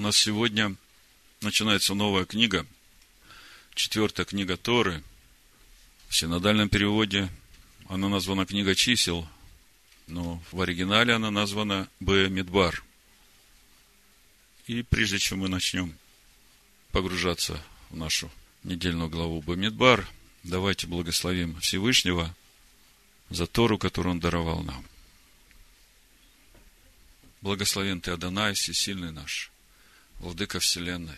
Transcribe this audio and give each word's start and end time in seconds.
У 0.00 0.02
нас 0.02 0.16
сегодня 0.16 0.76
начинается 1.42 1.92
новая 1.92 2.24
книга, 2.24 2.66
четвертая 3.74 4.24
книга 4.24 4.56
Торы. 4.56 5.04
В 6.08 6.16
синодальном 6.16 6.70
переводе 6.70 7.28
она 7.86 8.08
названа 8.08 8.46
книга 8.46 8.74
чисел, 8.74 9.28
но 10.06 10.42
в 10.52 10.60
оригинале 10.62 11.12
она 11.12 11.30
названа 11.30 11.86
Б. 12.00 12.30
Медбар. 12.30 12.82
И 14.66 14.82
прежде 14.82 15.18
чем 15.18 15.40
мы 15.40 15.50
начнем 15.50 15.94
погружаться 16.92 17.62
в 17.90 17.96
нашу 17.98 18.30
недельную 18.64 19.10
главу 19.10 19.42
Б. 19.42 19.54
Медбар, 19.54 20.08
давайте 20.44 20.86
благословим 20.86 21.60
Всевышнего 21.60 22.34
за 23.28 23.46
Тору, 23.46 23.76
которую 23.76 24.12
Он 24.14 24.20
даровал 24.20 24.62
нам. 24.62 24.82
Благословен 27.42 28.00
Ты, 28.00 28.12
Адонай, 28.12 28.54
всесильный 28.54 29.12
наш– 29.12 29.52
Владыка 30.20 30.60
Вселенной, 30.60 31.16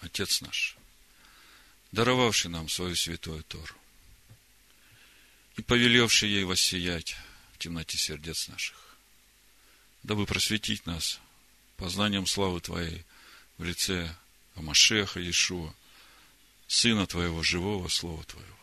Отец 0.00 0.42
наш, 0.42 0.76
даровавший 1.92 2.50
нам 2.50 2.68
свою 2.68 2.94
святую 2.94 3.42
Тору 3.42 3.74
и 5.56 5.62
повелевший 5.62 6.28
ей 6.28 6.44
воссиять 6.44 7.16
в 7.54 7.58
темноте 7.58 7.96
сердец 7.96 8.48
наших, 8.48 8.76
дабы 10.02 10.26
просветить 10.26 10.84
нас 10.84 11.20
познанием 11.78 12.26
славы 12.26 12.60
Твоей 12.60 13.04
в 13.56 13.64
лице 13.64 14.14
Амашеха 14.54 15.20
Иешуа, 15.20 15.74
Сына 16.66 17.06
Твоего, 17.06 17.42
живого 17.42 17.88
Слова 17.88 18.22
Твоего. 18.24 18.58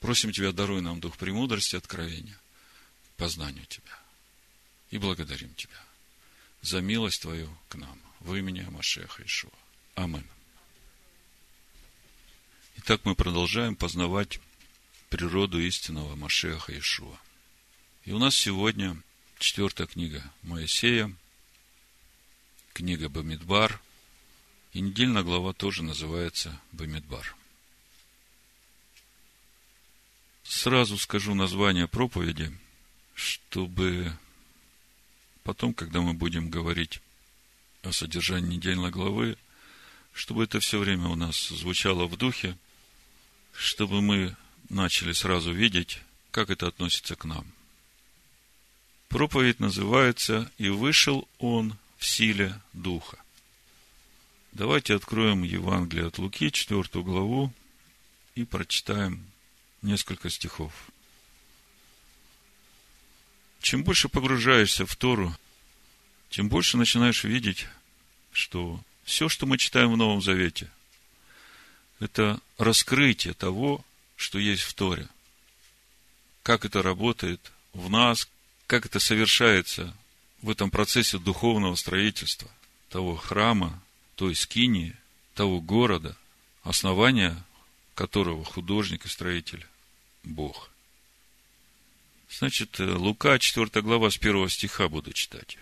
Просим 0.00 0.32
Тебя, 0.32 0.50
даруй 0.50 0.82
нам 0.82 0.98
дух 0.98 1.16
премудрости 1.16 1.76
откровения, 1.76 2.38
познанию 3.16 3.66
Тебя. 3.66 3.98
И 4.90 4.98
благодарим 4.98 5.54
Тебя 5.54 5.80
за 6.60 6.80
милость 6.80 7.22
Твою 7.22 7.56
к 7.68 7.76
нам 7.76 8.07
в 8.20 8.34
имени 8.34 8.62
Машеха 8.70 9.24
Ишуа. 9.24 9.50
Амин. 9.94 10.26
Итак, 12.76 13.00
мы 13.04 13.14
продолжаем 13.14 13.76
познавать 13.76 14.40
природу 15.10 15.60
истинного 15.60 16.14
Машеха 16.16 16.78
Ишуа. 16.78 17.18
И 18.04 18.12
у 18.12 18.18
нас 18.18 18.34
сегодня 18.34 18.96
четвертая 19.38 19.86
книга 19.86 20.22
Моисея, 20.42 21.12
книга 22.72 23.08
Бамидбар, 23.08 23.80
и 24.72 24.80
недельная 24.80 25.22
глава 25.22 25.52
тоже 25.52 25.82
называется 25.82 26.60
Бамидбар. 26.72 27.34
Сразу 30.44 30.96
скажу 30.96 31.34
название 31.34 31.88
проповеди, 31.88 32.56
чтобы 33.14 34.16
потом, 35.42 35.74
когда 35.74 36.00
мы 36.00 36.14
будем 36.14 36.48
говорить 36.48 37.00
о 37.82 37.92
содержании 37.92 38.56
недельной 38.56 38.90
главы, 38.90 39.36
чтобы 40.12 40.44
это 40.44 40.60
все 40.60 40.78
время 40.78 41.08
у 41.08 41.14
нас 41.14 41.48
звучало 41.48 42.06
в 42.06 42.16
духе, 42.16 42.56
чтобы 43.52 44.00
мы 44.02 44.36
начали 44.68 45.12
сразу 45.12 45.52
видеть, 45.52 46.00
как 46.30 46.50
это 46.50 46.66
относится 46.66 47.16
к 47.16 47.24
нам. 47.24 47.46
Проповедь 49.08 49.60
называется 49.60 50.50
«И 50.58 50.68
вышел 50.68 51.28
он 51.38 51.76
в 51.96 52.06
силе 52.06 52.60
Духа». 52.72 53.18
Давайте 54.52 54.94
откроем 54.94 55.42
Евангелие 55.42 56.06
от 56.06 56.18
Луки, 56.18 56.50
четвертую 56.50 57.04
главу, 57.04 57.52
и 58.34 58.44
прочитаем 58.44 59.24
несколько 59.82 60.30
стихов. 60.30 60.72
Чем 63.60 63.84
больше 63.84 64.08
погружаешься 64.08 64.86
в 64.86 64.96
Тору, 64.96 65.34
тем 66.30 66.48
больше 66.48 66.76
начинаешь 66.76 67.24
видеть, 67.24 67.66
что 68.32 68.80
все, 69.04 69.28
что 69.28 69.46
мы 69.46 69.58
читаем 69.58 69.92
в 69.92 69.96
Новом 69.96 70.22
Завете, 70.22 70.70
это 72.00 72.40
раскрытие 72.58 73.34
того, 73.34 73.84
что 74.16 74.38
есть 74.38 74.62
в 74.62 74.74
Торе. 74.74 75.08
Как 76.42 76.64
это 76.64 76.82
работает 76.82 77.52
в 77.72 77.90
нас, 77.90 78.28
как 78.66 78.86
это 78.86 79.00
совершается 79.00 79.96
в 80.42 80.50
этом 80.50 80.70
процессе 80.70 81.18
духовного 81.18 81.74
строительства 81.74 82.50
того 82.88 83.16
храма, 83.16 83.82
той 84.14 84.34
скинии, 84.34 84.96
того 85.34 85.60
города, 85.60 86.16
основания 86.62 87.44
которого 87.94 88.44
художник 88.44 89.06
и 89.06 89.08
строитель– 89.08 89.66
Бог. 90.22 90.70
Значит, 92.30 92.78
Лука, 92.78 93.38
4 93.38 93.82
глава, 93.82 94.10
с 94.10 94.16
1 94.16 94.48
стиха 94.48 94.88
буду 94.88 95.12
читать. 95.12 95.58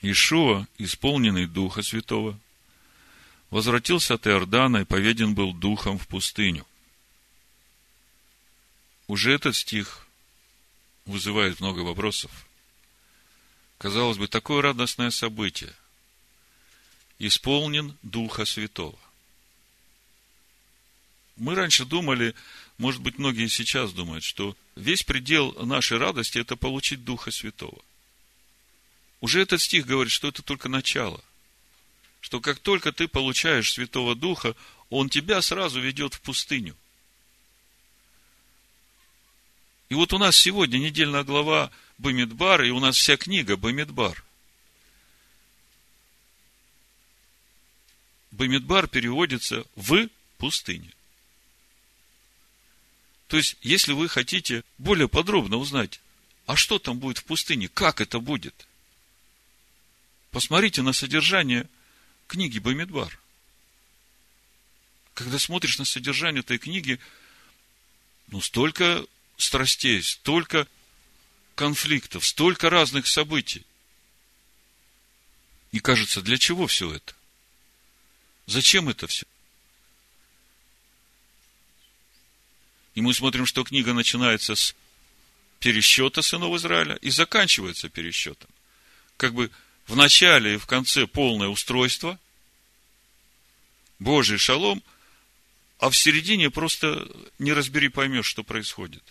Ишуа, 0.00 0.66
исполненный 0.78 1.46
Духа 1.46 1.82
Святого, 1.82 2.38
возвратился 3.50 4.14
от 4.14 4.26
Иордана 4.26 4.78
и 4.78 4.84
поведен 4.84 5.34
был 5.34 5.52
Духом 5.52 5.98
в 5.98 6.06
пустыню. 6.06 6.66
Уже 9.06 9.32
этот 9.32 9.56
стих 9.56 10.06
вызывает 11.04 11.60
много 11.60 11.80
вопросов. 11.80 12.30
Казалось 13.78 14.18
бы, 14.18 14.28
такое 14.28 14.62
радостное 14.62 15.10
событие. 15.10 15.74
Исполнен 17.18 17.96
Духа 18.02 18.44
Святого. 18.44 18.98
Мы 21.36 21.54
раньше 21.54 21.84
думали, 21.84 22.34
может 22.76 23.00
быть, 23.00 23.18
многие 23.18 23.48
сейчас 23.48 23.92
думают, 23.92 24.24
что 24.24 24.56
весь 24.76 25.04
предел 25.04 25.52
нашей 25.64 25.98
радости– 25.98 26.38
это 26.40 26.56
получить 26.56 27.04
Духа 27.04 27.30
Святого. 27.30 27.80
Уже 29.20 29.40
этот 29.42 29.60
стих 29.60 29.86
говорит, 29.86 30.12
что 30.12 30.28
это 30.28 30.42
только 30.42 30.68
начало. 30.68 31.22
Что 32.20 32.40
как 32.40 32.58
только 32.58 32.92
ты 32.92 33.08
получаешь 33.08 33.72
Святого 33.72 34.14
Духа, 34.14 34.54
Он 34.90 35.08
тебя 35.08 35.42
сразу 35.42 35.80
ведет 35.80 36.14
в 36.14 36.20
пустыню. 36.20 36.76
И 39.88 39.94
вот 39.94 40.12
у 40.12 40.18
нас 40.18 40.36
сегодня 40.36 40.78
недельная 40.78 41.24
глава 41.24 41.70
Бамидбар, 41.96 42.62
и 42.62 42.70
у 42.70 42.78
нас 42.78 42.96
вся 42.96 43.16
книга 43.16 43.56
Бамидбар. 43.56 44.22
Бамидбар 48.30 48.86
переводится 48.86 49.64
в 49.74 50.08
пустыне. 50.36 50.92
То 53.26 53.36
есть, 53.36 53.56
если 53.62 53.92
вы 53.92 54.08
хотите 54.08 54.62
более 54.78 55.08
подробно 55.08 55.56
узнать, 55.56 56.00
а 56.46 56.54
что 56.56 56.78
там 56.78 56.98
будет 56.98 57.18
в 57.18 57.24
пустыне, 57.24 57.68
как 57.68 58.00
это 58.00 58.20
будет, 58.20 58.67
Посмотрите 60.30 60.82
на 60.82 60.92
содержание 60.92 61.68
книги 62.26 62.58
Бамидбар. 62.58 63.18
Когда 65.14 65.38
смотришь 65.38 65.78
на 65.78 65.84
содержание 65.84 66.40
этой 66.40 66.58
книги, 66.58 67.00
ну, 68.28 68.40
столько 68.40 69.04
страстей, 69.36 70.02
столько 70.02 70.68
конфликтов, 71.54 72.24
столько 72.24 72.70
разных 72.70 73.06
событий. 73.06 73.64
И 75.72 75.80
кажется, 75.80 76.22
для 76.22 76.38
чего 76.38 76.66
все 76.66 76.94
это? 76.94 77.14
Зачем 78.46 78.88
это 78.88 79.06
все? 79.06 79.26
И 82.94 83.00
мы 83.00 83.12
смотрим, 83.12 83.46
что 83.46 83.64
книга 83.64 83.92
начинается 83.92 84.54
с 84.54 84.74
пересчета 85.60 86.22
сынов 86.22 86.54
Израиля 86.56 86.96
и 86.96 87.10
заканчивается 87.10 87.88
пересчетом. 87.88 88.48
Как 89.16 89.34
бы 89.34 89.50
в 89.88 89.96
начале 89.96 90.54
и 90.54 90.58
в 90.58 90.66
конце 90.66 91.06
полное 91.06 91.48
устройство, 91.48 92.18
Божий 93.98 94.38
шалом, 94.38 94.82
а 95.78 95.90
в 95.90 95.96
середине 95.96 96.50
просто 96.50 97.08
не 97.38 97.52
разбери, 97.52 97.88
поймешь, 97.88 98.26
что 98.26 98.44
происходит. 98.44 99.02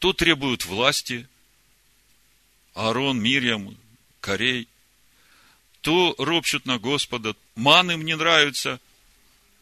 То 0.00 0.12
требуют 0.12 0.66
власти, 0.66 1.28
Аарон, 2.74 3.20
Мирьям, 3.20 3.76
Корей, 4.20 4.68
то 5.80 6.14
ропщут 6.18 6.66
на 6.66 6.78
Господа, 6.78 7.36
ман 7.54 7.90
им 7.90 8.04
не 8.04 8.16
нравится, 8.16 8.80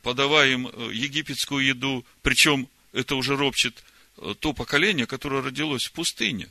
подавая 0.02 0.50
им 0.50 0.69
э, 0.69 0.90
египетскую 0.93 1.64
еду, 1.64 2.04
причем 2.22 2.69
это 2.93 3.16
уже 3.16 3.37
ропчет 3.37 3.84
э, 4.16 4.34
то 4.38 4.52
поколение, 4.54 5.06
которое 5.06 5.43
родилось 5.43 5.87
в 5.87 5.93
пустыне. 5.93 6.48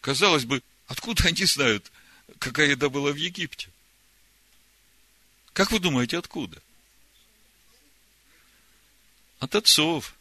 Казалось 0.00 0.44
бы, 0.44 0.62
Откуда 0.90 1.28
они 1.28 1.44
знают, 1.44 1.92
какая 2.40 2.70
еда 2.70 2.88
была 2.88 3.12
в 3.12 3.14
Египте? 3.14 3.70
Как 5.52 5.70
вы 5.70 5.78
думаете, 5.78 6.18
откуда? 6.18 6.60
От 9.38 9.54
отцов. 9.54 10.16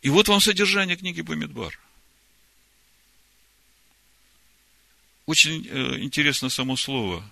И 0.00 0.08
вот 0.08 0.28
вам 0.28 0.40
содержание 0.40 0.96
книги 0.96 1.20
Бамидбар. 1.20 1.78
Очень 5.26 5.68
э, 5.68 5.98
интересно 5.98 6.48
само 6.48 6.76
слово 6.76 7.30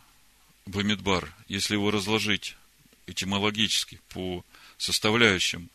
Бамидбар, 0.66 1.34
если 1.48 1.72
его 1.72 1.90
разложить 1.90 2.58
этимологически 3.06 3.98
по 4.10 4.44
составляющим 4.76 5.70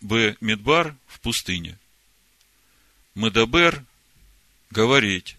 Б. 0.00 0.36
Медбар 0.40 0.94
в 1.06 1.20
пустыне. 1.20 1.78
медабер– 3.14 3.84
говорить. 4.70 5.36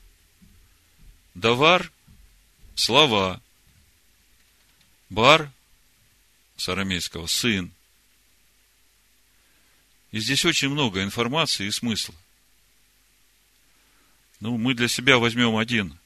Давар– 1.34 1.92
слова. 2.76 3.42
Бар– 5.10 5.52
с 6.58 6.68
арамейского– 6.68 7.28
сын. 7.28 7.72
И 10.12 10.20
здесь 10.20 10.44
очень 10.44 10.70
много 10.70 11.04
информации 11.04 11.68
и 11.68 11.72
смысла. 11.72 12.16
Ну, 14.40 14.58
мы 14.58 14.74
для 14.74 14.88
себя 14.88 15.20
возьмем 15.20 15.56
один, 15.56 15.98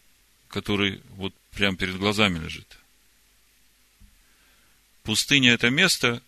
который 0.48 1.02
вот 1.12 1.34
прямо 1.52 1.78
перед 1.78 1.98
глазами 1.98 2.38
лежит. 2.40 2.78
Пустыня– 5.04 5.52
это 5.54 5.70
место, 5.70 6.22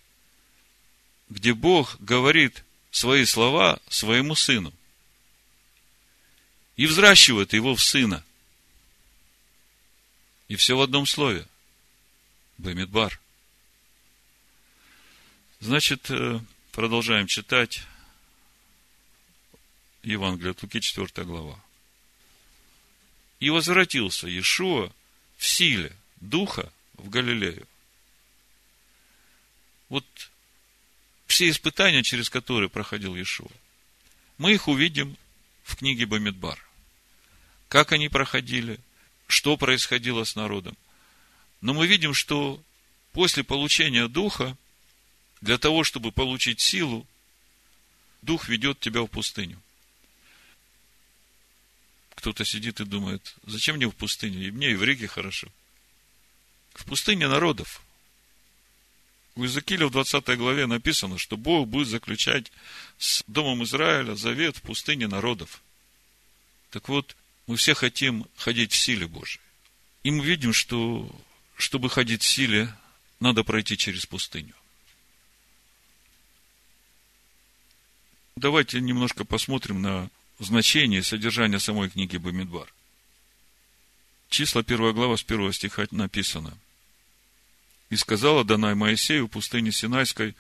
где 1.30 1.54
Бог 1.54 1.98
говорит 2.00 2.64
свои 2.92 3.26
слова 3.26 3.80
своему 3.90 4.36
сыну 4.36 4.74
и 6.76 6.86
взращивает 6.86 7.54
его 7.54 7.76
в 7.76 7.82
сына. 7.82 8.24
И 10.48 10.56
все 10.56 10.78
в 10.78 10.82
одном 10.82 11.06
слове. 11.06 11.48
Бемидбар. 12.58 13.20
Значит, 15.60 16.10
э, 16.12 16.40
продолжаем 16.72 17.28
читать 17.28 17.82
Евангелие 20.04 20.52
от 20.52 20.62
Луки, 20.62 20.80
4 20.80 21.26
глава. 21.26 21.60
И 23.40 23.50
возвратился 23.50 24.28
Иешуа 24.28 24.92
в 25.38 25.46
силе 25.46 25.96
Духа 26.18 26.72
в 26.94 27.10
Галилею. 27.10 27.68
Вот 29.90 30.06
все 31.36 31.50
испытания, 31.50 32.02
через 32.02 32.30
которые 32.30 32.70
проходил 32.70 33.14
Иешуа, 33.14 33.52
мы 34.38 34.54
их 34.54 34.70
увидим 34.70 35.18
в 35.64 35.76
книге 35.76 36.06
Бамидбар. 36.06 36.58
Как 37.68 37.92
они 37.92 38.08
проходили, 38.08 38.80
что 39.28 39.58
происходило 39.58 40.24
с 40.24 40.38
народом. 40.38 40.78
Но 41.60 41.74
мы 41.74 41.88
видим, 41.88 42.14
что 42.14 42.64
после 43.12 43.44
получения 43.44 44.08
Духа, 44.08 44.56
для 45.42 45.58
того, 45.58 45.84
чтобы 45.84 46.14
получить 46.14 46.62
силу, 46.62 47.06
Дух 48.22 48.48
ведет 48.48 48.80
тебя 48.80 49.02
в 49.02 49.08
пустыню. 49.08 49.62
Кто-то 52.12 52.46
сидит 52.46 52.80
и 52.80 52.86
думает, 52.86 53.36
зачем 53.44 53.76
мне 53.76 53.90
в 53.90 53.96
пустыню? 53.96 54.48
И 54.48 54.52
мне 54.52 54.72
и 54.72 54.76
в 54.76 54.84
Риге 54.86 55.08
хорошо. 55.08 55.50
В 56.76 56.86
пустыне 56.86 57.28
народов. 57.28 57.82
У 59.36 59.44
Иезекииля 59.44 59.88
в 59.88 59.92
20 59.92 60.38
главе 60.38 60.66
написано, 60.66 61.18
что 61.18 61.36
Бог 61.36 61.68
будет 61.68 61.90
заключать 61.90 62.52
с 62.98 63.22
Домом 63.28 63.64
Израиля 63.66 64.16
завет 64.16 64.58
в 64.58 64.62
пустыне 64.62 65.08
народов. 65.08 65.62
Так 66.70 66.88
вот, 66.88 67.18
мы 67.46 67.58
все 67.58 67.74
хотим 67.74 68.26
ходить 68.38 68.72
в 68.72 68.78
силе 68.78 69.08
Божией. 69.08 69.42
И 70.04 70.12
мы 70.12 70.24
видим, 70.24 70.54
что 70.54 71.10
чтобы 71.58 71.90
ходить 71.90 72.22
в 72.22 72.28
силе, 72.28 72.74
надо 73.20 73.44
пройти 73.44 73.78
через 73.78 74.06
пустыню. 74.06 74.56
Давайте 78.38 78.80
немножко 78.80 79.26
посмотрим 79.26 79.82
на 79.82 80.10
значение 80.40 81.00
и 81.00 81.04
содержание 81.04 81.60
самой 81.60 81.90
книги 81.90 82.18
Бамидбар. 82.18 82.74
Числа 84.30 84.62
1 84.62 84.94
глава 84.94 85.18
с 85.18 85.24
1 85.24 85.54
стиха 85.54 85.88
написано. 85.92 86.58
И 87.90 87.96
сказала 87.96 88.44
Данай 88.44 88.76
Моисею 88.76 89.28
в 89.28 89.30
пустыне 89.30 89.72
Синайской, 89.72 90.36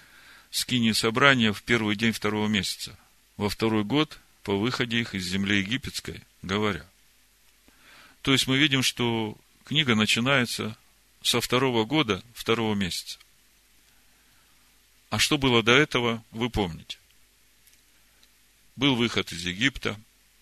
скини 0.50 0.94
собрания 0.94 1.53
в 1.53 1.63
первый 1.63 1.95
день 1.95 2.12
второго 2.12 2.47
месяца, 2.47 2.97
во 3.38 3.50
второй 3.50 3.83
год 3.83 4.19
по 4.44 4.57
выходе 4.57 5.00
их 5.00 5.15
из 5.15 5.25
земли 5.25 5.59
египетской, 5.59 6.21
говоря. 6.42 6.86
То 8.21 8.31
есть 8.31 8.47
мы 8.47 8.57
видим, 8.57 8.81
что 8.81 9.38
книга 9.65 9.95
начинается 9.95 10.77
со 11.21 11.42
второго 11.42 11.86
года 11.86 12.24
второго 12.33 12.74
месяца. 12.75 13.19
А 15.09 15.19
что 15.19 15.38
было 15.38 15.62
до 15.63 15.71
этого, 15.71 16.24
вы 16.31 16.50
помните. 16.50 16.98
Был 18.75 18.95
выход 18.95 19.31
из 19.31 19.45
Египта, 19.45 20.00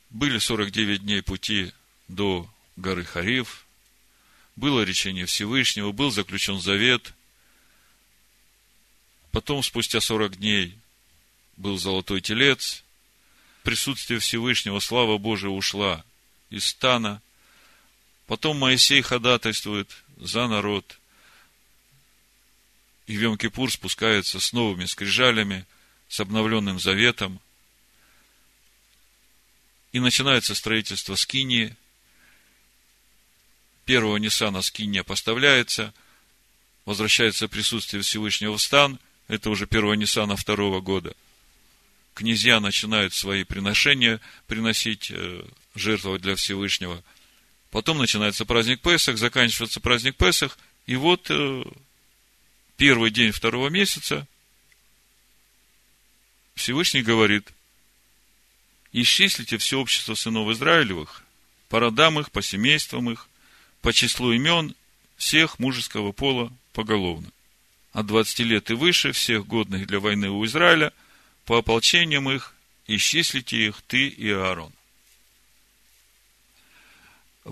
были 0.10 0.38
49 0.38 1.02
дней 1.02 1.22
пути 1.22 1.72
до 2.08 2.50
горы 2.76 3.04
Хариф, 3.04 3.66
было 4.56 4.84
речение 4.84 5.26
Всевышнего, 5.26 5.92
был 5.92 6.12
заключен 6.12 6.60
завет. 6.60 7.14
Потом, 9.32 9.64
спустя 9.64 10.00
40 10.00 10.38
дней, 10.38 10.78
был 11.58 11.78
золотой 11.78 12.22
телец. 12.22 12.84
Присутствие 13.64 14.20
Всевышнего, 14.20 14.80
слава 14.80 15.18
Божия, 15.18 15.50
ушла 15.50 16.04
из 16.50 16.66
стана. 16.66 17.22
Потом 18.28 18.60
Моисей 18.60 19.02
ходатайствует 19.02 19.90
за 20.18 20.48
народ. 20.48 21.00
И 23.08 23.18
в 23.18 23.22
Йом-Кипур 23.22 23.70
спускается 23.70 24.40
с 24.40 24.54
новыми 24.54 24.86
скрижалями, 24.86 25.66
с 26.08 26.20
обновленным 26.20 26.80
заветом. 26.80 27.40
И 29.92 30.00
начинается 30.00 30.54
строительство 30.54 31.16
Скинии– 31.16 31.76
первого 33.86 34.18
Ниссана 34.18 34.62
скиния 34.62 35.04
поставляется, 35.04 35.94
возвращается 36.86 37.48
присутствие 37.48 38.02
Всевышнего 38.04 38.58
в 38.58 38.62
стан, 38.62 39.00
это 39.28 39.50
уже 39.50 39.68
первого 39.68 39.94
Ниссана 39.94 40.36
второго 40.36 40.82
года. 40.82 41.16
Князья 42.14 42.60
начинают 42.60 43.14
свои 43.14 43.44
приношения 43.44 44.22
приносить, 44.48 45.10
э, 45.10 45.46
жертвовать 45.76 46.22
для 46.22 46.36
Всевышнего. 46.36 47.04
Потом 47.72 47.98
начинается 47.98 48.46
праздник 48.46 48.82
Песах, 48.82 49.18
заканчивается 49.18 49.80
праздник 49.80 50.16
Песах, 50.16 50.58
и 50.86 50.96
вот 50.96 51.28
э, 51.30 51.64
первый 52.78 53.10
день 53.10 53.32
второго 53.32 53.70
месяца 53.70 54.28
Всевышний 56.54 57.02
говорит, 57.02 57.52
исчислите 58.92 59.58
все 59.58 59.80
общество 59.80 60.14
сынов 60.14 60.50
Израилевых, 60.52 61.24
по 61.70 61.80
родам 61.80 62.20
их, 62.20 62.32
по 62.32 62.44
семействам 62.44 63.10
их, 63.10 63.28
по 63.84 63.92
числу 63.92 64.32
имен 64.32 64.76
всех 65.18 65.60
мужеского 65.60 66.14
пола 66.14 66.52
поголовно. 66.72 67.30
От 67.92 68.08
20 68.08 68.40
лет 68.40 68.72
и 68.72 68.74
выше 68.74 69.12
всех 69.12 69.46
годных 69.46 69.86
для 69.86 70.00
войны 70.00 70.30
у 70.30 70.44
Израиля, 70.46 70.94
по 71.46 71.58
ополчениям 71.58 72.32
их, 72.32 72.56
исчислите 72.88 73.58
их 73.58 73.82
ты 73.86 74.08
и 74.08 74.32
Аарон. 74.32 74.72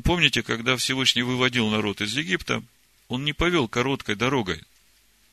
Помните, 0.04 0.42
когда 0.42 0.78
Всевышний 0.78 1.22
выводил 1.22 1.70
народ 1.70 2.00
из 2.00 2.16
Египта, 2.16 2.64
он 3.10 3.26
не 3.26 3.34
повел 3.34 3.68
короткой 3.68 4.16
дорогой 4.16 4.64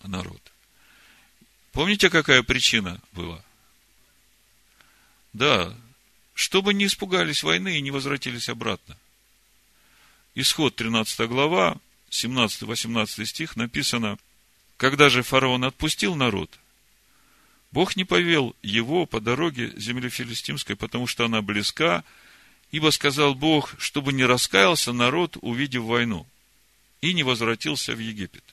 народ. 0.02 0.43
Помните, 1.71 2.11
какая 2.11 2.43
причина 2.43 3.00
была? 3.12 3.40
Да, 5.33 5.73
чтобы 6.35 6.75
не 6.75 6.87
испугались 6.87 7.45
войны 7.45 7.78
и 7.78 7.83
не 7.83 7.93
возвратились 7.93 8.49
обратно. 8.49 8.97
Исход 10.40 10.76
13 10.76 11.28
глава, 11.28 11.78
17-18 12.11 13.26
стих 13.26 13.57
написано, 13.57 14.18
когда 14.76 15.09
же 15.09 15.25
фараон 15.25 15.64
отпустил 15.64 16.14
народ, 16.14 16.61
Бог 17.73 17.97
не 17.97 18.04
повел 18.04 18.54
его 18.62 19.04
по 19.04 19.21
дороге 19.21 19.73
земли 19.76 20.09
филистимской, 20.09 20.76
потому 20.76 21.09
что 21.09 21.25
она 21.25 21.42
близка, 21.42 22.04
ибо 22.71 22.90
сказал 22.90 23.35
Бог, 23.35 23.75
чтобы 23.80 24.12
не 24.12 24.25
раскаялся 24.25 24.92
народ, 24.92 25.37
увидев 25.40 25.83
войну, 25.83 26.25
и 27.00 27.14
не 27.14 27.25
возвратился 27.25 27.97
в 27.97 27.99
Египет. 27.99 28.45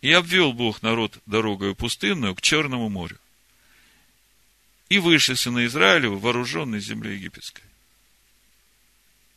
И 0.00 0.12
обвел 0.12 0.52
Бог 0.52 0.82
народ 0.82 1.18
дорогою 1.26 1.74
пустынную 1.74 2.36
к 2.36 2.40
Черному 2.40 2.88
морю. 2.88 3.18
И 4.88 5.00
вышли 5.00 5.34
сыны 5.34 5.66
Израилева, 5.66 6.20
вооруженные 6.20 6.80
земли 6.80 7.14
египетской. 7.14 7.64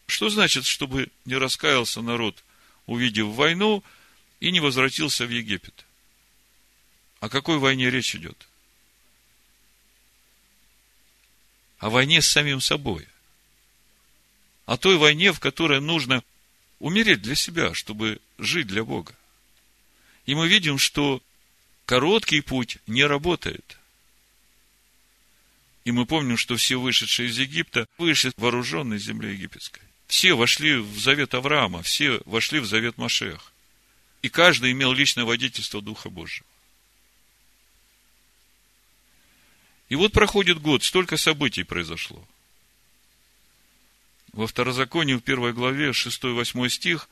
Что 0.07 0.29
значит, 0.29 0.65
чтобы 0.65 1.09
не 1.25 1.35
раскаялся 1.35 2.01
народ, 2.01 2.43
увидев 2.85 3.27
войну, 3.27 3.83
и 4.39 4.51
не 4.51 4.59
возвратился 4.59 5.25
в 5.25 5.29
Египет? 5.29 5.85
О 7.19 7.29
какой 7.29 7.57
войне 7.57 7.89
речь 7.89 8.15
идет? 8.15 8.47
О 11.79 11.89
войне 11.89 12.21
с 12.21 12.27
самим 12.27 12.62
собой. 12.62 13.07
О 14.65 14.77
той 14.77 14.97
войне, 14.97 15.31
в 15.31 15.39
которой 15.39 15.81
нужно 15.81 16.24
умереть 16.79 17.21
для 17.21 17.35
себя, 17.35 17.74
чтобы 17.74 18.19
жить 18.38 18.67
для 18.67 18.83
Бога. 18.83 19.15
И 20.25 20.35
мы 20.35 20.47
видим, 20.47 20.77
что 20.77 21.21
короткий 21.85 22.41
путь 22.41 22.77
не 22.88 23.03
работает. 23.05 23.77
И 25.83 25.91
мы 25.91 26.05
помним, 26.05 26.38
что 26.38 26.55
все 26.55 26.79
вышедшие 26.79 27.29
из 27.29 27.38
Египта 27.38 27.88
вышли 27.97 28.31
вооруженной 28.38 28.97
земли 28.97 29.33
египетской. 29.33 29.84
Все 30.07 30.33
вошли 30.33 30.77
в 30.77 31.00
завет 31.00 31.33
Авраама, 31.33 31.81
все 31.81 32.21
вошли 32.25 32.59
в 32.59 32.65
завет 32.65 32.97
Машех. 32.97 33.51
И 34.21 34.29
каждый 34.29 34.71
имел 34.71 34.93
личное 34.93 35.25
водительство 35.25 35.81
Духа 35.81 36.09
Божьего. 36.09 36.45
И 39.89 39.95
вот 39.95 40.13
проходит 40.13 40.62
год, 40.62 40.83
столько 40.83 41.17
событий 41.17 41.63
произошло. 41.63 42.27
Во 44.33 44.47
Второзаконии, 44.47 45.13
в 45.13 45.21
первой 45.21 45.53
главе, 45.53 45.91
6-8 45.91 46.69
стих, 46.69 47.07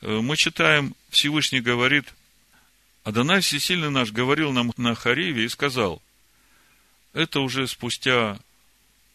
э, 0.00 0.18
мы 0.20 0.36
читаем, 0.36 0.94
Всевышний 1.10 1.60
говорит, 1.60 2.12
Адонай 3.04 3.40
Всесильный 3.40 3.90
наш 3.90 4.12
говорил 4.12 4.52
нам 4.52 4.72
на 4.76 4.94
Хариве 4.94 5.44
и 5.44 5.48
сказал, 5.48 6.02
это 7.12 7.40
уже 7.40 7.66
спустя 7.66 8.38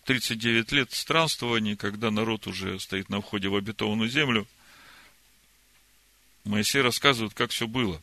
39 0.08 0.72
лет 0.72 0.94
странствований, 0.94 1.76
когда 1.76 2.12
народ 2.12 2.48
уже 2.48 2.80
стоит 2.80 3.10
на 3.10 3.20
входе 3.20 3.50
в 3.50 3.56
обетованную 3.58 4.10
землю, 4.10 4.48
Моисей 6.46 6.82
рассказывает, 6.82 7.34
как 7.34 7.52
все 7.52 7.68
было. 7.68 8.02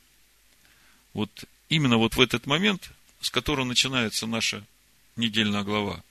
Вот 1.14 1.46
именно 1.70 1.96
вот 1.96 2.14
в 2.14 2.20
этот 2.20 2.44
момент, 2.44 2.90
с 3.22 3.30
которого 3.30 3.64
начинается 3.64 4.26
наша 4.26 4.62
недельная 5.16 5.62
глава. 5.62 6.04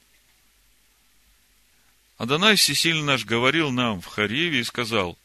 Адонай 2.17 2.55
Всесильный 2.55 3.03
наш 3.03 3.23
говорил 3.23 3.69
нам 3.69 4.01
в 4.01 4.07
Хариве 4.07 4.61
и 4.61 4.63
сказал, 4.63 5.15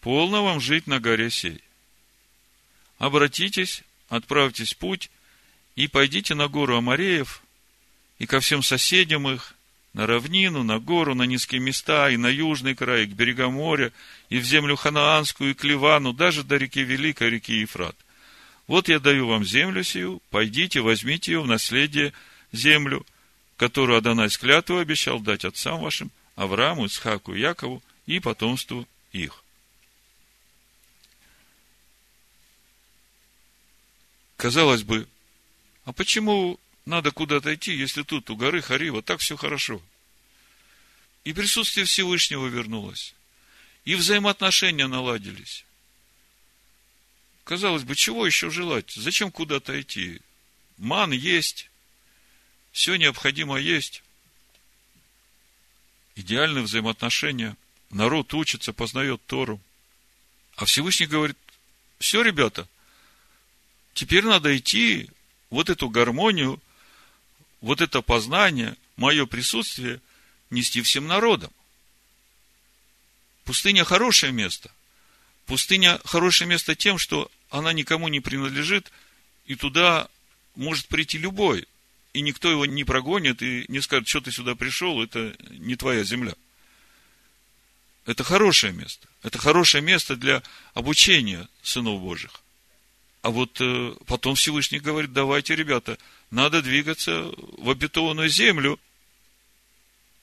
полно 0.00 0.42
вам 0.42 0.58
жить 0.58 0.86
на 0.86 1.00
горе 1.00 1.28
сей. 1.28 1.62
Обратитесь, 2.96 3.82
отправьтесь 4.08 4.72
в 4.72 4.78
путь 4.78 5.10
и 5.76 5.86
пойдите 5.86 6.34
на 6.34 6.48
гору 6.48 6.78
Амареев 6.78 7.42
и 8.18 8.24
ко 8.24 8.40
всем 8.40 8.62
соседям 8.62 9.28
их, 9.28 9.54
на 9.92 10.06
равнину, 10.06 10.62
на 10.62 10.78
гору, 10.78 11.14
на 11.14 11.24
низкие 11.24 11.60
места, 11.60 12.10
и 12.10 12.16
на 12.16 12.28
южный 12.28 12.74
край, 12.74 13.04
и 13.04 13.06
к 13.06 13.10
берегам 13.10 13.54
моря, 13.54 13.92
и 14.30 14.38
в 14.38 14.44
землю 14.44 14.76
ханаанскую, 14.76 15.50
и 15.50 15.54
к 15.54 15.64
Ливану, 15.64 16.12
даже 16.12 16.44
до 16.44 16.56
реки 16.56 16.82
Великой, 16.82 17.30
реки 17.30 17.60
Ефрат. 17.60 17.96
Вот 18.66 18.88
я 18.88 18.98
даю 18.98 19.26
вам 19.26 19.44
землю 19.44 19.84
сию, 19.84 20.22
пойдите, 20.30 20.80
возьмите 20.80 21.32
ее 21.32 21.42
в 21.42 21.46
наследие 21.46 22.12
землю, 22.52 23.04
которую 23.56 23.98
Адонай 23.98 24.30
с 24.30 24.38
клятвой 24.38 24.82
обещал 24.82 25.20
дать 25.20 25.44
отцам 25.44 25.80
вашим, 25.80 26.10
Аврааму, 26.36 26.86
Исхаку 26.86 27.34
Якову 27.34 27.82
и 28.06 28.18
потомству 28.18 28.88
их. 29.12 29.44
Казалось 34.36 34.82
бы, 34.82 35.06
а 35.84 35.92
почему 35.92 36.58
надо 36.84 37.10
куда-то 37.10 37.54
идти, 37.54 37.72
если 37.74 38.02
тут 38.02 38.28
у 38.30 38.36
горы 38.36 38.60
Харива 38.60 39.02
так 39.02 39.20
все 39.20 39.36
хорошо? 39.36 39.80
И 41.24 41.32
присутствие 41.32 41.86
Всевышнего 41.86 42.46
вернулось. 42.46 43.14
И 43.84 43.94
взаимоотношения 43.94 44.86
наладились. 44.86 45.64
Казалось 47.44 47.84
бы, 47.84 47.94
чего 47.94 48.26
еще 48.26 48.50
желать? 48.50 48.90
Зачем 48.92 49.30
куда-то 49.30 49.80
идти? 49.80 50.20
Ман 50.78 51.12
есть, 51.12 51.70
все 52.72 52.96
необходимо 52.96 53.58
есть. 53.58 54.02
Идеальные 56.14 56.64
взаимоотношения. 56.64 57.56
Народ 57.90 58.32
учится, 58.34 58.72
познает 58.72 59.20
Тору. 59.26 59.60
А 60.56 60.64
Всевышний 60.64 61.06
говорит, 61.06 61.36
все, 61.98 62.22
ребята, 62.22 62.68
теперь 63.94 64.24
надо 64.24 64.56
идти 64.56 65.08
вот 65.50 65.70
эту 65.70 65.88
гармонию, 65.88 66.60
вот 67.62 67.80
это 67.80 68.02
познание, 68.02 68.76
мое 68.96 69.24
присутствие 69.24 70.02
нести 70.50 70.82
всем 70.82 71.06
народам. 71.06 71.50
Пустыня 73.44 73.84
хорошее 73.84 74.32
место. 74.32 74.70
Пустыня 75.46 75.98
хорошее 76.04 76.48
место 76.48 76.74
тем, 76.74 76.98
что 76.98 77.30
она 77.48 77.72
никому 77.72 78.08
не 78.08 78.20
принадлежит, 78.20 78.92
и 79.46 79.54
туда 79.54 80.08
может 80.54 80.86
прийти 80.88 81.16
любой 81.16 81.66
и 82.12 82.20
никто 82.20 82.50
его 82.50 82.66
не 82.66 82.84
прогонит 82.84 83.42
и 83.42 83.64
не 83.68 83.80
скажет, 83.80 84.08
что 84.08 84.20
ты 84.20 84.32
сюда 84.32 84.54
пришел, 84.54 85.02
это 85.02 85.34
не 85.50 85.76
твоя 85.76 86.04
земля. 86.04 86.34
Это 88.04 88.24
хорошее 88.24 88.72
место. 88.72 89.08
Это 89.22 89.38
хорошее 89.38 89.82
место 89.82 90.16
для 90.16 90.42
обучения 90.74 91.48
сынов 91.62 92.00
Божьих. 92.00 92.42
А 93.22 93.30
вот 93.30 93.60
э, 93.60 93.94
потом 94.06 94.34
Всевышний 94.34 94.80
говорит, 94.80 95.12
давайте, 95.12 95.54
ребята, 95.54 95.96
надо 96.30 96.60
двигаться 96.60 97.32
в 97.36 97.70
обетованную 97.70 98.28
землю. 98.28 98.80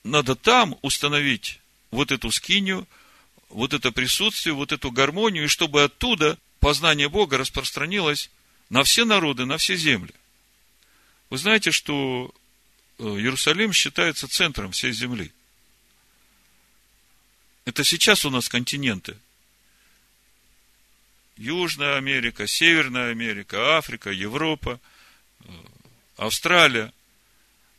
Надо 0.04 0.36
там 0.36 0.78
установить 0.82 1.60
вот 1.90 2.12
эту 2.12 2.30
скинию, 2.30 2.86
вот 3.48 3.72
это 3.72 3.90
присутствие, 3.90 4.54
вот 4.54 4.72
эту 4.72 4.90
гармонию, 4.90 5.44
и 5.44 5.48
чтобы 5.48 5.82
оттуда 5.82 6.38
познание 6.60 7.08
Бога 7.08 7.38
распространилось 7.38 8.30
на 8.68 8.84
все 8.84 9.06
народы, 9.06 9.46
на 9.46 9.56
все 9.56 9.76
земли. 9.76 10.14
Вы 11.30 11.38
знаете, 11.38 11.70
что 11.70 12.34
э, 12.98 13.02
Иерусалим 13.02 13.72
считается 13.72 14.28
центром 14.28 14.72
всей 14.72 14.92
земли. 14.92 15.32
Это 17.64 17.82
сейчас 17.82 18.26
у 18.26 18.30
нас 18.30 18.48
континенты. 18.48 19.16
Южная 21.40 21.96
Америка, 21.96 22.46
Северная 22.46 23.12
Америка, 23.12 23.78
Африка, 23.78 24.10
Европа, 24.10 24.78
э, 25.40 25.44
Австралия. 26.18 26.92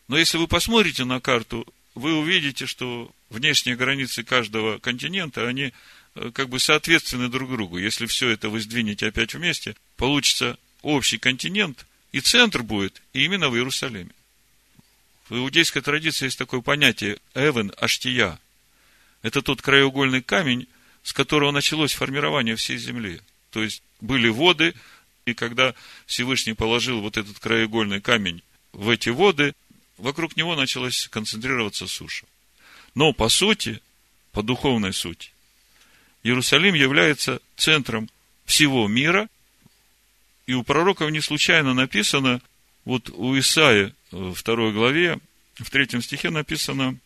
Но 0.08 0.18
если 0.18 0.40
вы 0.40 0.48
посмотрите 0.48 1.06
на 1.06 1.22
карту, 1.22 1.72
вы 1.94 2.16
увидите, 2.16 2.66
что 2.66 3.14
внешние 3.30 3.76
границы 3.76 4.24
каждого 4.24 4.80
континента, 4.80 5.48
они 5.48 5.74
э, 6.16 6.32
как 6.34 6.50
бы 6.50 6.60
соответственны 6.60 7.30
друг 7.30 7.52
другу. 7.52 7.78
Если 7.78 8.08
все 8.08 8.30
это 8.30 8.50
вы 8.50 8.62
сдвинете 8.62 9.08
опять 9.08 9.36
вместе, 9.36 9.76
получится 9.96 10.58
общий 10.82 11.20
континент, 11.20 11.86
и 12.12 12.20
центр 12.20 12.64
будет 12.64 13.00
именно 13.14 13.50
в 13.50 13.56
Иерусалиме. 13.56 14.10
В 15.30 15.36
иудейской 15.36 15.84
традиции 15.84 16.26
есть 16.26 16.40
такое 16.40 16.62
понятие 16.62 17.20
Эвен 17.36 17.72
Аштия. 17.78 18.40
Это 19.22 19.44
тот 19.44 19.62
краеугольный 19.62 20.24
камень, 20.24 20.68
с 21.04 21.14
которого 21.14 21.52
началось 21.52 21.94
формирование 21.94 22.56
всей 22.56 22.78
земли. 22.78 23.22
То 23.52 23.64
есть 23.64 23.84
были 24.00 24.30
воды, 24.30 24.74
и 25.26 25.34
когда 25.34 25.76
Всевышний 26.08 26.54
положил 26.54 27.02
вот 27.02 27.18
этот 27.18 27.38
краеугольный 27.40 28.02
камень 28.02 28.42
в 28.74 28.90
эти 28.90 29.10
воды, 29.10 29.54
вокруг 29.98 30.36
него 30.36 30.56
началась 30.56 31.08
концентрироваться 31.10 31.88
суша. 31.88 32.26
Но 32.96 33.14
по 33.14 33.30
сути, 33.30 33.82
по 34.32 34.42
духовной 34.42 34.94
сути, 34.94 35.32
Иерусалим 36.24 36.74
является 36.74 37.40
центром 37.56 38.10
всего 38.46 38.88
мира– 38.88 39.30
и 40.52 40.54
у 40.54 40.64
пророков 40.64 41.12
не 41.12 41.22
случайно 41.22 41.74
написано, 41.74 42.42
вот 42.84 43.10
у 43.10 43.40
Исаия 43.40 43.94
в 44.12 44.34
второй 44.34 44.74
главе, 44.74 45.18
в 45.56 45.70
третьем 45.70 46.02
стихе 46.02 46.30
написано, 46.30 46.98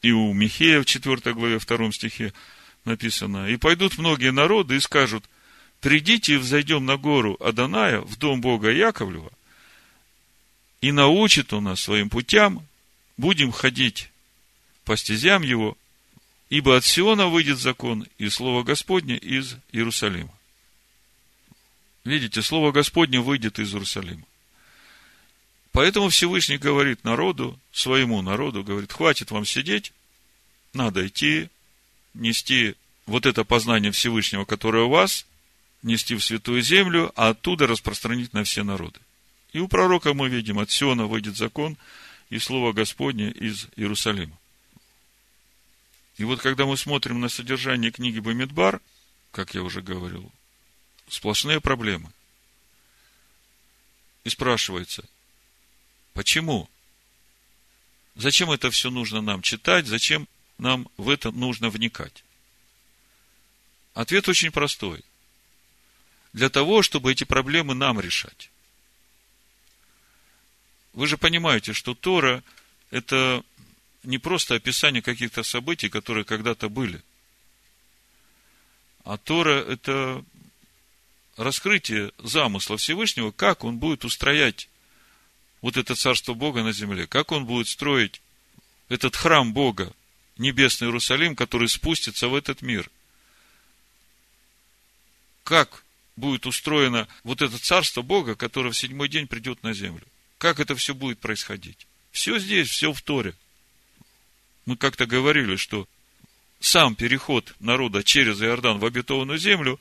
и 0.00 0.12
у 0.12 0.32
Михея 0.32 0.80
в 0.80 0.86
четвертой 0.86 1.34
главе, 1.34 1.58
втором 1.58 1.92
стихе 1.92 2.32
написано, 2.86 3.48
и 3.48 3.56
пойдут 3.56 3.98
многие 3.98 4.32
народы 4.32 4.76
и 4.76 4.80
скажут, 4.80 5.24
придите 5.84 6.32
и 6.32 6.36
взойдем 6.38 6.86
на 6.86 6.96
гору 6.96 7.36
Аданая, 7.40 8.00
в 8.00 8.16
дом 8.16 8.40
Бога 8.40 8.70
Яковлева, 8.70 9.30
и 10.80 10.92
научит 10.92 11.52
он 11.52 11.64
нас 11.64 11.82
своим 11.82 12.08
путям, 12.08 12.66
будем 13.18 13.52
ходить 13.52 14.08
по 14.86 14.96
стезям 14.96 15.42
его, 15.42 15.76
ибо 16.48 16.78
от 16.78 16.86
Сиона 16.86 17.26
выйдет 17.26 17.58
закон, 17.58 18.06
и 18.16 18.30
слово 18.30 18.62
Господне 18.62 19.18
из 19.18 19.56
Иерусалима. 19.72 20.32
Видите, 22.02 22.40
Слово 22.40 22.72
Господне 22.72 23.20
выйдет 23.20 23.58
из 23.58 23.74
Иерусалима. 23.74 24.24
Поэтому 25.72 26.08
Всевышний 26.08 26.56
говорит 26.56 27.04
народу, 27.04 27.60
своему 27.72 28.22
народу, 28.22 28.64
говорит, 28.64 28.90
хватит 28.90 29.30
вам 29.30 29.44
сидеть, 29.44 29.92
надо 30.72 31.06
идти, 31.06 31.50
нести 32.14 32.74
вот 33.04 33.26
это 33.26 33.44
познание 33.44 33.92
Всевышнего, 33.92 34.46
которое 34.46 34.84
у 34.84 34.88
вас, 34.88 35.26
нести 35.84 36.16
в 36.16 36.24
святую 36.24 36.62
землю, 36.62 37.12
а 37.14 37.30
оттуда 37.30 37.66
распространить 37.66 38.32
на 38.32 38.42
все 38.42 38.64
народы. 38.64 39.00
И 39.52 39.60
у 39.60 39.68
пророка 39.68 40.14
мы 40.14 40.28
видим, 40.28 40.58
от 40.58 40.70
Сиона 40.70 41.06
выйдет 41.06 41.36
закон 41.36 41.76
и 42.30 42.38
Слово 42.38 42.72
Господне 42.72 43.30
из 43.30 43.68
Иерусалима. 43.76 44.36
И 46.16 46.24
вот 46.24 46.40
когда 46.40 46.66
мы 46.66 46.76
смотрим 46.76 47.20
на 47.20 47.28
содержание 47.28 47.90
книги 47.90 48.18
Бамидбар, 48.18 48.80
как 49.30 49.54
я 49.54 49.62
уже 49.62 49.82
говорил, 49.82 50.30
сплошные 51.08 51.60
проблемы. 51.60 52.10
И 54.24 54.30
спрашивается, 54.30 55.04
почему? 56.14 56.68
Зачем 58.14 58.50
это 58.50 58.70
все 58.70 58.90
нужно 58.90 59.20
нам 59.20 59.42
читать? 59.42 59.86
Зачем 59.86 60.28
нам 60.56 60.88
в 60.96 61.10
это 61.10 61.30
нужно 61.30 61.68
вникать? 61.68 62.24
Ответ 63.92 64.28
очень 64.28 64.50
простой. 64.50 65.04
Для 66.34 66.50
того, 66.50 66.82
чтобы 66.82 67.12
эти 67.12 67.22
проблемы 67.22 67.74
нам 67.74 68.00
решать. 68.00 68.50
Вы 70.92 71.06
же 71.06 71.16
понимаете, 71.16 71.72
что 71.72 71.94
Тора– 71.94 72.42
это 72.90 73.44
не 74.02 74.18
просто 74.18 74.56
описание 74.56 75.00
каких-то 75.00 75.44
событий, 75.44 75.88
которые 75.88 76.24
когда-то 76.24 76.68
были. 76.68 77.02
А 79.04 79.16
Тора– 79.16 79.64
это 79.68 80.24
раскрытие 81.36 82.10
замысла 82.18 82.76
Всевышнего, 82.78 83.30
как 83.30 83.62
он 83.62 83.78
будет 83.78 84.04
устроять 84.04 84.68
вот 85.60 85.76
это 85.76 85.94
царство 85.94 86.34
Бога 86.34 86.64
на 86.64 86.72
земле, 86.72 87.06
как 87.06 87.30
он 87.30 87.46
будет 87.46 87.68
строить 87.68 88.20
этот 88.88 89.14
храм 89.14 89.52
Бога, 89.52 89.92
небесный 90.36 90.88
Иерусалим, 90.88 91.36
который 91.36 91.68
спустится 91.68 92.26
в 92.26 92.34
этот 92.34 92.60
мир. 92.60 92.90
Как 95.44 95.83
будет 96.16 96.46
устроено 96.46 97.08
вот 97.22 97.42
это 97.42 97.58
царство 97.58 98.02
Бога, 98.02 98.34
которое 98.34 98.70
в 98.70 98.76
седьмой 98.76 99.08
день 99.08 99.26
придет 99.26 99.62
на 99.62 99.72
землю? 99.72 100.06
Как 100.38 100.60
это 100.60 100.74
все 100.76 100.94
будет 100.94 101.18
происходить? 101.18 101.86
Все 102.10 102.38
здесь, 102.38 102.68
все 102.68 102.92
в 102.92 103.02
Торе. 103.02 103.34
Мы 104.66 104.76
как-то 104.76 105.06
говорили, 105.06 105.56
что 105.56 105.88
сам 106.60 106.94
переход 106.94 107.54
народа 107.60 108.02
через 108.02 108.40
Иордан 108.40 108.78
в 108.78 108.84
обетованную 108.86 109.38
землю 109.38 109.78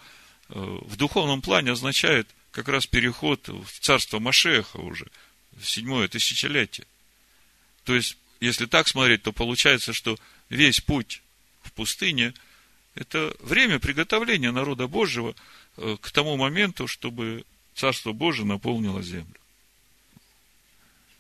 э, 0.50 0.54
в 0.56 0.96
духовном 0.96 1.42
плане 1.42 1.72
означает 1.72 2.28
как 2.52 2.68
раз 2.68 2.86
переход 2.86 3.48
в 3.48 3.80
царство 3.80 4.20
Машеха 4.20 4.78
уже, 4.78 5.08
в 5.54 5.68
седьмое 5.68 6.08
тысячелетие. 6.08 6.86
То 7.84 7.96
есть, 7.96 8.18
если 8.40 8.66
так 8.66 8.88
смотреть, 8.88 9.24
то 9.24 9.32
получается, 9.32 9.94
что 9.94 10.18
весь 10.50 10.82
путь 10.82 11.22
в 11.62 11.72
пустыне– 11.72 12.34
это 12.96 13.36
время 13.40 13.80
приготовления 13.80 14.52
народа 14.52 14.88
Божьего 14.88 15.36
к 15.76 16.12
тому 16.12 16.38
моменту, 16.38 16.88
чтобы 16.88 17.46
Царство 17.76 18.14
Божие 18.14 18.46
наполнило 18.46 19.02
землю. 19.02 19.36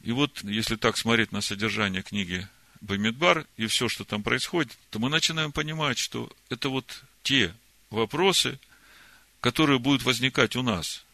И 0.03 0.11
вот, 0.11 0.43
если 0.43 0.75
так 0.75 0.97
смотреть 0.97 1.31
на 1.31 1.41
содержание 1.41 2.03
книги 2.03 2.47
Бамидбар 2.81 3.47
и 3.55 3.67
все, 3.67 3.87
что 3.87 4.03
там 4.03 4.21
происходит, 4.21 4.77
то 4.89 4.99
мы 4.99 5.09
начинаем 5.09 5.51
понимать, 5.51 5.97
что 5.97 6.29
это 6.49 6.69
вот 6.69 7.03
те 7.23 7.55
вопросы, 7.89 8.59
которые 9.39 9.79
будут 9.79 10.03
возникать 10.03 10.55
у 10.55 10.61
нас 10.61 11.05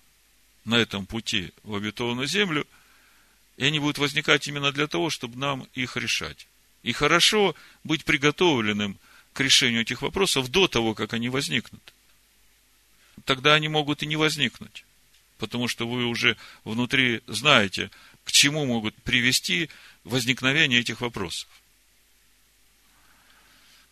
на 0.65 0.75
этом 0.75 1.05
пути 1.05 1.53
в 1.63 1.75
обетованную 1.75 2.27
землю, 2.27 2.65
и 3.57 3.65
они 3.65 3.79
будут 3.79 3.99
возникать 3.99 4.47
именно 4.47 4.71
для 4.71 4.87
того, 4.87 5.09
чтобы 5.09 5.37
нам 5.37 5.67
их 5.73 5.95
решать. 5.95 6.47
И 6.81 6.91
хорошо 6.91 7.55
быть 7.83 8.05
приготовленным 8.05 8.97
к 9.33 9.41
решению 9.41 9.81
этих 9.81 10.01
вопросов 10.01 10.49
до 10.49 10.67
того, 10.67 10.95
как 10.95 11.13
они 11.13 11.29
возникнут. 11.29 11.93
Тогда 13.25 13.53
они 13.53 13.67
могут 13.67 14.03
и 14.03 14.05
не 14.05 14.15
возникнуть, 14.15 14.85
потому 15.37 15.67
что 15.67 15.87
вы 15.87 16.05
уже 16.05 16.37
внутри 16.63 17.21
знаете, 17.27 17.91
к 18.23 18.31
чему 18.31 18.65
могут 18.65 18.95
привести 18.95 19.69
возникновение 20.03 20.79
этих 20.79 21.01
вопросов. 21.01 21.47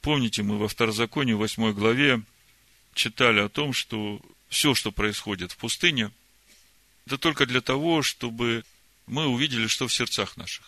Помните, 0.01 0.43
мы 0.43 0.57
во 0.57 0.67
Второзаконии, 0.67 1.33
8 1.33 1.73
главе, 1.73 2.21
читали 2.93 3.39
о 3.39 3.49
том, 3.49 3.73
что 3.73 4.21
все, 4.49 4.73
что 4.73 4.91
происходит 4.91 5.51
в 5.51 5.57
пустыне, 5.57 6.11
это 7.05 7.17
только 7.17 7.45
для 7.45 7.61
того, 7.61 8.03
чтобы 8.03 8.63
мы 9.05 9.27
увидели, 9.27 9.67
что 9.67 9.87
в 9.87 9.93
сердцах 9.93 10.37
наших. 10.37 10.65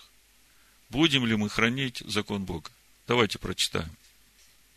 Будем 0.89 1.25
ли 1.25 1.35
мы 1.35 1.49
хранить 1.49 2.01
закон 2.05 2.45
Бога? 2.45 2.71
Давайте 3.07 3.39
прочитаем. 3.39 3.89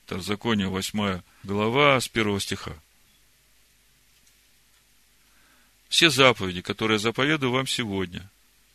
Второзаконие, 0.04 0.68
8 0.68 1.22
глава, 1.44 2.00
с 2.00 2.10
1 2.12 2.40
стиха. 2.40 2.76
Все 5.92 6.08
заповеди, 6.08 6.62
которые 6.62 6.98
заповедую 6.98 7.52
вам 7.52 7.66
сегодня, 7.66 8.26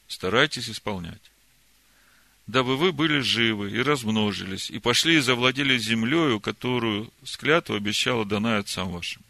старайтесь 0.07 0.69
исполнять 0.69 1.31
дабы 2.45 2.77
вы 2.77 2.93
были 2.93 3.19
живы 3.19 3.71
и 3.71 3.81
размножились, 3.81 4.69
и 4.71 4.79
пошли 4.79 5.17
и 5.17 5.19
завладели 5.19 5.77
землею, 5.77 6.39
которую 6.39 7.11
с 7.25 7.37
обещала 7.75 8.23
Данай 8.23 8.59
отцам 8.59 8.89
вашим. 8.89 9.21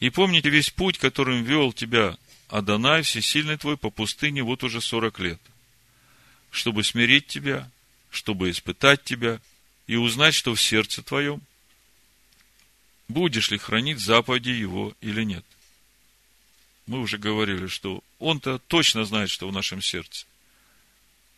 И 0.00 0.10
помните 0.10 0.48
весь 0.48 0.70
путь, 0.70 0.98
которым 0.98 1.44
вел 1.44 1.72
тебя 1.72 2.16
Адонай, 2.48 3.02
всесильный 3.02 3.56
твой, 3.56 3.76
по 3.76 3.90
пустыне 3.90 4.42
вот 4.42 4.64
уже 4.64 4.80
сорок 4.80 5.20
лет, 5.20 5.40
чтобы 6.50 6.82
смирить 6.82 7.28
тебя, 7.28 7.70
чтобы 8.10 8.50
испытать 8.50 9.04
тебя 9.04 9.40
и 9.86 9.94
узнать, 9.94 10.34
что 10.34 10.54
в 10.54 10.60
сердце 10.60 11.02
твоем, 11.02 11.40
будешь 13.08 13.50
ли 13.50 13.58
хранить 13.58 14.00
заповеди 14.00 14.50
его 14.50 14.92
или 15.00 15.22
нет. 15.22 15.44
Мы 16.86 17.00
уже 17.00 17.18
говорили, 17.18 17.66
что 17.66 18.02
он-то 18.18 18.58
точно 18.58 19.04
знает, 19.04 19.30
что 19.30 19.48
в 19.48 19.52
нашем 19.52 19.82
сердце. 19.82 20.26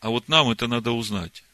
А 0.00 0.10
вот 0.10 0.28
нам 0.28 0.50
это 0.50 0.66
надо 0.66 0.92
узнать. 0.92 1.44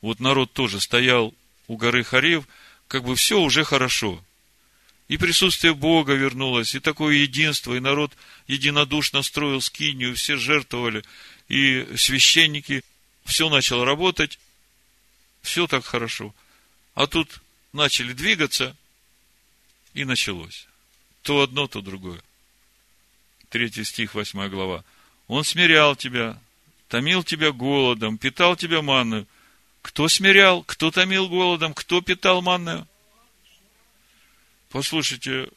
Вот 0.00 0.20
народ 0.20 0.52
тоже 0.52 0.80
стоял 0.80 1.34
у 1.68 1.76
горы 1.76 2.02
Харев, 2.04 2.46
как 2.88 3.04
бы 3.04 3.16
все 3.16 3.40
уже 3.40 3.64
хорошо. 3.64 4.22
И 5.08 5.16
присутствие 5.16 5.74
Бога 5.74 6.14
вернулось, 6.14 6.74
и 6.74 6.80
такое 6.80 7.16
единство, 7.16 7.74
и 7.74 7.80
народ 7.80 8.12
единодушно 8.46 9.22
строил 9.22 9.60
скинию, 9.60 10.14
все 10.16 10.36
жертвовали, 10.36 11.04
и 11.48 11.86
священники, 11.96 12.82
все 13.24 13.48
начало 13.48 13.84
работать, 13.84 14.38
все 15.42 15.66
так 15.66 15.84
хорошо. 15.84 16.34
А 16.94 17.06
тут 17.06 17.40
начали 17.72 18.12
двигаться, 18.12 18.76
и 19.94 20.04
началось. 20.04 20.66
То 21.22 21.42
одно, 21.42 21.66
то 21.66 21.80
другое. 21.80 22.22
Третий 23.52 23.84
стих, 23.84 24.14
восьмая 24.14 24.48
глава. 24.48 24.82
Он 25.28 25.44
смирял 25.44 25.94
тебя, 25.94 26.40
томил 26.88 27.22
тебя 27.22 27.52
голодом, 27.52 28.16
питал 28.16 28.56
тебя 28.56 28.80
манную. 28.80 29.28
Кто 29.82 30.08
смирял, 30.08 30.62
кто 30.62 30.90
томил 30.90 31.28
голодом, 31.28 31.74
кто 31.74 32.00
питал 32.00 32.40
манную? 32.40 32.88
Послушайте, 34.70 35.50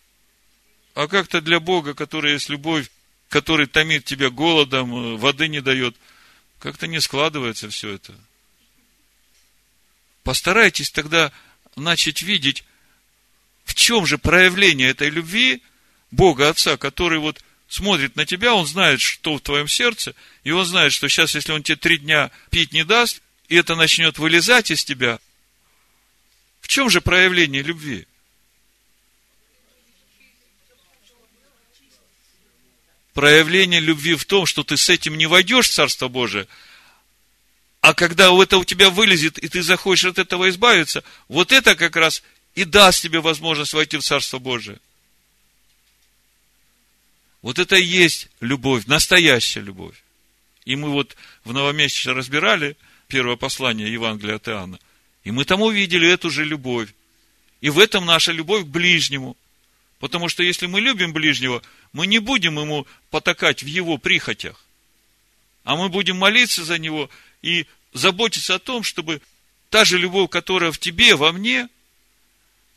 а 0.93 1.08
как-то 1.08 1.39
для 1.39 1.62
Бога, 1.62 1.93
который 1.93 2.34
есть 2.34 2.49
любовь, 2.49 2.91
который 3.29 3.65
томит 3.65 4.03
тебя 4.03 4.29
голодом, 4.29 4.93
э, 4.93 5.15
воды 5.15 5.47
не 5.47 5.62
дает, 5.62 5.95
как-то 6.60 6.88
не 6.88 6.99
складывается 6.99 7.69
все 7.69 7.91
это. 7.91 8.13
Постарайтесь 10.23 10.91
тогда 10.91 11.31
начать 11.77 12.23
видеть, 12.23 12.65
в 13.63 13.73
чем 13.73 14.05
же 14.05 14.17
проявление 14.17 14.89
этой 14.89 15.10
любви 15.10 15.63
Бога 16.12 16.49
Отца, 16.49 16.75
который 16.75 17.19
вот 17.19 17.41
смотрит 17.75 18.15
на 18.15 18.25
тебя, 18.25 18.55
он 18.55 18.65
знает, 18.65 19.01
что 19.01 19.35
в 19.35 19.41
твоем 19.41 19.67
сердце, 19.67 20.15
и 20.45 20.51
он 20.51 20.65
знает, 20.65 20.93
что 20.93 21.09
сейчас, 21.09 21.35
если 21.35 21.51
он 21.51 21.61
тебе 21.61 21.75
три 21.75 21.97
дня 21.97 22.31
пить 22.49 22.71
не 22.71 22.85
даст, 22.85 23.21
и 23.49 23.57
это 23.57 23.75
начнет 23.75 24.17
вылезать 24.17 24.71
из 24.71 24.85
тебя, 24.85 25.19
в 26.61 26.69
чем 26.69 26.89
же 26.89 27.01
проявление 27.01 27.61
любви? 27.61 28.07
Проявление 33.13 33.81
любви 33.81 34.15
в 34.15 34.23
том, 34.23 34.45
что 34.45 34.63
ты 34.63 34.77
с 34.77 34.89
этим 34.89 35.17
не 35.17 35.25
войдешь 35.25 35.67
в 35.67 35.73
Царство 35.73 36.07
Божие, 36.07 36.47
а 37.81 37.93
когда 37.93 38.31
это 38.41 38.57
у 38.57 38.63
тебя 38.63 38.89
вылезет, 38.89 39.38
и 39.38 39.49
ты 39.49 39.61
захочешь 39.61 40.05
от 40.05 40.17
этого 40.17 40.49
избавиться, 40.49 41.03
вот 41.27 41.51
это 41.51 41.75
как 41.75 41.97
раз 41.97 42.23
и 42.55 42.63
даст 42.63 43.01
тебе 43.01 43.19
возможность 43.19 43.73
войти 43.73 43.97
в 43.97 44.01
Царство 44.01 44.39
Божие. 44.39 44.79
Вот 47.45 47.60
это 47.60 47.75
и 47.75 47.84
есть 47.84 48.27
любовь, 48.39 48.88
настоящая 48.88 49.60
любовь. 49.60 50.03
И 50.65 50.75
мы 50.75 50.89
вот 50.89 51.15
в 51.43 51.53
новомесячно 51.53 52.15
разбирали 52.15 52.75
первое 53.08 53.36
послание 53.36 53.93
Евангелия 53.93 54.38
от 54.38 54.47
Иоанна. 54.47 54.79
И 55.23 55.29
мы 55.29 55.45
там 55.45 55.62
увидели 55.62 56.10
эту 56.10 56.31
же 56.31 56.43
любовь. 56.43 56.89
И 57.62 57.69
в 57.69 57.77
этом 57.77 58.03
наша 58.03 58.31
любовь 58.31 58.63
к 58.63 58.69
ближнему. 58.69 59.38
Потому 59.99 60.27
что 60.27 60.41
если 60.41 60.65
мы 60.65 60.81
любим 60.81 61.13
ближнего, 61.13 61.62
мы 61.93 62.08
не 62.08 62.17
будем 62.17 62.58
ему 62.58 62.88
потакать 63.12 63.62
в 63.62 63.67
его 63.67 63.99
прихотях. 63.99 64.65
А 65.65 65.75
мы 65.75 65.89
будем 65.89 66.17
молиться 66.17 66.65
за 66.65 66.79
него 66.79 67.12
и 67.43 67.67
заботиться 67.93 68.55
о 68.55 68.60
том, 68.60 68.81
чтобы 68.81 69.21
та 69.69 69.86
же 69.86 69.99
любовь, 69.99 70.31
которая 70.31 70.71
в 70.71 70.79
тебе, 70.79 71.13
во 71.13 71.31
мне, 71.31 71.69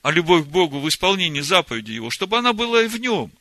а 0.03 0.11
любовь 0.11 0.45
к 0.45 0.49
Богу 0.49 0.79
в 0.79 0.87
исполнении 0.91 1.41
заповеди 1.41 1.93
Его, 1.93 2.11
чтобы 2.11 2.37
она 2.37 2.53
была 2.53 2.83
и 2.83 2.89
в 2.89 3.01
нем. 3.01 3.33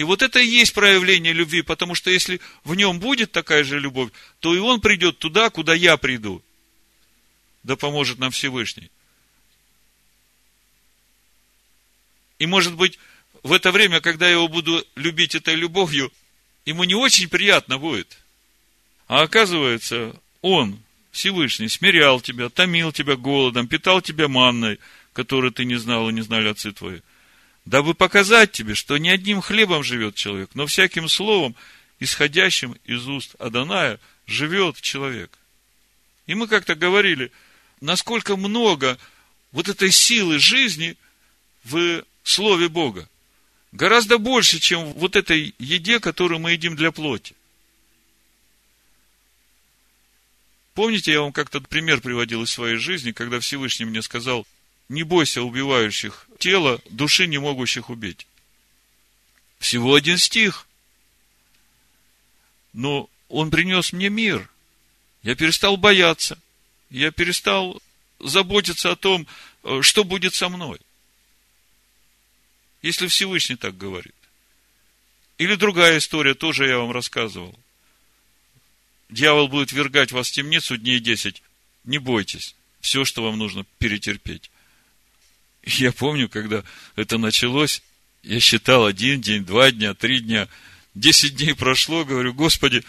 И 0.00 0.02
вот 0.02 0.22
это 0.22 0.38
и 0.38 0.46
есть 0.46 0.72
проявление 0.72 1.34
любви, 1.34 1.60
потому 1.60 1.94
что 1.94 2.08
если 2.08 2.40
в 2.64 2.74
нем 2.74 3.00
будет 3.00 3.32
такая 3.32 3.64
же 3.64 3.78
любовь, 3.78 4.10
то 4.38 4.54
и 4.54 4.58
он 4.58 4.80
придет 4.80 5.18
туда, 5.18 5.50
куда 5.50 5.74
я 5.74 5.98
приду. 5.98 6.42
Да 7.64 7.76
поможет 7.76 8.18
нам 8.18 8.30
Всевышний. 8.30 8.90
И 12.38 12.46
может 12.46 12.76
быть, 12.76 12.98
в 13.42 13.52
это 13.52 13.72
время, 13.72 14.00
когда 14.00 14.24
я 14.24 14.36
его 14.36 14.48
буду 14.48 14.82
любить 14.94 15.34
этой 15.34 15.54
любовью, 15.54 16.10
ему 16.64 16.84
не 16.84 16.94
очень 16.94 17.28
приятно 17.28 17.76
будет. 17.76 18.16
А 19.06 19.20
оказывается, 19.20 20.18
он, 20.40 20.82
Всевышний, 21.10 21.68
смирял 21.68 22.22
тебя, 22.22 22.48
томил 22.48 22.90
тебя 22.90 23.16
голодом, 23.16 23.68
питал 23.68 24.00
тебя 24.00 24.28
манной, 24.28 24.78
которую 25.12 25.52
ты 25.52 25.66
не 25.66 25.76
знал 25.76 26.08
и 26.08 26.14
не 26.14 26.22
знали 26.22 26.48
отцы 26.48 26.72
твои 26.72 27.00
дабы 27.64 27.94
показать 27.94 28.52
тебе, 28.52 28.74
что 28.74 28.96
не 28.98 29.10
одним 29.10 29.40
хлебом 29.40 29.84
живет 29.84 30.14
человек, 30.14 30.50
но 30.54 30.66
всяким 30.66 31.08
словом, 31.08 31.54
исходящим 31.98 32.76
из 32.84 33.06
уст 33.06 33.34
Аданая, 33.38 34.00
живет 34.26 34.80
человек. 34.80 35.36
И 36.26 36.34
мы 36.34 36.46
как-то 36.46 36.74
говорили, 36.74 37.32
насколько 37.80 38.36
много 38.36 38.98
вот 39.52 39.68
этой 39.68 39.90
силы 39.90 40.38
жизни 40.38 40.96
в 41.64 42.04
Слове 42.22 42.68
Бога. 42.68 43.08
Гораздо 43.72 44.18
больше, 44.18 44.58
чем 44.58 44.92
вот 44.94 45.16
этой 45.16 45.54
еде, 45.58 46.00
которую 46.00 46.40
мы 46.40 46.52
едим 46.52 46.76
для 46.76 46.92
плоти. 46.92 47.34
Помните, 50.74 51.12
я 51.12 51.20
вам 51.20 51.32
как-то 51.32 51.60
пример 51.60 52.00
приводил 52.00 52.42
из 52.42 52.50
своей 52.50 52.76
жизни, 52.76 53.12
когда 53.12 53.38
Всевышний 53.40 53.84
мне 53.84 54.02
сказал– 54.02 54.46
не 54.90 55.04
бойся 55.04 55.42
убивающих 55.42 56.26
тело, 56.40 56.82
души 56.90 57.28
не 57.28 57.38
могущих 57.38 57.90
убить. 57.90 58.26
Всего 59.60 59.94
один 59.94 60.18
стих. 60.18 60.66
Но 62.72 63.08
он 63.28 63.52
принес 63.52 63.92
мне 63.92 64.08
мир. 64.08 64.50
Я 65.22 65.36
перестал 65.36 65.76
бояться. 65.76 66.40
Я 66.90 67.12
перестал 67.12 67.80
заботиться 68.18 68.90
о 68.90 68.96
том, 68.96 69.28
э, 69.62 69.80
что 69.82 70.02
будет 70.02 70.34
со 70.34 70.48
мной. 70.48 70.80
Если 72.82 73.06
Всевышний 73.06 73.56
так 73.56 73.76
говорит. 73.76 74.14
Или 75.38 75.54
другая 75.54 75.98
история, 75.98 76.34
тоже 76.34 76.66
я 76.66 76.78
вам 76.78 76.90
рассказывал. 76.90 77.56
Дьявол 79.08 79.46
будет 79.46 79.70
вергать 79.70 80.10
вас 80.10 80.30
в 80.30 80.32
темницу 80.32 80.76
дней 80.76 80.98
десять. 80.98 81.44
Не 81.84 81.98
бойтесь. 81.98 82.56
Все, 82.80 83.04
что 83.04 83.22
вам 83.22 83.38
нужно 83.38 83.64
перетерпеть. 83.78 84.50
Я 85.64 85.92
помню, 85.92 86.28
когда 86.28 86.64
это 86.96 87.18
началось, 87.18 87.82
я 88.22 88.40
считал 88.40 88.86
один 88.86 89.20
день, 89.20 89.44
два 89.44 89.70
дня, 89.70 89.94
три 89.94 90.20
дня. 90.20 90.48
Десять 90.94 91.36
дней 91.36 91.54
прошло, 91.54 92.04
говорю, 92.04 92.34
Господи, 92.34 92.82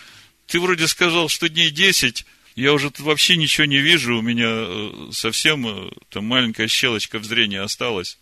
ты 0.47 0.59
вроде 0.59 0.87
сказал, 0.87 1.29
что 1.29 1.49
дней 1.49 1.69
десять, 1.71 2.25
я 2.55 2.73
уже 2.73 2.89
тут 2.89 3.05
вообще 3.05 3.37
ничего 3.37 3.65
не 3.65 3.79
вижу, 3.79 4.17
у 4.17 4.21
меня 4.21 4.47
э, 4.49 5.09
совсем 5.13 5.67
э, 5.67 5.91
там 6.09 6.25
маленькая 6.25 6.67
щелочка 6.67 7.19
в 7.19 7.25
зрении 7.25 7.59
осталась. 7.59 8.17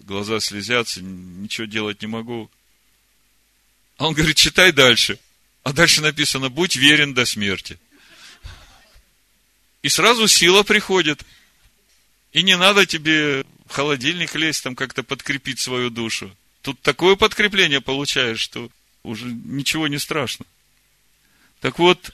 Глаза 0.00 0.40
слезятся, 0.40 1.02
ничего 1.02 1.66
делать 1.66 2.02
не 2.02 2.08
могу. 2.08 2.50
А 3.96 4.08
он 4.08 4.14
говорит, 4.14 4.36
читай 4.36 4.72
дальше. 4.72 5.18
А 5.62 5.72
дальше 5.72 6.00
написано, 6.00 6.48
будь 6.48 6.76
верен 6.76 7.14
до 7.14 7.26
смерти. 7.26 7.78
И 9.82 9.88
сразу 9.88 10.26
сила 10.28 10.62
приходит. 10.62 11.22
И 12.32 12.42
не 12.42 12.56
надо 12.56 12.86
тебе 12.86 13.44
в 13.66 13.72
холодильник 13.72 14.34
лезть, 14.34 14.62
там 14.62 14.74
как-то 14.74 15.02
подкрепить 15.02 15.60
свою 15.60 15.90
душу. 15.90 16.34
Тут 16.62 16.80
такое 16.80 17.16
подкрепление 17.16 17.80
получаешь, 17.80 18.40
что 18.40 18.70
уже 19.02 19.26
ничего 19.26 19.88
не 19.88 19.98
страшно. 19.98 20.44
Так 21.60 21.78
вот, 21.78 22.10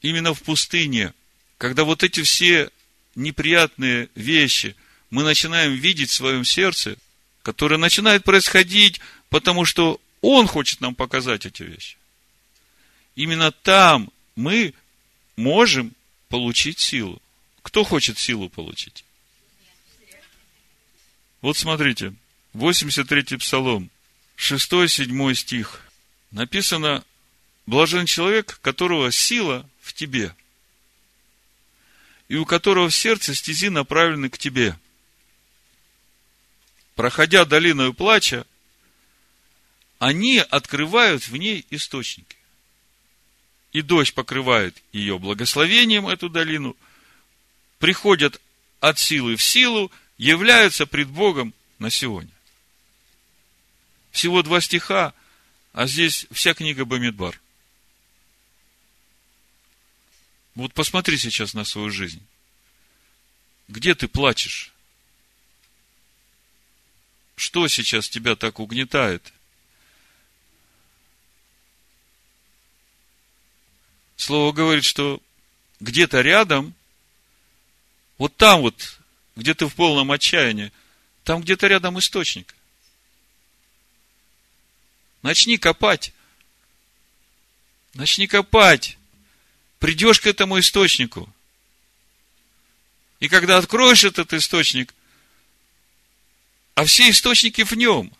именно 0.00 0.34
в 0.34 0.42
пустыне, 0.42 1.14
когда 1.58 1.84
вот 1.84 2.02
эти 2.02 2.22
все 2.22 2.70
неприятные 3.14 4.08
вещи 4.14 4.74
мы 5.10 5.22
начинаем 5.22 5.74
видеть 5.74 6.10
в 6.10 6.14
своем 6.14 6.44
сердце, 6.44 6.96
которые 7.42 7.78
начинают 7.78 8.24
происходить, 8.24 9.00
потому 9.28 9.64
что 9.64 10.00
Он 10.20 10.46
хочет 10.46 10.80
нам 10.80 10.94
показать 10.94 11.46
эти 11.46 11.62
вещи. 11.62 11.96
Именно 13.14 13.52
там 13.52 14.10
мы 14.36 14.74
можем 15.36 15.92
получить 16.28 16.78
силу. 16.78 17.20
Кто 17.62 17.84
хочет 17.84 18.18
силу 18.18 18.48
получить? 18.48 19.04
Вот 21.42 21.56
смотрите, 21.56 22.14
83-й 22.54 23.36
псалом, 23.36 23.90
6-7 24.38 25.34
стих. 25.34 25.82
Написано, 26.30 27.04
блажен 27.66 28.06
человек, 28.06 28.60
которого 28.62 29.10
сила 29.10 29.68
в 29.82 29.92
тебе, 29.92 30.34
и 32.28 32.36
у 32.36 32.46
которого 32.46 32.88
в 32.88 32.94
сердце 32.94 33.34
стези 33.34 33.68
направлены 33.68 34.30
к 34.30 34.38
тебе. 34.38 34.78
Проходя 36.94 37.44
долиною 37.44 37.92
плача, 37.92 38.46
они 39.98 40.38
открывают 40.38 41.26
в 41.26 41.36
ней 41.36 41.66
источники. 41.70 42.36
И 43.72 43.82
дождь 43.82 44.14
покрывает 44.14 44.80
ее 44.92 45.18
благословением, 45.18 46.06
эту 46.06 46.28
долину, 46.28 46.76
приходят 47.78 48.40
от 48.80 48.98
силы 48.98 49.36
в 49.36 49.42
силу, 49.42 49.90
являются 50.22 50.86
пред 50.86 51.08
Богом 51.08 51.52
на 51.80 51.90
сегодня. 51.90 52.30
Всего 54.12 54.44
два 54.44 54.60
стиха, 54.60 55.14
а 55.72 55.88
здесь 55.88 56.26
вся 56.30 56.54
книга 56.54 56.84
Бамидбар. 56.84 57.40
Вот 60.54 60.72
посмотри 60.74 61.18
сейчас 61.18 61.54
на 61.54 61.64
свою 61.64 61.90
жизнь. 61.90 62.24
Где 63.66 63.96
ты 63.96 64.06
плачешь? 64.06 64.72
Что 67.34 67.66
сейчас 67.66 68.08
тебя 68.08 68.36
так 68.36 68.60
угнетает? 68.60 69.32
Слово 74.14 74.52
говорит, 74.52 74.84
что 74.84 75.20
где-то 75.80 76.20
рядом, 76.20 76.74
вот 78.18 78.36
там 78.36 78.60
вот 78.60 79.01
где 79.36 79.54
ты 79.54 79.66
в 79.66 79.74
полном 79.74 80.12
отчаянии, 80.12 80.72
там 81.24 81.42
где-то 81.42 81.66
рядом 81.66 81.98
источник. 81.98 82.54
Начни 85.22 85.56
копать. 85.56 86.12
Начни 87.94 88.26
копать. 88.26 88.98
Придешь 89.78 90.20
к 90.20 90.26
этому 90.26 90.58
источнику. 90.58 91.32
И 93.20 93.28
когда 93.28 93.58
откроешь 93.58 94.04
этот 94.04 94.32
источник, 94.32 94.94
а 96.74 96.84
все 96.84 97.10
источники 97.10 97.62
в 97.62 97.72
нем, 97.72 98.12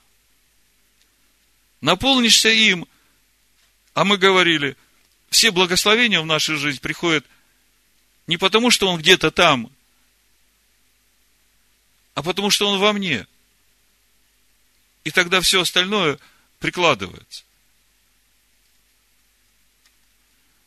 наполнишься 1.81 2.51
им, 2.51 2.87
а 3.94 4.05
мы 4.05 4.16
говорили, 4.16 4.77
все 5.31 5.51
благословения 5.51 6.20
в 6.20 6.27
нашу 6.27 6.57
жизнь 6.57 6.81
приходят 6.81 7.27
не 8.27 8.37
потому, 8.37 8.70
что 8.70 8.88
он 8.88 9.01
где-то 9.01 9.31
там, 9.31 9.72
а 12.14 12.22
потому 12.22 12.51
что 12.51 12.68
он 12.68 12.79
во 12.79 12.92
мне. 12.92 13.27
И 15.05 15.11
тогда 15.11 15.40
все 15.40 15.61
остальное 15.62 16.18
прикладывается. 16.59 17.44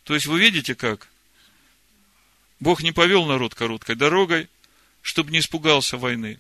То 0.03 0.13
есть 0.13 0.27
вы 0.27 0.39
видите 0.39 0.75
как? 0.75 1.08
Бог 2.60 2.84
не 2.84 2.91
повел 2.91 3.25
народ 3.25 3.55
короткой 3.55 3.95
дорогой, 3.95 4.49
чтобы 5.01 5.31
не 5.31 5.39
испугался 5.39 5.97
войны. 5.97 6.39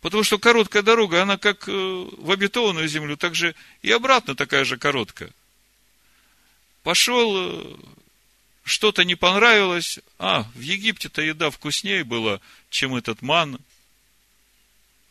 Потому 0.00 0.22
что 0.22 0.38
короткая 0.38 0.82
дорога, 0.82 1.22
она 1.22 1.38
как 1.38 1.68
э, 1.68 1.72
в 1.72 2.30
обетованную 2.30 2.86
землю, 2.88 3.16
так 3.16 3.34
же 3.34 3.54
и 3.82 3.90
обратно 3.90 4.34
такая 4.36 4.64
же 4.64 4.76
короткая. 4.76 5.30
Пошел, 6.82 7.32
э, 7.36 7.76
что-то 8.62 9.04
не 9.04 9.14
понравилось. 9.14 9.98
А, 10.18 10.44
в 10.54 10.60
Египте-то 10.60 11.22
еда 11.22 11.50
вкуснее 11.50 12.04
была, 12.04 12.40
чем 12.70 12.94
этот 12.94 13.22
ман. 13.22 13.58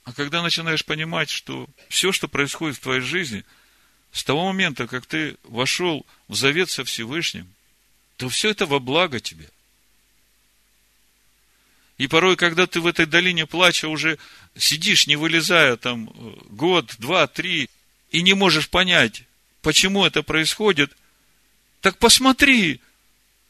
А 0.05 0.13
когда 0.13 0.43
начинаешь 0.43 0.85
понимать, 0.85 1.29
что 1.29 1.67
все, 1.89 2.11
что 2.11 2.27
происходит 2.27 2.77
в 2.77 2.81
твоей 2.81 3.01
жизни, 3.01 3.43
с 4.11 4.23
того 4.23 4.45
момента, 4.45 4.87
как 4.87 5.05
ты 5.05 5.35
вошел 5.43 6.05
в 6.27 6.35
завет 6.35 6.69
со 6.69 6.85
Всевышним, 6.85 7.51
то 8.17 8.29
все 8.29 8.51
это 8.51 8.65
во 8.65 8.79
благо 8.79 9.19
тебе. 9.19 9.49
И 11.97 12.07
порой, 12.07 12.35
когда 12.35 12.67
ты 12.67 12.79
в 12.81 12.87
этой 12.87 13.05
долине 13.05 13.45
плача 13.45 13.87
уже 13.87 14.19
сидишь, 14.55 15.07
не 15.07 15.15
вылезая 15.15 15.75
там 15.75 16.05
год, 16.49 16.95
два, 16.99 17.25
три, 17.27 17.69
и 18.11 18.21
не 18.21 18.33
можешь 18.33 18.69
понять, 18.69 19.23
почему 19.61 20.05
это 20.05 20.21
происходит, 20.21 20.95
так 21.81 21.97
посмотри, 21.97 22.79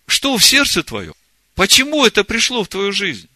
что 0.08 0.38
в 0.38 0.44
сердце 0.44 0.84
твоем. 0.84 1.13
Почему 1.54 2.06
это 2.06 2.24
пришло 2.24 2.63
в 2.63 2.68
твою 2.70 2.91
жизнь? 2.91 3.30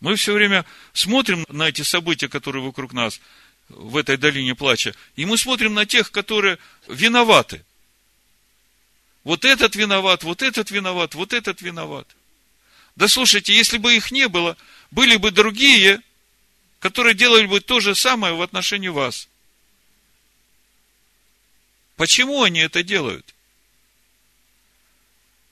Мы 0.00 0.16
все 0.16 0.34
время 0.34 0.64
смотрим 0.92 1.46
на 1.48 1.68
эти 1.68 1.82
события, 1.82 2.28
которые 2.28 2.62
вокруг 2.62 2.92
нас, 2.92 3.20
в 3.68 3.96
этой 3.96 4.16
долине 4.16 4.54
плача, 4.54 4.94
и 5.16 5.24
мы 5.24 5.38
смотрим 5.38 5.74
на 5.74 5.86
тех, 5.86 6.10
которые 6.12 6.58
виноваты. 6.86 7.64
Вот 9.24 9.44
этот 9.44 9.74
виноват, 9.74 10.22
вот 10.22 10.42
этот 10.42 10.70
виноват, 10.70 11.14
вот 11.14 11.32
этот 11.32 11.60
виноват. 11.60 12.06
Да 12.94 13.08
слушайте, 13.08 13.54
если 13.54 13.78
бы 13.78 13.96
их 13.96 14.12
не 14.12 14.28
было, 14.28 14.56
были 14.90 15.16
бы 15.16 15.32
другие, 15.32 16.00
которые 16.78 17.14
делали 17.14 17.46
бы 17.46 17.60
то 17.60 17.80
же 17.80 17.94
самое 17.94 18.34
в 18.34 18.42
отношении 18.42 18.88
вас. 18.88 19.28
Почему 21.96 22.42
они 22.42 22.60
это 22.60 22.82
делают? 22.82 23.34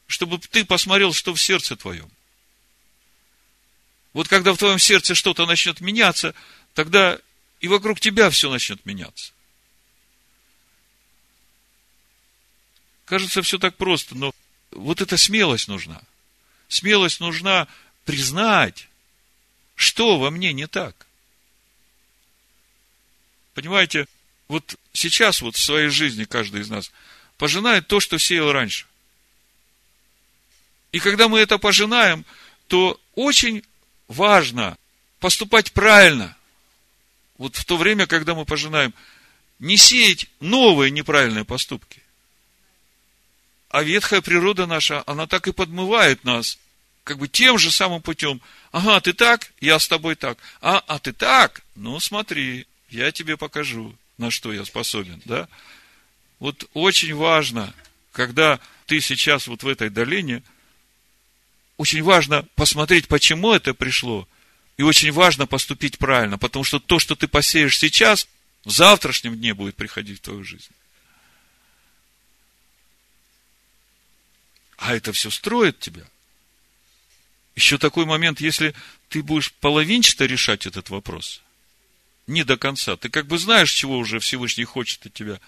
Чтобы 0.07 0.39
ты 0.39 0.65
посмотрел, 0.65 1.13
что 1.13 1.35
в 1.35 1.41
сердце 1.41 1.75
твоем. 1.75 2.11
Вот 4.15 4.29
когда 4.29 4.55
в 4.55 4.59
твоем 4.59 4.79
сердце 4.79 5.15
что-то 5.15 5.45
начнет 5.45 5.81
меняться, 5.81 6.35
тогда 6.73 7.19
и 7.61 7.69
вокруг 7.69 8.01
тебя 8.01 8.31
все 8.31 8.49
начнет 8.49 8.87
меняться. 8.87 9.33
Кажется, 13.05 13.43
все 13.43 13.59
так 13.59 13.77
просто, 13.77 14.15
но 14.15 14.33
вот 14.71 15.01
эта 15.01 15.19
смелость 15.19 15.69
нужна. 15.69 16.01
Смелость 16.69 17.21
нужна 17.21 17.69
признать, 18.05 18.89
что 19.75 20.19
во 20.19 20.31
мне 20.31 20.53
не 20.53 20.67
так. 20.69 21.07
Понимаете, 23.53 24.07
вот 24.47 24.77
сейчас 24.93 25.43
вот 25.43 25.57
в 25.57 25.63
своей 25.63 25.89
жизни 25.89 26.25
каждый 26.25 26.61
из 26.61 26.69
нас 26.69 26.93
пожинает 27.37 27.89
то, 27.89 27.99
что 27.99 28.19
сеял 28.19 28.53
раньше. 28.53 28.87
И 30.93 31.01
когда 31.01 31.29
мы 31.29 31.41
это 31.41 31.59
пожинаем, 31.59 32.25
то 32.69 33.01
очень 33.17 33.65
важно 34.09 34.77
поступать 35.19 35.73
правильно. 35.73 36.37
Вот 37.39 37.57
в 37.57 37.65
то 37.65 37.77
время, 37.77 38.07
когда 38.07 38.35
мы 38.35 38.45
пожинаем, 38.45 38.95
не 39.59 39.77
сеять 39.77 40.27
новые 40.41 40.91
неправильные 40.91 41.45
поступки. 41.45 42.03
А 43.71 43.83
ветхая 43.83 44.21
природа 44.21 44.67
наша, 44.67 45.03
она 45.07 45.27
так 45.27 45.49
и 45.49 45.53
подмывает 45.53 46.23
нас, 46.25 46.59
как 47.03 47.19
бы 47.19 47.29
тем 47.29 47.59
же 47.59 47.71
самым 47.71 48.03
путем. 48.03 48.41
Ага, 48.73 49.01
ты 49.01 49.13
так, 49.13 49.53
я 49.61 49.79
с 49.79 49.89
тобой 49.89 50.15
так. 50.15 50.39
А, 50.61 50.79
а 50.87 50.99
ты 50.99 51.13
так? 51.13 51.63
Ну, 51.75 51.99
смотри, 52.01 52.67
я 52.89 53.11
тебе 53.11 53.37
покажу, 53.37 53.95
на 54.17 54.31
что 54.31 54.53
я 54.53 54.65
способен, 54.65 55.21
да? 55.25 55.49
Вот 56.39 56.69
очень 56.73 57.15
важно, 57.15 57.75
когда 58.13 58.61
ты 58.87 59.01
сейчас 59.01 59.49
вот 59.49 59.63
в 59.63 59.69
этой 59.69 59.91
долине, 59.91 60.43
очень 61.77 62.03
важно 62.03 62.43
посмотреть, 62.55 63.09
почему 63.09 63.53
это 63.53 63.75
пришло, 63.75 64.29
и 64.77 64.83
очень 64.83 65.13
важно 65.13 65.47
поступить 65.47 65.99
правильно, 65.99 66.39
потому 66.39 66.65
что 66.65 66.79
то, 66.79 66.99
что 66.99 67.15
ты 67.15 67.29
посеешь 67.29 67.79
сейчас, 67.79 68.29
в 68.65 68.71
завтрашнем 68.71 69.37
дне 69.37 69.55
будет 69.55 69.77
приходить 69.77 70.19
в 70.19 70.23
твою 70.23 70.45
жизнь. 70.45 70.71
А 74.77 74.95
это 74.95 75.13
все 75.13 75.31
строит 75.31 75.79
тебя. 75.79 76.05
Еще 77.57 77.79
такой 77.79 78.05
момент, 78.05 78.41
если 78.41 78.75
ты 79.09 79.23
будешь 79.23 79.53
половинчато 79.53 80.27
решать 80.27 80.67
этот 80.67 80.91
вопрос, 80.91 81.41
не 82.27 82.43
до 82.45 82.57
конца, 82.57 82.97
ты 82.97 83.09
как 83.09 83.27
бы 83.27 83.39
знаешь, 83.39 83.71
чего 83.71 83.99
уже 83.99 84.19
Всевышний 84.19 84.65
хочет 84.65 85.07
от 85.07 85.15
тебя. 85.15 85.41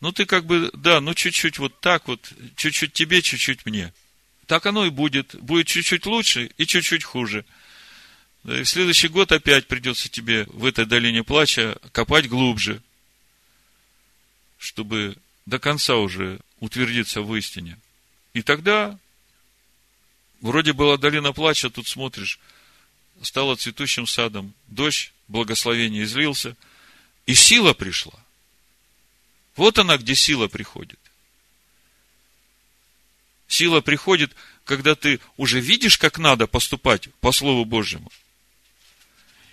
Ну, 0.00 0.12
ты 0.12 0.26
как 0.26 0.44
бы, 0.44 0.70
да, 0.74 1.00
ну, 1.00 1.14
чуть-чуть 1.14 1.58
вот 1.58 1.80
так 1.80 2.06
вот, 2.08 2.30
чуть-чуть 2.56 2.92
тебе, 2.92 3.22
чуть-чуть 3.22 3.64
мне. 3.66 3.92
Так 4.46 4.66
оно 4.66 4.86
и 4.86 4.90
будет. 4.90 5.34
Будет 5.36 5.66
чуть-чуть 5.66 6.06
лучше 6.06 6.50
и 6.56 6.66
чуть-чуть 6.66 7.04
хуже. 7.04 7.44
И 8.44 8.62
в 8.62 8.68
следующий 8.68 9.08
год 9.08 9.32
опять 9.32 9.66
придется 9.66 10.08
тебе 10.08 10.44
в 10.48 10.64
этой 10.64 10.86
долине 10.86 11.24
плача 11.24 11.78
копать 11.92 12.28
глубже, 12.28 12.82
чтобы 14.58 15.16
до 15.46 15.58
конца 15.58 15.96
уже 15.96 16.40
утвердиться 16.60 17.22
в 17.22 17.34
истине. 17.34 17.78
И 18.34 18.42
тогда 18.42 18.98
Вроде 20.44 20.74
была 20.74 20.98
долина 20.98 21.32
плача, 21.32 21.70
тут 21.70 21.88
смотришь, 21.88 22.38
стала 23.22 23.56
цветущим 23.56 24.06
садом, 24.06 24.52
дождь, 24.66 25.10
благословение 25.26 26.04
излился, 26.04 26.54
и 27.24 27.34
сила 27.34 27.72
пришла. 27.72 28.12
Вот 29.56 29.78
она, 29.78 29.96
где 29.96 30.14
сила 30.14 30.48
приходит. 30.48 30.98
Сила 33.54 33.80
приходит, 33.80 34.32
когда 34.64 34.96
ты 34.96 35.20
уже 35.36 35.60
видишь, 35.60 35.96
как 35.96 36.18
надо 36.18 36.48
поступать 36.48 37.08
по 37.20 37.30
Слову 37.30 37.64
Божьему. 37.64 38.10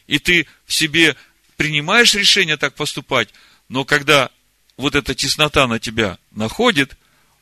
И 0.07 0.17
ты 0.17 0.47
в 0.65 0.73
себе 0.73 1.15
принимаешь 1.55 2.15
решение 2.15 2.57
так 2.57 2.73
поступать, 2.73 3.29
но 3.69 3.85
когда 3.85 4.31
вот 4.75 4.95
эта 4.95 5.13
теснота 5.13 5.67
на 5.67 5.77
тебя 5.77 6.17
находит, 6.31 6.97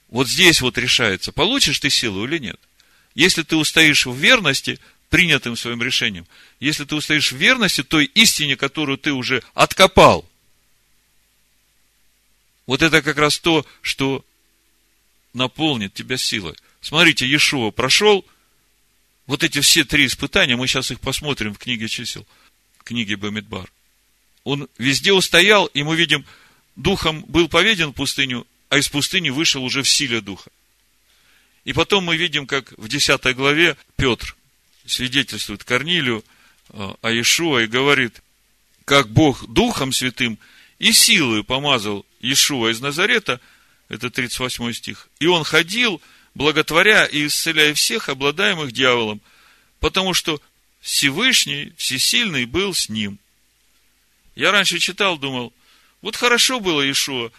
вот 0.09 0.27
здесь 0.27 0.59
вот 0.59 0.77
решается, 0.77 1.31
получишь 1.31 1.79
ты 1.79 1.89
силу 1.89 2.25
или 2.25 2.39
нет. 2.39 2.59
Если 3.15 3.43
ты 3.43 3.55
устоишь 3.55 4.05
в 4.05 4.13
верности, 4.13 4.81
принятым 5.09 5.55
своим 5.55 5.81
решением, 5.81 6.27
если 6.59 6.83
ты 6.83 6.93
устоишь 6.95 7.31
в 7.31 7.37
верности 7.37 7.83
той 7.83 8.03
истине, 8.03 8.57
которую 8.57 8.97
ты 8.97 9.13
уже 9.13 9.43
откопал, 9.53 10.29
вот 12.65 12.81
это 12.81 13.01
как 13.01 13.17
раз 13.17 13.39
то, 13.39 13.65
что 13.81 14.25
наполнит 15.33 15.93
тебя 15.93 16.17
силой. 16.17 16.55
Смотрите, 16.81 17.25
Иешуа 17.25 17.71
прошел 17.71 18.25
вот 19.25 19.43
эти 19.43 19.61
все 19.61 19.83
три 19.83 20.05
испытания, 20.05 20.55
мы 20.55 20.67
сейчас 20.67 20.91
их 20.91 20.99
посмотрим 20.99 21.53
в 21.53 21.59
книге 21.59 21.87
чисел, 21.87 22.25
в 22.79 22.83
книге 22.83 23.15
Бамидбар. 23.15 23.71
Он 24.43 24.67
везде 24.77 25.13
устоял, 25.13 25.67
и 25.67 25.83
мы 25.83 25.95
видим, 25.95 26.25
духом 26.75 27.23
был 27.27 27.47
поведен 27.47 27.89
в 27.89 27.93
пустыню, 27.93 28.47
а 28.69 28.77
из 28.77 28.87
пустыни 28.87 29.29
вышел 29.29 29.63
уже 29.63 29.83
в 29.83 29.89
силе 29.89 30.21
духа. 30.21 30.49
И 31.65 31.73
потом 31.73 32.05
мы 32.05 32.17
видим, 32.17 32.47
как 32.47 32.73
в 32.77 32.87
10 32.87 33.35
главе 33.35 33.77
Петр 33.95 34.35
свидетельствует 34.85 35.63
Корнилию 35.63 36.23
э, 36.69 36.93
о 37.01 37.11
Иешуа 37.11 37.59
и 37.59 37.67
говорит, 37.67 38.23
как 38.85 39.09
Бог 39.09 39.45
Духом 39.47 39.91
Святым 39.93 40.39
и 40.79 40.91
силой 40.93 41.43
помазал 41.43 42.05
Иешуа 42.21 42.71
из 42.71 42.79
Назарета, 42.79 43.39
это 43.89 44.09
38 44.09 44.73
стих, 44.73 45.09
и 45.19 45.25
он 45.25 45.43
ходил, 45.43 46.01
благотворя 46.35 47.05
и 47.05 47.25
исцеляя 47.25 47.73
всех, 47.73 48.07
обладаемых 48.07 48.71
дьяволом, 48.71 49.19
потому 49.79 50.13
что 50.13 50.41
Всевышний, 50.79 51.73
Всесильный 51.75 52.45
был 52.45 52.73
с 52.73 52.87
ним. 52.87 53.19
Я 54.35 54.51
раньше 54.51 54.79
читал, 54.79 55.17
думал, 55.17 55.53
вот 56.01 56.15
хорошо 56.15 56.59
было 56.59 56.81
Иешуа, 56.81 57.31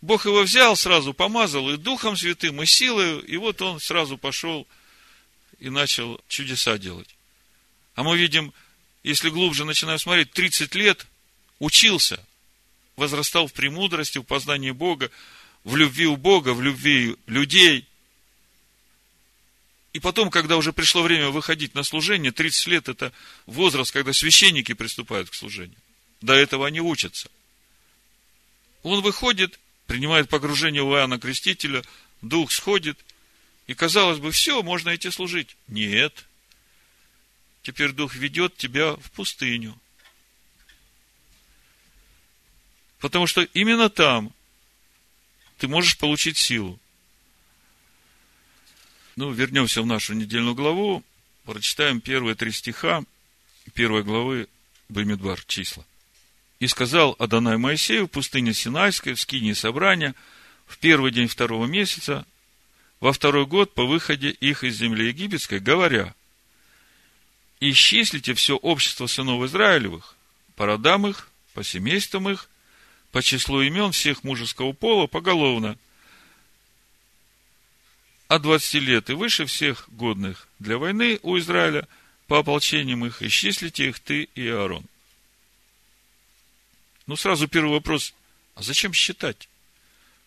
Бог 0.00 0.26
его 0.26 0.42
взял 0.42 0.76
сразу, 0.76 1.12
помазал 1.12 1.70
и 1.70 1.76
Духом 1.76 2.16
Святым, 2.16 2.62
и 2.62 2.66
силой, 2.66 3.20
и 3.20 3.36
вот 3.36 3.60
он 3.62 3.80
сразу 3.80 4.16
пошел 4.16 4.66
и 5.58 5.70
начал 5.70 6.20
чудеса 6.28 6.78
делать. 6.78 7.08
А 7.96 8.04
мы 8.04 8.16
видим, 8.16 8.52
если 9.02 9.28
глубже 9.28 9.64
начинаем 9.64 9.98
смотреть, 9.98 10.30
30 10.30 10.74
лет 10.76 11.06
учился, 11.58 12.24
возрастал 12.94 13.48
в 13.48 13.52
премудрости, 13.52 14.18
в 14.18 14.22
познании 14.22 14.70
Бога, 14.70 15.10
в 15.68 15.76
любви 15.76 16.06
у 16.06 16.16
Бога, 16.16 16.54
в 16.54 16.62
любви 16.62 17.16
людей. 17.26 17.86
И 19.92 20.00
потом, 20.00 20.30
когда 20.30 20.56
уже 20.56 20.72
пришло 20.72 21.02
время 21.02 21.28
выходить 21.28 21.74
на 21.74 21.82
служение, 21.82 22.32
30 22.32 22.66
лет 22.68 22.88
это 22.88 23.12
возраст, 23.44 23.92
когда 23.92 24.14
священники 24.14 24.72
приступают 24.72 25.28
к 25.28 25.34
служению. 25.34 25.76
До 26.22 26.32
этого 26.32 26.66
они 26.66 26.80
учатся. 26.80 27.30
Он 28.82 29.02
выходит 29.02 29.60
принимает 29.86 30.28
погружение 30.28 30.82
у 30.82 30.94
Иоанна 30.94 31.18
Крестителя, 31.18 31.82
дух 32.22 32.52
сходит, 32.52 32.98
и 33.66 33.74
казалось 33.74 34.18
бы, 34.18 34.30
все, 34.32 34.62
можно 34.62 34.94
идти 34.94 35.10
служить. 35.10 35.56
Нет. 35.66 36.26
Теперь 37.62 37.92
дух 37.92 38.14
ведет 38.14 38.56
тебя 38.56 38.92
в 38.92 39.10
пустыню. 39.10 39.78
Потому 43.00 43.26
что 43.26 43.42
именно 43.42 43.90
там 43.90 44.32
ты 45.58 45.68
можешь 45.68 45.98
получить 45.98 46.38
силу. 46.38 46.78
Ну, 49.16 49.32
вернемся 49.32 49.82
в 49.82 49.86
нашу 49.86 50.14
недельную 50.14 50.54
главу, 50.54 51.02
прочитаем 51.44 52.00
первые 52.00 52.34
три 52.34 52.52
стиха 52.52 53.04
первой 53.74 54.02
главы 54.02 54.48
Бамидбар, 54.88 55.42
числа. 55.44 55.84
И 56.60 56.66
сказал 56.66 57.14
Адонай 57.18 57.56
Моисею 57.56 58.06
в 58.06 58.10
пустыне 58.10 58.54
Синайской, 58.54 59.14
в 59.14 59.20
скине 59.20 59.54
собрания, 59.54 60.14
в 60.66 60.78
первый 60.78 61.12
день 61.12 61.28
второго 61.28 61.66
месяца, 61.66 62.26
во 63.00 63.12
второй 63.12 63.46
год 63.46 63.74
по 63.74 63.84
выходе 63.84 64.30
их 64.30 64.64
из 64.64 64.76
земли 64.76 65.08
египетской, 65.08 65.60
говоря, 65.60 66.14
исчислите 67.60 68.34
все 68.34 68.56
общество 68.56 69.06
сынов 69.06 69.44
Израилевых, 69.44 70.16
по 70.56 70.66
родам 70.66 71.06
их, 71.06 71.28
по 71.54 71.62
семействам 71.62 72.28
их, 72.28 72.48
по 73.18 73.22
числу 73.22 73.62
имен 73.62 73.90
всех 73.90 74.22
мужеского 74.22 74.72
пола 74.72 75.08
поголовно, 75.08 75.76
от 78.28 78.42
20 78.42 78.74
лет 78.74 79.10
и 79.10 79.14
выше 79.14 79.44
всех 79.44 79.88
годных 79.88 80.46
для 80.60 80.78
войны 80.78 81.18
у 81.24 81.36
Израиля, 81.36 81.88
по 82.28 82.38
ополчениям 82.38 83.04
их, 83.04 83.20
исчислите 83.20 83.88
их 83.88 83.98
ты 83.98 84.28
и 84.36 84.46
Аарон. 84.46 84.84
Ну, 87.08 87.16
сразу 87.16 87.48
первый 87.48 87.72
вопрос. 87.72 88.14
А 88.54 88.62
зачем 88.62 88.92
считать? 88.92 89.48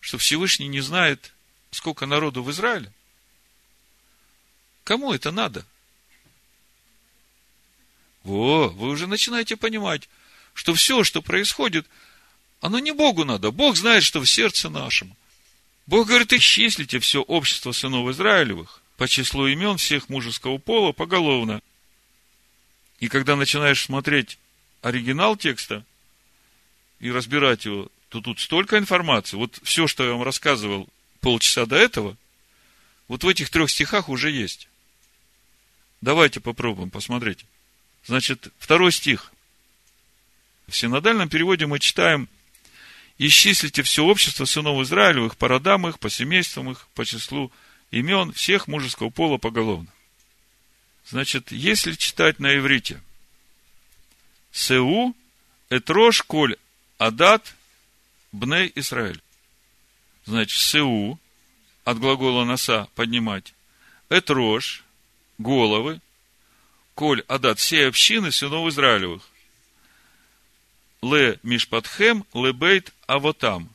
Что 0.00 0.18
Всевышний 0.18 0.68
не 0.68 0.82
знает, 0.82 1.32
сколько 1.70 2.04
народу 2.04 2.42
в 2.42 2.50
Израиле? 2.50 2.92
Кому 4.84 5.14
это 5.14 5.30
надо? 5.30 5.64
Во, 8.22 8.68
вы 8.68 8.90
уже 8.90 9.06
начинаете 9.06 9.56
понимать, 9.56 10.10
что 10.52 10.74
все, 10.74 11.04
что 11.04 11.22
происходит, 11.22 11.86
оно 12.62 12.78
не 12.78 12.92
Богу 12.92 13.24
надо. 13.24 13.50
Бог 13.50 13.76
знает, 13.76 14.04
что 14.04 14.20
в 14.20 14.26
сердце 14.26 14.70
нашем. 14.70 15.14
Бог 15.86 16.06
говорит, 16.06 16.32
исчислите 16.32 17.00
все 17.00 17.20
общество 17.20 17.72
сынов 17.72 18.08
Израилевых 18.08 18.80
по 18.96 19.08
числу 19.08 19.48
имен 19.48 19.76
всех 19.76 20.08
мужеского 20.08 20.58
пола 20.58 20.92
поголовно. 20.92 21.60
И 23.00 23.08
когда 23.08 23.34
начинаешь 23.34 23.82
смотреть 23.82 24.38
оригинал 24.80 25.36
текста, 25.36 25.84
и 27.00 27.10
разбирать 27.10 27.64
его, 27.64 27.88
то 28.08 28.20
тут 28.20 28.38
столько 28.38 28.78
информации. 28.78 29.36
Вот 29.36 29.58
все, 29.64 29.88
что 29.88 30.04
я 30.04 30.12
вам 30.12 30.22
рассказывал 30.22 30.88
полчаса 31.20 31.66
до 31.66 31.74
этого, 31.74 32.16
вот 33.08 33.24
в 33.24 33.28
этих 33.28 33.50
трех 33.50 33.70
стихах 33.70 34.08
уже 34.08 34.30
есть. 34.30 34.68
Давайте 36.00 36.38
попробуем, 36.38 36.90
посмотреть. 36.90 37.44
Значит, 38.06 38.52
второй 38.56 38.92
стих. 38.92 39.32
В 40.68 40.76
синодальном 40.76 41.28
переводе 41.28 41.66
мы 41.66 41.80
читаем 41.80 42.28
исчислите 43.18 43.82
все 43.82 44.04
общество 44.04 44.44
сынов 44.44 44.82
Израилевых 44.82 45.36
по 45.36 45.48
родам 45.48 45.86
их, 45.88 45.98
по 45.98 46.10
семействам 46.10 46.70
их, 46.70 46.86
по 46.94 47.04
числу 47.04 47.52
имен 47.90 48.32
всех 48.32 48.66
мужеского 48.68 49.10
пола 49.10 49.38
поголовно. 49.38 49.88
Значит, 51.06 51.52
если 51.52 51.92
читать 51.92 52.38
на 52.38 52.56
иврите, 52.56 53.00
Сеу, 54.52 55.14
Этрош, 55.70 56.22
Коль, 56.22 56.56
Адат, 56.98 57.54
Бней, 58.32 58.70
Израиль. 58.76 59.20
Значит, 60.24 60.58
Сеу, 60.58 61.18
от 61.84 61.98
глагола 61.98 62.44
носа 62.44 62.88
поднимать, 62.94 63.54
Этрош, 64.08 64.84
головы, 65.38 66.00
Коль, 66.94 67.22
Адат, 67.28 67.58
все 67.58 67.86
общины 67.86 68.30
сынов 68.30 68.68
Израилевых. 68.68 69.22
Ле 71.02 71.40
Мишпатхем, 71.42 72.24
Лебейт 72.32 72.92
Авотам. 73.12 73.68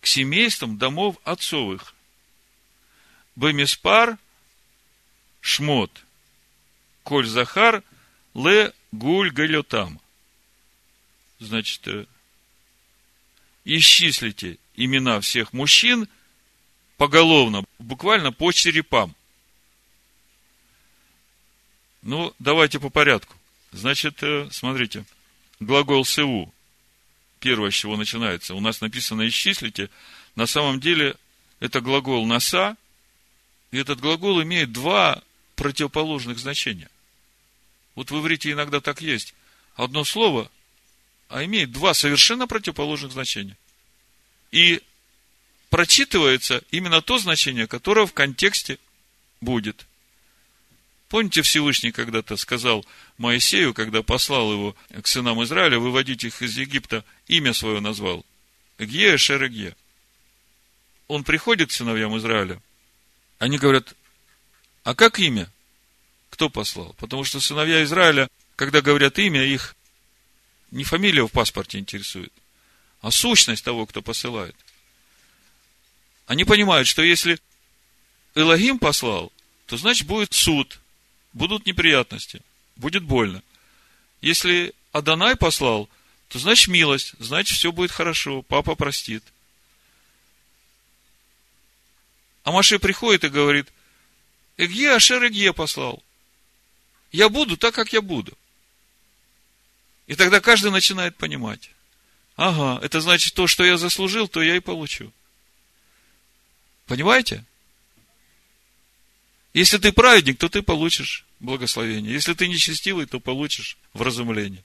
К 0.00 0.06
семействам 0.06 0.78
домов 0.78 1.16
отцовых. 1.24 1.94
Бемиспар 3.36 4.18
Шмот. 5.40 6.04
Коль 7.02 7.26
Захар 7.26 7.82
Ле 8.34 8.72
Гуль 8.90 9.30
Галютам. 9.30 10.00
Значит, 11.38 11.86
э, 11.88 12.06
исчислите 13.64 14.58
имена 14.74 15.20
всех 15.20 15.52
мужчин 15.52 16.08
поголовно, 16.96 17.64
буквально 17.78 18.32
по 18.32 18.52
черепам. 18.52 19.14
Ну, 22.00 22.34
давайте 22.38 22.80
по 22.80 22.88
порядку. 22.90 23.36
Значит, 23.72 24.22
э, 24.22 24.48
смотрите, 24.50 25.04
глагол 25.60 26.04
«севу», 26.04 26.52
первое, 27.42 27.72
с 27.72 27.74
чего 27.74 27.96
начинается, 27.96 28.54
у 28.54 28.60
нас 28.60 28.80
написано 28.80 29.28
«исчислите», 29.28 29.90
на 30.36 30.46
самом 30.46 30.80
деле 30.80 31.16
это 31.60 31.80
глагол 31.80 32.24
«носа», 32.24 32.76
и 33.72 33.78
этот 33.78 34.00
глагол 34.00 34.42
имеет 34.42 34.72
два 34.72 35.22
противоположных 35.56 36.38
значения. 36.38 36.88
Вот 37.96 38.10
в 38.10 38.18
иврите 38.18 38.52
иногда 38.52 38.80
так 38.80 39.02
есть. 39.02 39.34
Одно 39.74 40.04
слово, 40.04 40.50
а 41.28 41.44
имеет 41.44 41.72
два 41.72 41.94
совершенно 41.94 42.46
противоположных 42.46 43.12
значения. 43.12 43.56
И 44.52 44.80
прочитывается 45.68 46.62
именно 46.70 47.02
то 47.02 47.18
значение, 47.18 47.66
которое 47.66 48.06
в 48.06 48.12
контексте 48.14 48.78
будет– 49.40 49.86
Помните, 51.12 51.42
Всевышний 51.42 51.92
когда-то 51.92 52.38
сказал 52.38 52.86
Моисею, 53.18 53.74
когда 53.74 54.02
послал 54.02 54.50
его 54.50 54.76
к 55.02 55.06
сынам 55.06 55.44
Израиля, 55.44 55.78
выводить 55.78 56.24
их 56.24 56.40
из 56.40 56.56
Египта, 56.56 57.04
имя 57.26 57.52
свое 57.52 57.80
назвал. 57.80 58.24
Гье 58.78 59.18
Шерегье. 59.18 59.76
Он 61.08 61.22
приходит 61.22 61.68
к 61.68 61.72
сыновьям 61.72 62.16
Израиля, 62.16 62.62
они 63.38 63.58
говорят, 63.58 63.94
а 64.84 64.94
как 64.94 65.18
имя? 65.18 65.52
Кто 66.30 66.48
послал? 66.48 66.94
Потому 66.94 67.24
что 67.24 67.40
сыновья 67.40 67.84
Израиля, 67.84 68.30
когда 68.56 68.80
говорят 68.80 69.18
имя, 69.18 69.44
их 69.44 69.76
не 70.70 70.82
фамилия 70.82 71.26
в 71.26 71.30
паспорте 71.30 71.78
интересует, 71.78 72.32
а 73.02 73.10
сущность 73.10 73.62
того, 73.62 73.84
кто 73.84 74.00
посылает. 74.00 74.56
Они 76.24 76.44
понимают, 76.44 76.88
что 76.88 77.02
если 77.02 77.38
Элогим 78.34 78.78
послал, 78.78 79.30
то 79.66 79.76
значит 79.76 80.06
будет 80.06 80.32
суд– 80.32 80.78
будут 81.32 81.66
неприятности, 81.66 82.42
будет 82.76 83.02
больно. 83.02 83.42
Если 84.20 84.74
Адонай 84.92 85.36
послал, 85.36 85.88
то 86.28 86.38
значит 86.38 86.68
милость, 86.68 87.14
значит 87.18 87.56
все 87.56 87.72
будет 87.72 87.90
хорошо, 87.90 88.42
папа 88.42 88.74
простит. 88.74 89.24
А 92.44 92.52
Маше 92.52 92.78
приходит 92.78 93.24
и 93.24 93.28
говорит, 93.28 93.72
Эгье 94.56 94.94
Ашер 94.94 95.26
Эгье 95.26 95.52
послал. 95.52 96.02
Я 97.10 97.28
буду 97.28 97.56
так, 97.56 97.74
как 97.74 97.92
я 97.92 98.00
буду. 98.00 98.36
И 100.06 100.14
тогда 100.14 100.40
каждый 100.40 100.70
начинает 100.70 101.16
понимать. 101.16 101.70
Ага, 102.36 102.84
это 102.84 103.00
значит, 103.00 103.34
то, 103.34 103.46
что 103.46 103.64
я 103.64 103.76
заслужил, 103.76 104.28
то 104.28 104.42
я 104.42 104.56
и 104.56 104.60
получу. 104.60 105.12
Понимаете? 106.86 107.44
Если 109.54 109.78
ты 109.78 109.92
праведник, 109.92 110.38
то 110.38 110.48
ты 110.48 110.62
получишь 110.62 111.26
благословение. 111.40 112.12
Если 112.12 112.32
ты 112.34 112.48
нечестивый, 112.48 113.06
то 113.06 113.20
получишь 113.20 113.76
вразумление. 113.92 114.64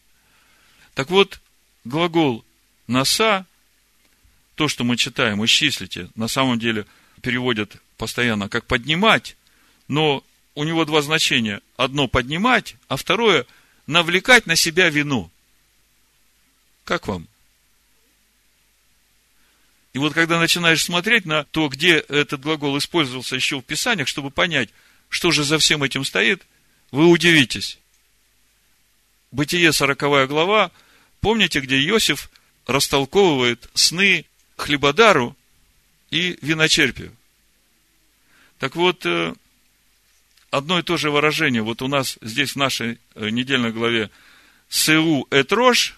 Так 0.93 1.09
вот, 1.09 1.41
глагол 1.83 2.45
носа, 2.87 3.45
то, 4.55 4.67
что 4.67 4.83
мы 4.83 4.95
читаем, 4.95 5.43
исчислите, 5.43 6.09
на 6.15 6.27
самом 6.27 6.57
деле 6.57 6.85
переводят 7.21 7.77
постоянно 7.97 8.47
как 8.47 8.65
поднимать, 8.65 9.35
но 9.87 10.23
у 10.55 10.63
него 10.63 10.85
два 10.85 11.01
значения. 11.01 11.61
Одно 11.75 12.07
поднимать, 12.07 12.75
а 12.87 12.95
второе 12.95 13.45
навлекать 13.87 14.47
на 14.47 14.55
себя 14.55 14.89
вину. 14.89 15.29
Как 16.83 17.07
вам? 17.07 17.27
И 19.97 19.99
вот 19.99 20.13
когда 20.13 20.39
начинаешь 20.39 20.83
смотреть 20.83 21.25
на 21.25 21.43
то, 21.45 21.69
где 21.69 21.97
этот 21.97 22.41
глагол 22.41 22.77
использовался 22.77 23.35
еще 23.35 23.57
в 23.57 23.63
Писаниях, 23.63 24.07
чтобы 24.07 24.29
понять, 24.29 24.69
что 25.09 25.31
же 25.31 25.43
за 25.43 25.57
всем 25.57 25.81
этим 25.81 26.05
стоит, 26.05 26.43
вы 26.91 27.07
удивитесь. 27.07 27.79
Бытие, 29.31 29.73
40 29.73 30.27
глава, 30.27 30.69
помните, 31.19 31.61
где 31.61 31.79
Иосиф 31.79 32.29
растолковывает 32.67 33.71
сны 33.73 34.25
хлебодару 34.55 35.35
и 36.11 36.37
виночерпию. 36.43 37.11
Так 38.59 38.75
вот, 38.75 39.03
э, 39.03 39.33
одно 40.51 40.77
и 40.77 40.83
то 40.83 40.97
же 40.97 41.09
выражение, 41.09 41.63
вот 41.63 41.81
у 41.81 41.87
нас 41.87 42.19
здесь 42.21 42.51
в 42.51 42.57
нашей 42.57 42.99
э, 43.15 43.29
недельной 43.29 43.71
главе 43.71 44.11
«Сеу 44.69 45.25
этрош», 45.31 45.97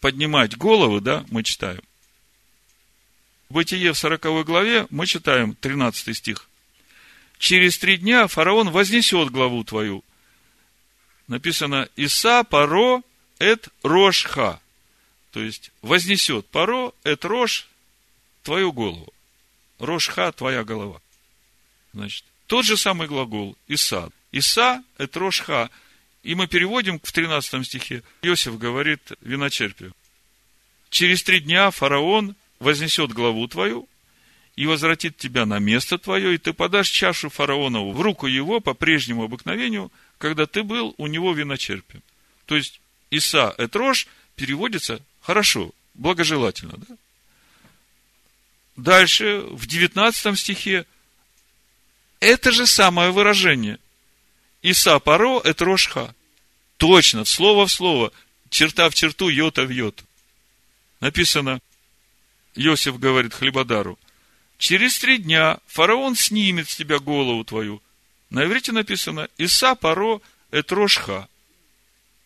поднимать 0.00 0.56
головы, 0.56 1.02
да, 1.02 1.26
мы 1.28 1.42
читаем. 1.42 1.82
Бытие 3.50 3.94
в 3.94 3.98
40 3.98 4.44
главе 4.44 4.86
мы 4.90 5.06
читаем 5.06 5.54
13 5.54 6.14
стих. 6.14 6.48
Через 7.38 7.78
три 7.78 7.96
дня 7.96 8.26
фараон 8.26 8.70
вознесет 8.70 9.30
главу 9.30 9.64
твою. 9.64 10.04
Написано 11.28 11.88
Иса 11.96 12.44
паро 12.44 13.02
эт 13.38 13.68
рошха. 13.82 14.60
То 15.30 15.40
есть 15.40 15.70
вознесет 15.80 16.46
паро 16.48 16.92
эт 17.04 17.24
рош 17.24 17.68
твою 18.42 18.70
голову. 18.70 19.12
Рошха 19.78 20.30
твоя 20.32 20.62
голова. 20.62 21.00
Значит, 21.94 22.24
тот 22.48 22.66
же 22.66 22.76
самый 22.76 23.08
глагол 23.08 23.56
Иса. 23.66 24.10
Иса 24.30 24.84
эт 24.98 25.16
рошха. 25.16 25.70
И 26.22 26.34
мы 26.34 26.48
переводим 26.48 27.00
в 27.00 27.12
13 27.12 27.64
стихе. 27.64 28.02
Иосиф 28.20 28.58
говорит 28.58 29.12
виночерпию. 29.22 29.94
Через 30.90 31.22
три 31.22 31.40
дня 31.40 31.70
фараон 31.70 32.36
вознесет 32.58 33.12
главу 33.12 33.46
твою 33.48 33.88
и 34.56 34.66
возвратит 34.66 35.16
тебя 35.16 35.46
на 35.46 35.58
место 35.58 35.98
твое, 35.98 36.34
и 36.34 36.38
ты 36.38 36.52
подашь 36.52 36.88
чашу 36.88 37.30
фараонову 37.30 37.92
в 37.92 38.00
руку 38.00 38.26
его 38.26 38.60
по 38.60 38.74
прежнему 38.74 39.24
обыкновению, 39.24 39.92
когда 40.18 40.46
ты 40.46 40.62
был 40.62 40.94
у 40.98 41.06
него 41.06 41.32
виночерпием. 41.32 42.02
То 42.46 42.56
есть, 42.56 42.80
Иса 43.10 43.54
Этрош 43.56 44.08
переводится 44.34 45.00
хорошо, 45.20 45.72
благожелательно. 45.94 46.74
Да? 46.76 46.96
Дальше, 48.76 49.40
в 49.50 49.66
19 49.66 50.38
стихе, 50.38 50.86
это 52.20 52.52
же 52.52 52.66
самое 52.66 53.10
выражение. 53.10 53.78
Иса 54.62 54.98
Паро 54.98 55.40
Этрошха. 55.40 56.14
Точно, 56.76 57.24
слово 57.24 57.66
в 57.66 57.72
слово, 57.72 58.12
черта 58.50 58.88
в 58.88 58.94
черту, 58.94 59.28
йота 59.28 59.64
в 59.64 59.70
йоту. 59.70 60.04
Написано, 61.00 61.60
Иосиф 62.54 62.98
говорит 62.98 63.34
хлебодару, 63.34 63.98
через 64.58 64.98
три 64.98 65.18
дня 65.18 65.58
фараон 65.66 66.16
снимет 66.16 66.68
с 66.68 66.76
тебя 66.76 66.98
голову 66.98 67.44
твою. 67.44 67.82
На 68.30 68.44
иврите 68.44 68.72
написано 68.72 69.28
Иса 69.38 69.74
паро 69.74 70.20
этрошха. 70.50 71.28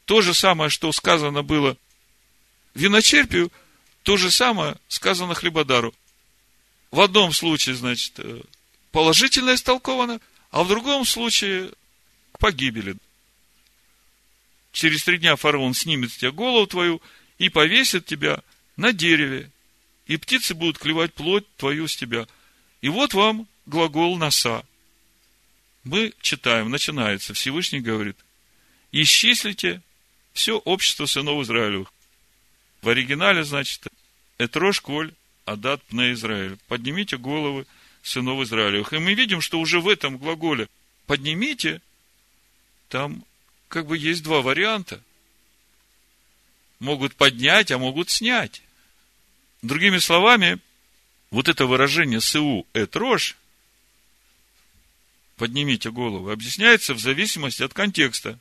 То 0.04 0.20
же 0.20 0.34
самое, 0.34 0.70
что 0.70 0.90
сказано 0.92 1.42
было 1.42 1.76
виночерпию, 2.74 3.52
то 4.02 4.16
же 4.16 4.30
самое 4.30 4.76
сказано 4.88 5.34
хлебодару. 5.34 5.94
В 6.90 7.00
одном 7.00 7.32
случае, 7.32 7.74
значит, 7.74 8.14
э, 8.18 8.42
положительно 8.90 9.54
истолковано, 9.54 10.20
а 10.50 10.64
в 10.64 10.68
другом 10.68 11.04
случае 11.04 11.70
к 12.32 12.38
погибели. 12.38 12.96
Через 14.72 15.04
три 15.04 15.18
дня 15.18 15.36
фараон 15.36 15.74
снимет 15.74 16.12
с 16.12 16.16
тебя 16.16 16.32
голову 16.32 16.66
твою 16.66 17.00
и 17.38 17.48
повесит 17.48 18.06
тебя 18.06 18.42
на 18.76 18.92
дереве, 18.92 19.50
и 20.06 20.16
птицы 20.16 20.54
будут 20.54 20.78
клевать 20.78 21.14
плоть 21.14 21.46
твою 21.56 21.88
с 21.88 21.96
тебя. 21.96 22.26
И 22.80 22.88
вот 22.88 23.14
вам 23.14 23.46
глагол 23.66 24.16
носа. 24.16 24.64
Мы 25.84 26.12
читаем, 26.20 26.70
начинается, 26.70 27.34
Всевышний 27.34 27.80
говорит, 27.80 28.16
исчислите 28.92 29.80
все 30.32 30.58
общество 30.58 31.06
сынов 31.06 31.42
Израилевых. 31.42 31.92
В 32.82 32.88
оригинале, 32.88 33.44
значит, 33.44 33.86
Этрош 34.38 34.80
коль 34.80 35.12
адат 35.44 35.82
пне 35.84 36.12
Израиль. 36.12 36.58
Поднимите 36.68 37.16
головы 37.16 37.66
сынов 38.02 38.42
Израилевых. 38.42 38.92
И 38.92 38.98
мы 38.98 39.14
видим, 39.14 39.40
что 39.40 39.60
уже 39.60 39.80
в 39.80 39.88
этом 39.88 40.18
глаголе 40.18 40.68
поднимите, 41.06 41.80
там 42.88 43.24
как 43.68 43.86
бы 43.86 43.96
есть 43.98 44.22
два 44.22 44.40
варианта. 44.40 45.02
Могут 46.78 47.14
поднять, 47.14 47.70
а 47.70 47.78
могут 47.78 48.10
снять. 48.10 48.62
Другими 49.62 49.98
словами, 49.98 50.58
вот 51.30 51.48
это 51.48 51.66
выражение 51.66 52.20
«сыу 52.20 52.66
эт 52.72 52.96
рожь» 52.96 53.36
поднимите 55.36 55.90
голову, 55.90 56.30
объясняется 56.30 56.94
в 56.94 57.00
зависимости 57.00 57.62
от 57.62 57.72
контекста. 57.72 58.38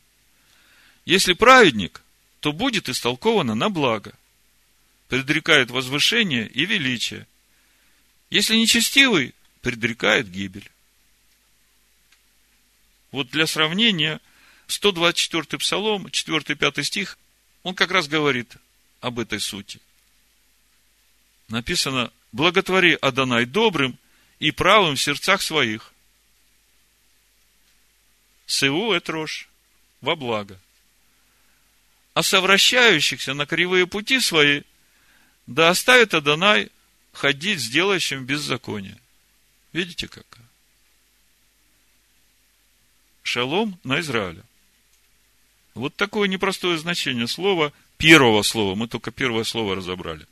Если 1.05 1.33
праведник, 1.33 2.01
то 2.41 2.51
будет 2.51 2.89
истолковано 2.89 3.55
на 3.55 3.69
благо, 3.69 4.13
предрекает 5.07 5.71
возвышение 5.71 6.47
и 6.47 6.65
величие. 6.65 7.27
Если 8.29 8.55
нечестивый, 8.55 9.33
предрекает 9.61 10.29
гибель. 10.29 10.69
Вот 13.11 13.29
для 13.29 13.45
сравнения, 13.45 14.19
124 14.67 15.59
псалом, 15.59 16.07
4-5 16.07 16.83
стих, 16.83 17.17
он 17.63 17.75
как 17.75 17.91
раз 17.91 18.07
говорит 18.07 18.55
об 19.01 19.19
этой 19.19 19.39
сути. 19.39 19.79
Написано, 21.51 22.13
благотвори 22.31 22.97
Адонай 23.01 23.45
добрым 23.45 23.99
и 24.39 24.51
правым 24.51 24.95
в 24.95 25.01
сердцах 25.01 25.41
своих. 25.41 25.93
Сыву 28.45 28.93
это 28.93 29.11
рожь 29.11 29.49
во 29.99 30.15
благо. 30.15 30.57
А 32.13 32.23
совращающихся 32.23 33.33
на 33.33 33.45
кривые 33.45 33.85
пути 33.85 34.21
свои, 34.21 34.61
да 35.45 35.69
оставит 35.69 36.13
Адонай 36.13 36.69
ходить 37.11 37.59
с 37.59 37.67
делающим 37.67 38.25
беззаконие. 38.25 38.97
Видите 39.73 40.07
как? 40.07 40.25
Шалом 43.23 43.77
на 43.83 43.99
Израиле. 43.99 44.43
Вот 45.73 45.95
такое 45.97 46.29
непростое 46.29 46.77
значение 46.77 47.27
слова, 47.27 47.73
первого 47.97 48.41
слова, 48.41 48.75
мы 48.75 48.87
только 48.87 49.11
первое 49.11 49.43
слово 49.43 49.75
разобрали. 49.75 50.25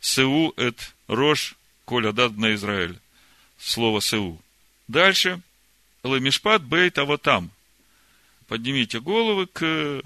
Сеу 0.00 0.52
эт 0.56 0.94
рош 1.08 1.56
коля 1.84 2.12
дад 2.12 2.36
на 2.36 2.54
Израиль. 2.54 2.98
Слово 3.58 4.00
Сеу. 4.00 4.40
Дальше. 4.88 5.40
Ламишпат 6.02 6.62
бейт 6.62 6.98
а 6.98 7.04
вот 7.04 7.22
там. 7.22 7.50
Поднимите 8.46 9.00
головы 9.00 9.46
к 9.46 10.02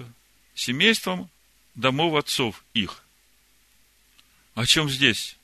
семействам 0.55 1.29
домов 1.75 2.15
отцов 2.15 2.63
их. 2.73 3.03
О 4.55 4.65
чем 4.65 4.89
здесь? 4.89 5.37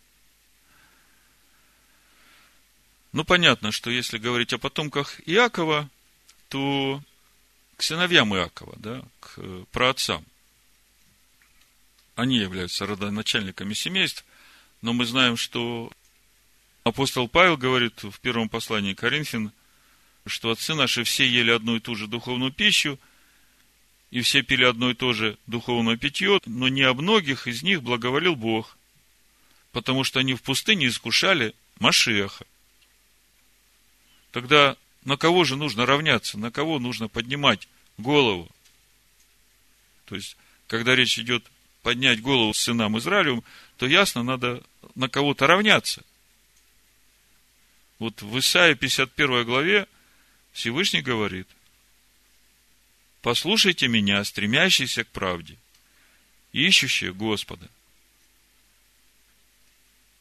Ну, 3.13 3.23
понятно, 3.23 3.71
что 3.71 3.89
если 3.89 4.17
говорить 4.17 4.53
о 4.53 4.57
потомках 4.57 5.21
Иакова, 5.27 5.89
то 6.49 7.01
к 7.77 7.83
сыновьям 7.83 8.35
Иакова, 8.35 8.75
да, 8.77 9.03
к 9.19 9.39
праотцам. 9.71 10.25
Они 12.15 12.37
являются 12.37 12.85
родоначальниками 12.85 13.73
семейств, 13.73 14.25
но 14.87 14.93
мы 14.93 15.05
знаем, 15.05 15.35
что 15.35 15.91
апостол 16.85 17.27
Павел 17.27 17.57
говорит 17.57 18.03
в 18.03 18.21
первом 18.21 18.47
послании 18.47 18.93
Коринфян, 18.93 19.51
что 20.25 20.49
отцы 20.49 20.75
наши 20.75 21.03
все 21.03 21.27
ели 21.27 21.51
одну 21.51 21.75
и 21.75 21.81
ту 21.81 21.93
же 21.93 22.07
духовную 22.07 22.53
пищу, 22.53 22.97
и 24.11 24.21
все 24.21 24.43
пили 24.43 24.63
одно 24.63 24.91
и 24.91 24.93
то 24.93 25.11
же 25.11 25.37
духовное 25.45 25.97
питье, 25.97 26.39
но 26.45 26.69
не 26.69 26.83
о 26.83 26.93
многих 26.93 27.47
из 27.47 27.63
них 27.63 27.83
благоволил 27.83 28.37
Бог, 28.37 28.77
потому 29.73 30.05
что 30.05 30.21
они 30.21 30.35
в 30.35 30.41
пустыне 30.41 30.87
искушали 30.87 31.53
Машеха. 31.79 32.45
Тогда 34.31 34.77
на 35.03 35.17
кого 35.17 35.43
же 35.43 35.57
нужно 35.57 35.85
равняться, 35.85 36.39
на 36.39 36.49
кого 36.49 36.79
нужно 36.79 37.09
поднимать 37.09 37.67
голову? 37.97 38.49
То 40.05 40.15
есть, 40.15 40.37
когда 40.67 40.95
речь 40.95 41.19
идет 41.19 41.43
поднять 41.83 42.21
голову 42.21 42.53
сынам 42.53 42.97
Израилевым, 42.97 43.43
то 43.77 43.85
ясно, 43.85 44.23
надо 44.23 44.63
на 44.95 45.09
кого-то 45.09 45.47
равняться. 45.47 46.03
Вот 47.99 48.21
в 48.21 48.37
Исаии 48.39 48.73
51 48.73 49.45
главе 49.45 49.87
Всевышний 50.51 51.01
говорит, 51.01 51.47
послушайте 53.21 53.87
меня, 53.87 54.23
стремящийся 54.23 55.03
к 55.03 55.07
правде, 55.07 55.57
ищущие 56.51 57.13
Господа. 57.13 57.69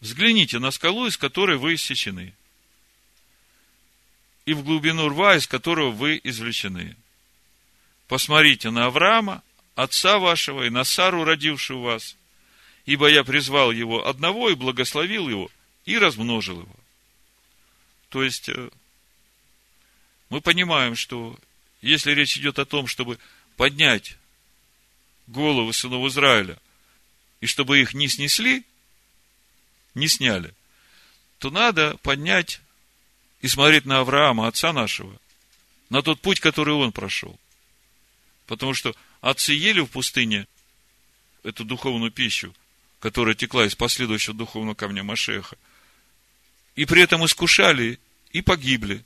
Взгляните 0.00 0.58
на 0.58 0.70
скалу, 0.70 1.06
из 1.06 1.16
которой 1.16 1.56
вы 1.56 1.74
иссечены– 1.74 2.34
и 4.46 4.54
в 4.54 4.62
глубину 4.62 5.08
рва, 5.08 5.36
из 5.36 5.46
которого 5.46 5.90
вы 5.90 6.20
извлечены. 6.22 6.96
Посмотрите 8.06 8.70
на 8.70 8.86
Авраама, 8.86 9.42
отца 9.74 10.18
вашего, 10.18 10.62
и 10.62 10.70
на 10.70 10.84
Сару, 10.84 11.24
родившую 11.24 11.80
вас, 11.80 12.15
ибо 12.86 13.10
я 13.10 13.24
призвал 13.24 13.72
его 13.72 14.06
одного 14.06 14.48
и 14.48 14.54
благословил 14.54 15.28
его, 15.28 15.50
и 15.84 15.98
размножил 15.98 16.60
его. 16.60 16.76
То 18.08 18.22
есть, 18.22 18.48
э, 18.48 18.70
мы 20.30 20.40
понимаем, 20.40 20.94
что 20.94 21.38
если 21.82 22.12
речь 22.12 22.38
идет 22.38 22.58
о 22.58 22.64
том, 22.64 22.86
чтобы 22.86 23.18
поднять 23.56 24.16
головы 25.26 25.72
сынов 25.72 26.06
Израиля, 26.06 26.58
и 27.40 27.46
чтобы 27.46 27.80
их 27.80 27.92
не 27.92 28.08
снесли, 28.08 28.64
не 29.94 30.08
сняли, 30.08 30.54
то 31.38 31.50
надо 31.50 31.96
поднять 31.98 32.60
и 33.42 33.48
смотреть 33.48 33.84
на 33.84 34.00
Авраама, 34.00 34.46
отца 34.46 34.72
нашего, 34.72 35.20
на 35.90 36.02
тот 36.02 36.20
путь, 36.20 36.40
который 36.40 36.74
он 36.74 36.92
прошел. 36.92 37.38
Потому 38.46 38.74
что 38.74 38.94
отцы 39.20 39.52
ели 39.52 39.80
в 39.80 39.88
пустыне 39.88 40.46
эту 41.42 41.64
духовную 41.64 42.10
пищу, 42.10 42.54
которая 43.00 43.34
текла 43.34 43.66
из 43.66 43.74
последующего 43.74 44.34
духовного 44.34 44.74
камня 44.74 45.02
Машеха, 45.02 45.56
и 46.74 46.84
при 46.84 47.02
этом 47.02 47.24
искушали 47.24 47.98
и 48.32 48.42
погибли. 48.42 49.04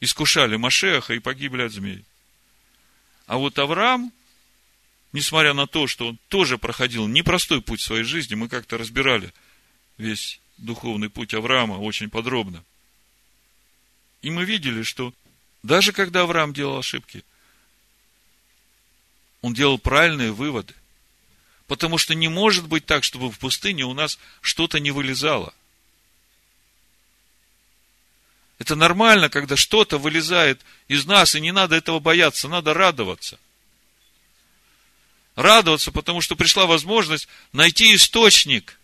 Искушали 0.00 0.56
Машеха 0.56 1.14
и 1.14 1.18
погибли 1.18 1.62
от 1.62 1.72
змей. 1.72 2.04
А 3.26 3.38
вот 3.38 3.58
Авраам, 3.58 4.12
несмотря 5.12 5.54
на 5.54 5.66
то, 5.66 5.86
что 5.86 6.08
он 6.08 6.18
тоже 6.28 6.58
проходил 6.58 7.06
непростой 7.06 7.62
путь 7.62 7.80
в 7.80 7.84
своей 7.84 8.04
жизни, 8.04 8.34
мы 8.34 8.48
как-то 8.48 8.76
разбирали 8.76 9.32
весь 9.96 10.40
духовный 10.58 11.08
путь 11.08 11.34
Авраама 11.34 11.74
очень 11.74 12.10
подробно. 12.10 12.64
И 14.20 14.30
мы 14.30 14.44
видели, 14.44 14.82
что 14.82 15.14
даже 15.62 15.92
когда 15.92 16.22
Авраам 16.22 16.52
делал 16.52 16.78
ошибки, 16.78 17.24
он 19.40 19.54
делал 19.54 19.78
правильные 19.78 20.32
выводы. 20.32 20.74
Потому 21.66 21.98
что 21.98 22.14
не 22.14 22.28
может 22.28 22.66
быть 22.66 22.86
так, 22.86 23.04
чтобы 23.04 23.30
в 23.30 23.38
пустыне 23.38 23.84
у 23.84 23.94
нас 23.94 24.18
что-то 24.40 24.80
не 24.80 24.90
вылезало. 24.90 25.54
Это 28.58 28.76
нормально, 28.76 29.28
когда 29.28 29.56
что-то 29.56 29.98
вылезает 29.98 30.60
из 30.88 31.04
нас, 31.06 31.34
и 31.34 31.40
не 31.40 31.52
надо 31.52 31.74
этого 31.74 31.98
бояться, 31.98 32.48
надо 32.48 32.74
радоваться. 32.74 33.38
Радоваться, 35.34 35.90
потому 35.90 36.20
что 36.20 36.36
пришла 36.36 36.66
возможность 36.66 37.26
найти 37.52 37.94
источник. 37.94 38.78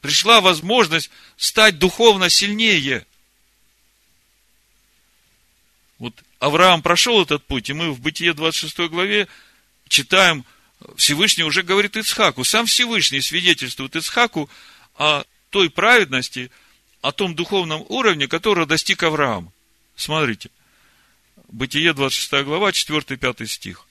Пришла 0.00 0.40
возможность 0.40 1.10
стать 1.36 1.78
духовно 1.78 2.30
сильнее– 2.30 3.06
вот 5.98 6.14
Авраам 6.38 6.82
прошел 6.82 7.22
этот 7.22 7.44
путь, 7.44 7.70
и 7.70 7.72
мы 7.72 7.90
в 7.92 8.00
Бытие 8.00 8.34
26 8.34 8.90
главе 8.90 9.28
читаем, 9.88 10.44
Всевышний 10.96 11.44
уже 11.44 11.62
говорит 11.62 11.96
Ицхаку, 11.96 12.44
сам 12.44 12.66
Всевышний 12.66 13.20
свидетельствует 13.20 13.96
Ицхаку 13.96 14.50
о 14.96 15.24
той 15.50 15.70
праведности, 15.70 16.50
о 17.00 17.12
том 17.12 17.34
духовном 17.34 17.84
уровне, 17.88 18.28
который 18.28 18.66
достиг 18.66 19.02
Авраам. 19.02 19.52
Смотрите, 19.96 20.50
Бытие 21.48 21.92
26 21.92 22.44
глава, 22.44 22.70
4-5 22.70 23.46
стих. 23.46 23.86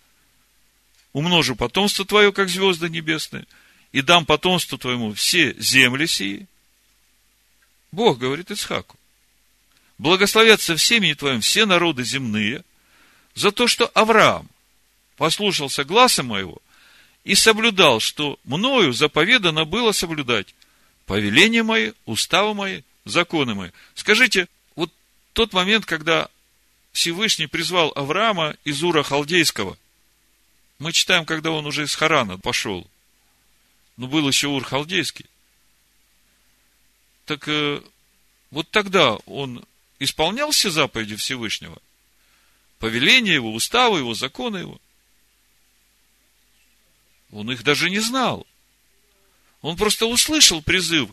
Умножу 1.13 1.55
потомство 1.55 2.05
твое, 2.05 2.33
как 2.33 2.49
звезды 2.49 2.89
небесные, 2.89 3.45
и 3.93 4.01
дам 4.01 4.25
потомству 4.25 4.77
твоему 4.77 5.13
все 5.13 5.55
земли 5.57 6.05
сии. 6.05 6.47
Бог 7.91 8.17
говорит 8.17 8.51
Ицхаку 8.51 8.97
благословятся 9.97 10.75
в 10.75 10.81
семени 10.81 11.13
твоем 11.13 11.41
все 11.41 11.65
народы 11.65 12.03
земные, 12.03 12.63
за 13.33 13.51
то, 13.51 13.67
что 13.67 13.87
Авраам 13.93 14.49
послушался 15.17 15.83
гласа 15.83 16.23
моего 16.23 16.57
и 17.25 17.33
соблюдал, 17.33 17.99
что 17.99 18.39
мною 18.45 18.93
заповедано 18.93 19.65
было 19.65 19.91
соблюдать 19.91 20.53
повеления 21.07 21.63
мои, 21.63 21.91
уставы 22.05 22.53
мои, 22.53 22.83
законы 23.03 23.55
мои. 23.55 23.71
Скажите, 23.95 24.47
вот 24.75 24.91
тот 25.33 25.51
момент, 25.51 25.85
когда 25.85 26.29
Всевышний 26.93 27.47
призвал 27.47 27.91
Авраама 27.95 28.55
из 28.63 28.81
Ура 28.83 29.03
Халдейского, 29.03 29.77
мы 30.77 30.93
читаем, 30.93 31.25
когда 31.25 31.51
он 31.51 31.65
уже 31.65 31.83
из 31.83 31.95
Харана 31.95 32.37
пошел. 32.37 32.87
но 33.97 34.07
был 34.07 34.27
еще 34.27 34.47
Ур 34.47 34.63
Халдейский. 34.63 35.25
Так 37.25 37.47
э, 37.47 37.81
вот 38.51 38.69
тогда 38.69 39.15
он 39.25 39.65
исполнял 39.97 40.51
все 40.51 40.69
заповеди 40.69 41.15
Всевышнего, 41.15 41.81
повеления 42.77 43.33
его, 43.33 43.51
уставы 43.51 43.99
его, 43.99 44.13
законы 44.13 44.57
его. 44.57 44.79
Он 47.35 47.51
их 47.51 47.63
даже 47.63 47.89
не 47.89 47.99
знал. 47.99 48.47
Он 49.61 49.75
просто 49.75 50.05
услышал 50.05 50.61
призыв, 50.61 51.09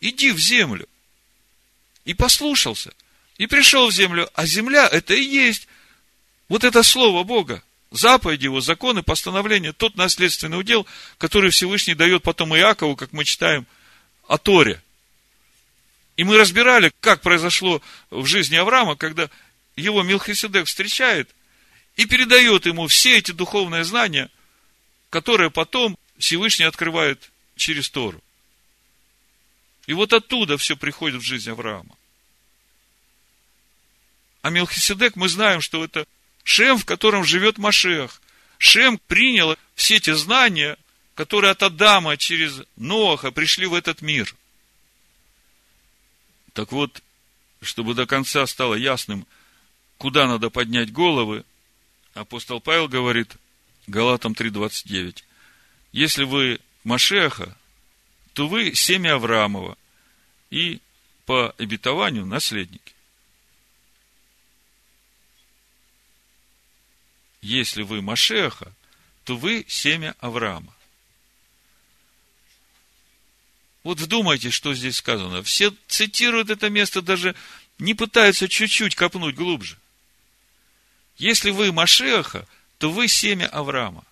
иди 0.00 0.32
в 0.32 0.38
землю. 0.38 0.88
И 2.06 2.14
послушался. 2.14 2.94
И 3.36 3.46
пришел 3.46 3.88
в 3.88 3.92
землю. 3.92 4.30
А 4.34 4.46
земля 4.46 4.88
это 4.88 5.12
и 5.12 5.22
есть 5.22 5.68
вот 6.48 6.64
это 6.64 6.82
слово 6.82 7.24
Бога. 7.24 7.62
Заповеди 7.90 8.44
его, 8.44 8.60
законы, 8.60 9.02
постановления, 9.02 9.72
тот 9.72 9.96
наследственный 9.96 10.58
удел, 10.58 10.86
который 11.18 11.50
Всевышний 11.50 11.94
дает 11.94 12.22
потом 12.22 12.56
Иакову, 12.56 12.96
как 12.96 13.12
мы 13.12 13.24
читаем 13.24 13.66
о 14.28 14.38
Торе. 14.38 14.82
И 16.16 16.24
мы 16.24 16.38
разбирали, 16.38 16.90
как 17.00 17.20
произошло 17.20 17.82
в 18.10 18.24
жизни 18.24 18.56
Авраама, 18.56 18.96
когда 18.96 19.28
его 19.76 20.02
Милхиседек 20.02 20.66
встречает 20.66 21.28
и 21.96 22.06
передает 22.06 22.64
ему 22.64 22.86
все 22.86 23.18
эти 23.18 23.32
духовные 23.32 23.84
знания, 23.84 24.30
которые 25.10 25.50
потом 25.50 25.98
Всевышний 26.18 26.64
открывает 26.64 27.30
через 27.56 27.90
Тору. 27.90 28.22
И 29.86 29.92
вот 29.92 30.12
оттуда 30.12 30.58
все 30.58 30.76
приходит 30.76 31.22
в 31.22 31.24
жизнь 31.24 31.50
Авраама. 31.50 31.96
А 34.42 34.50
Мелхиседек, 34.50 35.16
мы 35.16 35.28
знаем, 35.28 35.60
что 35.60 35.84
это 35.84 36.06
Шем, 36.44 36.78
в 36.78 36.84
котором 36.84 37.24
живет 37.24 37.58
Машех. 37.58 38.22
Шем 38.58 38.98
принял 39.08 39.56
все 39.74 39.96
эти 39.96 40.12
знания, 40.12 40.78
которые 41.14 41.50
от 41.50 41.62
Адама 41.62 42.16
через 42.16 42.62
Ноаха 42.76 43.32
пришли 43.32 43.66
в 43.66 43.74
этот 43.74 44.02
мир. 44.02 44.34
Так 46.52 46.72
вот, 46.72 47.02
чтобы 47.60 47.94
до 47.94 48.06
конца 48.06 48.46
стало 48.46 48.74
ясным, 48.74 49.26
куда 49.98 50.26
надо 50.26 50.50
поднять 50.50 50.92
головы, 50.92 51.44
апостол 52.14 52.60
Павел 52.60 52.86
говорит, 52.86 53.36
Галатам 53.86 54.32
3.29, 54.32 55.22
если 55.92 56.24
вы 56.24 56.60
Машеха, 56.84 57.56
то 58.32 58.48
вы 58.48 58.74
семя 58.74 59.14
Авраамова 59.14 59.78
и 60.50 60.80
по 61.24 61.54
обетованию 61.58 62.26
наследники. 62.26 62.94
Если 67.40 67.82
вы 67.82 68.02
Машеха, 68.02 68.72
то 69.24 69.36
вы 69.36 69.64
семя 69.68 70.14
Авраама. 70.20 70.74
Вот 73.84 74.00
вдумайтесь, 74.00 74.52
что 74.52 74.74
здесь 74.74 74.96
сказано. 74.96 75.44
Все 75.44 75.72
цитируют 75.86 76.50
это 76.50 76.70
место, 76.70 77.02
даже 77.02 77.36
не 77.78 77.94
пытаются 77.94 78.48
чуть-чуть 78.48 78.96
копнуть 78.96 79.36
глубже. 79.36 79.78
Если 81.18 81.50
вы 81.50 81.72
Машеха, 81.72 82.46
то 82.78 82.90
вы 82.90 83.08
семя 83.08 83.46
Авраама 83.48 84.04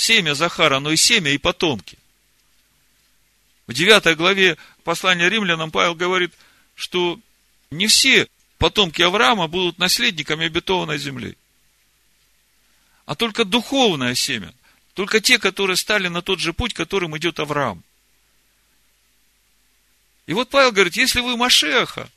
семя 0.00 0.34
Захара, 0.34 0.80
но 0.80 0.90
и 0.90 0.96
семя, 0.96 1.30
и 1.30 1.38
потомки. 1.38 1.98
В 3.66 3.74
9 3.74 4.16
главе 4.16 4.56
послания 4.82 5.28
римлянам 5.28 5.70
Павел 5.70 5.94
говорит, 5.94 6.32
что 6.74 7.20
не 7.70 7.86
все 7.86 8.26
потомки 8.58 9.02
Авраама 9.02 9.46
будут 9.46 9.78
наследниками 9.78 10.46
обетованной 10.46 10.98
земли. 10.98 11.36
А 13.04 13.14
только 13.14 13.44
духовное 13.44 14.14
семя. 14.14 14.54
Только 14.94 15.20
те, 15.20 15.38
которые 15.38 15.76
стали 15.76 16.08
на 16.08 16.22
тот 16.22 16.40
же 16.40 16.52
путь, 16.52 16.74
которым 16.74 17.16
идет 17.16 17.38
Авраам. 17.38 17.84
И 20.26 20.32
вот 20.32 20.48
Павел 20.48 20.72
говорит, 20.72 20.96
если 20.96 21.20
вы 21.20 21.36
Машеха, 21.36 22.10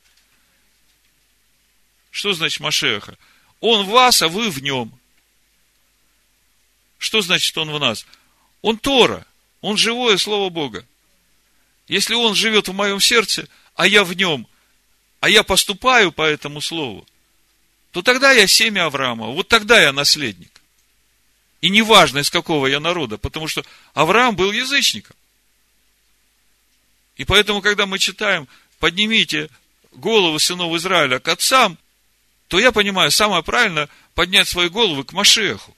что 2.12 2.34
значит 2.34 2.62
Машеха? 2.62 3.18
Он 3.60 3.86
в 3.86 3.90
вас, 3.90 4.22
а 4.22 4.30
вы 4.30 4.50
в 4.50 4.62
нем. 4.62 4.98
Что 7.04 7.20
значит 7.20 7.58
он 7.58 7.70
в 7.70 7.78
нас? 7.80 8.06
Он 8.62 8.78
Тора, 8.78 9.28
он 9.60 9.76
живое 9.76 10.16
Слово 10.16 10.50
Бога. 10.50 10.86
Если 11.90 12.14
он 12.14 12.34
живет 12.34 12.70
в 12.70 12.74
моем 12.74 13.02
сердце, 13.02 13.50
а 13.76 13.86
я 13.88 14.06
в 14.06 14.14
нем, 14.14 14.48
а 15.20 15.28
я 15.28 15.44
поступаю 15.44 16.14
по 16.14 16.22
этому 16.22 16.62
Слову, 16.62 17.06
то 17.92 18.02
тогда 18.04 18.32
я 18.32 18.48
семя 18.48 18.86
Авраама, 18.86 19.28
вот 19.28 19.50
тогда 19.50 19.82
я 19.82 19.92
наследник. 19.92 20.62
И 21.60 21.70
неважно, 21.70 22.20
из 22.20 22.30
какого 22.30 22.68
я 22.68 22.80
народа, 22.80 23.18
потому 23.18 23.50
что 23.50 23.66
Авраам 23.94 24.38
был 24.38 24.54
язычником. 24.54 25.18
И 27.18 27.26
поэтому, 27.26 27.62
когда 27.62 27.86
мы 27.86 28.00
читаем, 28.00 28.48
поднимите 28.80 29.50
голову 29.92 30.40
сынов 30.40 30.74
Израиля 30.76 31.20
к 31.20 31.28
отцам, 31.28 31.78
то 32.48 32.60
я 32.60 32.72
понимаю, 32.72 33.12
самое 33.12 33.44
правильное 33.44 33.90
поднять 34.16 34.48
свои 34.48 34.70
головы 34.70 35.04
к 35.04 35.12
Машеху. 35.12 35.76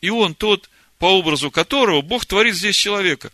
И 0.00 0.10
он 0.10 0.34
тот, 0.34 0.70
по 0.98 1.06
образу 1.06 1.50
которого 1.50 2.02
Бог 2.02 2.26
творит 2.26 2.54
здесь 2.54 2.76
человека. 2.76 3.32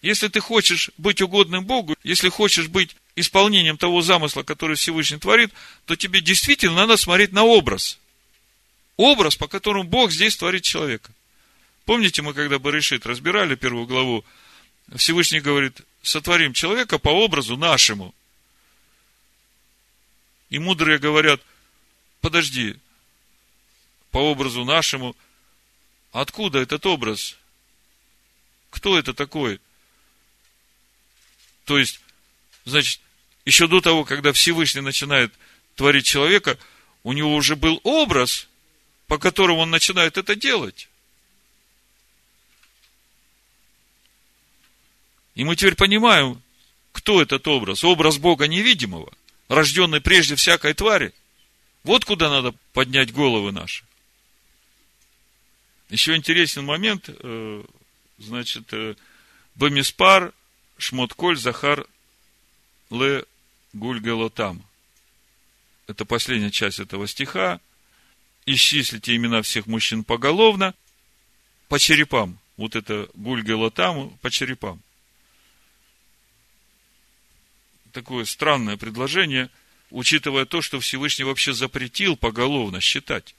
Если 0.00 0.28
ты 0.28 0.40
хочешь 0.40 0.90
быть 0.98 1.22
угодным 1.22 1.64
Богу, 1.64 1.96
если 2.02 2.28
хочешь 2.28 2.68
быть 2.68 2.96
исполнением 3.14 3.76
того 3.76 4.02
замысла, 4.02 4.42
который 4.42 4.76
Всевышний 4.76 5.18
творит, 5.18 5.52
то 5.86 5.94
тебе 5.94 6.20
действительно 6.20 6.74
надо 6.74 6.96
смотреть 6.96 7.32
на 7.32 7.44
образ. 7.44 7.98
Образ, 8.96 9.36
по 9.36 9.46
которому 9.46 9.84
Бог 9.84 10.10
здесь 10.10 10.36
творит 10.36 10.64
человека. 10.64 11.12
Помните, 11.84 12.22
мы 12.22 12.34
когда 12.34 12.58
Барышит 12.58 13.06
разбирали 13.06 13.54
первую 13.54 13.86
главу, 13.86 14.24
Всевышний 14.96 15.40
говорит, 15.40 15.80
сотворим 16.02 16.52
человека 16.52 16.98
по 16.98 17.10
образу 17.10 17.56
нашему. 17.56 18.12
И 20.50 20.58
мудрые 20.58 20.98
говорят, 20.98 21.40
подожди, 22.20 22.76
по 24.10 24.18
образу 24.18 24.64
нашему– 24.64 25.14
Откуда 26.12 26.58
этот 26.58 26.84
образ? 26.84 27.36
Кто 28.70 28.98
это 28.98 29.14
такой? 29.14 29.60
То 31.64 31.78
есть, 31.78 32.00
значит, 32.64 33.00
еще 33.44 33.66
до 33.66 33.80
того, 33.80 34.04
когда 34.04 34.32
Всевышний 34.32 34.82
начинает 34.82 35.32
творить 35.74 36.04
человека, 36.04 36.58
у 37.02 37.12
него 37.12 37.34
уже 37.34 37.56
был 37.56 37.80
образ, 37.82 38.46
по 39.06 39.18
которому 39.18 39.60
он 39.60 39.70
начинает 39.70 40.18
это 40.18 40.36
делать. 40.36 40.88
И 45.34 45.44
мы 45.44 45.56
теперь 45.56 45.76
понимаем, 45.76 46.42
кто 46.92 47.22
этот 47.22 47.48
образ. 47.48 47.84
Образ 47.84 48.18
Бога 48.18 48.46
невидимого, 48.46 49.10
рожденный 49.48 50.02
прежде 50.02 50.36
всякой 50.36 50.74
твари. 50.74 51.14
Вот 51.84 52.04
куда 52.04 52.28
надо 52.28 52.54
поднять 52.74 53.12
головы 53.12 53.50
наши. 53.50 53.84
Еще 55.92 56.16
интересен 56.16 56.64
момент, 56.64 57.10
э, 57.10 57.64
значит, 58.16 58.72
э, 58.72 58.94
Бамиспар, 59.56 60.32
Шмотколь, 60.78 61.36
Захар, 61.36 61.86
Ле, 62.88 63.26
Гульгалотам. 63.74 64.64
Это 65.86 66.06
последняя 66.06 66.50
часть 66.50 66.80
этого 66.80 67.06
стиха. 67.06 67.60
Исчислите 68.46 69.14
имена 69.14 69.42
всех 69.42 69.66
мужчин 69.66 70.02
поголовно, 70.02 70.74
по 71.68 71.78
черепам. 71.78 72.38
Вот 72.56 72.74
это 72.74 73.10
Гульгалотам 73.12 74.16
по 74.22 74.30
черепам. 74.30 74.80
Такое 77.92 78.24
странное 78.24 78.78
предложение, 78.78 79.50
учитывая 79.90 80.46
то, 80.46 80.62
что 80.62 80.80
Всевышний 80.80 81.26
вообще 81.26 81.52
запретил 81.52 82.16
поголовно 82.16 82.80
считать. 82.80 83.34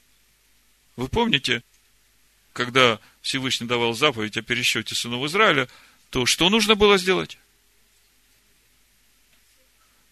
Вы 0.94 1.08
помните, 1.08 1.64
когда 2.54 3.00
Всевышний 3.20 3.66
давал 3.66 3.92
заповедь 3.92 4.38
о 4.38 4.42
пересчете 4.42 4.94
сынов 4.94 5.26
Израиля, 5.26 5.68
то 6.08 6.24
что 6.24 6.48
нужно 6.48 6.76
было 6.76 6.96
сделать? 6.96 7.36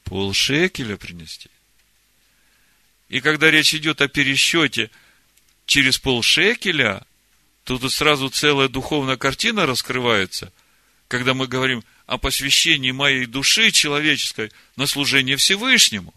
Полшекеля 0.05 0.97
принести. 0.97 1.49
И 3.09 3.21
когда 3.21 3.51
речь 3.51 3.75
идет 3.75 4.01
о 4.01 4.09
пересчете 4.09 4.91
через 5.67 5.99
полшекеля, 5.99 7.07
то 7.65 7.79
тут 7.79 7.93
сразу 7.93 8.29
целая 8.29 8.69
духовная 8.69 9.17
картина 9.17 9.65
раскрывается, 9.65 10.53
когда 11.07 11.35
мы 11.35 11.47
говорим 11.47 11.85
о 12.07 12.19
посвящении 12.19 12.91
моей 12.91 13.27
души 13.27 13.71
человеческой 13.71 14.51
на 14.75 14.89
служение 14.89 15.37
Всевышнему. 15.37 16.13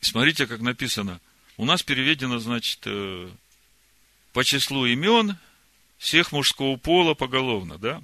Смотрите, 0.00 0.46
как 0.46 0.60
написано– 0.60 1.20
у 1.56 1.64
нас 1.64 1.82
переведено, 1.82 2.38
значит, 2.38 2.80
э, 2.86 3.30
по 4.32 4.44
числу 4.44 4.86
имен 4.86 5.36
всех 5.98 6.32
мужского 6.32 6.76
пола 6.76 7.14
поголовно, 7.14 7.78
да? 7.78 8.02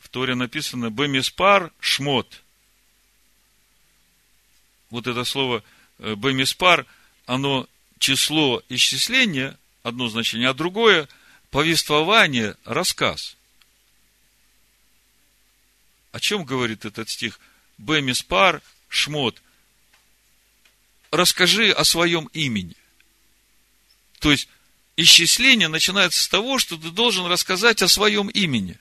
В 0.00 0.08
Торе 0.08 0.34
написано 0.34 0.90
Бемиспар 0.90 1.72
Шмот. 1.80 2.42
Вот 4.90 5.06
это 5.06 5.24
слово 5.24 5.62
э, 5.98 6.14
Бемиспар, 6.14 6.86
оно 7.26 7.68
число 7.98 8.62
исчисления, 8.68 9.58
одно 9.82 10.08
значение, 10.08 10.48
а 10.48 10.54
другое 10.54 11.08
повествование, 11.50 12.56
рассказ. 12.64 13.36
О 16.12 16.20
чем 16.20 16.44
говорит 16.44 16.84
этот 16.84 17.08
стих? 17.08 17.38
Бемиспар, 17.76 18.62
шмот. 18.88 19.42
Расскажи 21.10 21.70
о 21.70 21.84
своем 21.84 22.26
имени. 22.32 22.76
То 24.18 24.30
есть, 24.30 24.48
исчисление 24.96 25.68
начинается 25.68 26.22
с 26.22 26.28
того, 26.28 26.58
что 26.58 26.76
ты 26.76 26.90
должен 26.90 27.26
рассказать 27.26 27.82
о 27.82 27.88
своем 27.88 28.28
имени. 28.28 28.78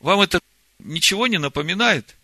Вам 0.00 0.20
это 0.20 0.40
ничего 0.78 1.26
не 1.26 1.38
напоминает? 1.38 2.16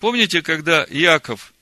Помните, 0.00 0.42
когда 0.42 0.86
Яков 0.90 1.52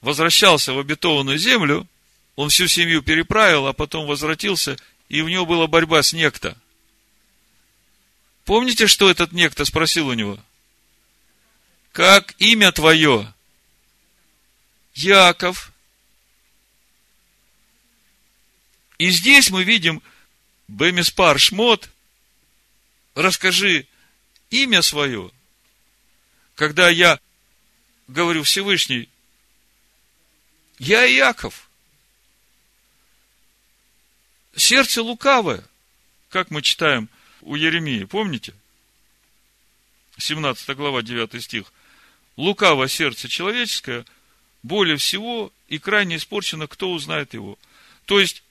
возвращался 0.00 0.72
в 0.72 0.78
обетованную 0.78 1.38
землю, 1.38 1.88
он 2.36 2.50
всю 2.50 2.66
семью 2.66 3.02
переправил, 3.02 3.66
а 3.66 3.72
потом 3.72 4.06
возвратился, 4.06 4.76
и 5.08 5.20
у 5.20 5.28
него 5.28 5.46
была 5.46 5.66
борьба 5.66 6.02
с 6.02 6.12
некто. 6.12 6.56
Помните, 8.44 8.86
что 8.86 9.10
этот 9.10 9.32
некто 9.32 9.64
спросил 9.64 10.08
у 10.08 10.14
него? 10.14 10.38
Как 11.92 12.34
имя 12.40 12.72
твое? 12.72 13.32
Яков. 14.94 15.72
И 18.96 19.10
здесь 19.10 19.50
мы 19.50 19.64
видим 19.64 20.02
Бемиспар 20.68 21.38
Шмот, 21.38 21.90
расскажи 23.14 23.86
имя 24.48 24.80
свое. 24.80 25.30
Когда 26.54 26.88
я 26.88 27.20
говорю 28.08 28.42
Всевышний, 28.42 29.08
я 30.78 31.04
Яков. 31.04 31.68
Сердце 34.54 35.02
лукавое, 35.02 35.64
как 36.30 36.50
мы 36.50 36.62
читаем 36.62 37.08
у 37.42 37.54
Еремии, 37.54 38.04
помните? 38.04 38.54
17 40.18 40.76
глава, 40.76 41.02
9 41.02 41.42
стих. 41.42 41.72
Лукаво 42.36 42.88
сердце 42.88 43.28
человеческое, 43.28 44.04
более 44.62 44.96
всего 44.96 45.52
и 45.68 45.78
крайне 45.78 46.16
испорчено, 46.16 46.66
кто 46.66 46.90
узнает 46.90 47.34
его. 47.34 47.58
То 48.06 48.20
есть, 48.20 48.42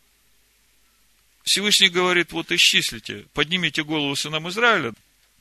Всевышний 1.43 1.89
говорит, 1.89 2.31
вот 2.31 2.51
исчислите, 2.51 3.25
поднимите 3.33 3.83
голову 3.83 4.15
сынам 4.15 4.49
Израиля, 4.49 4.93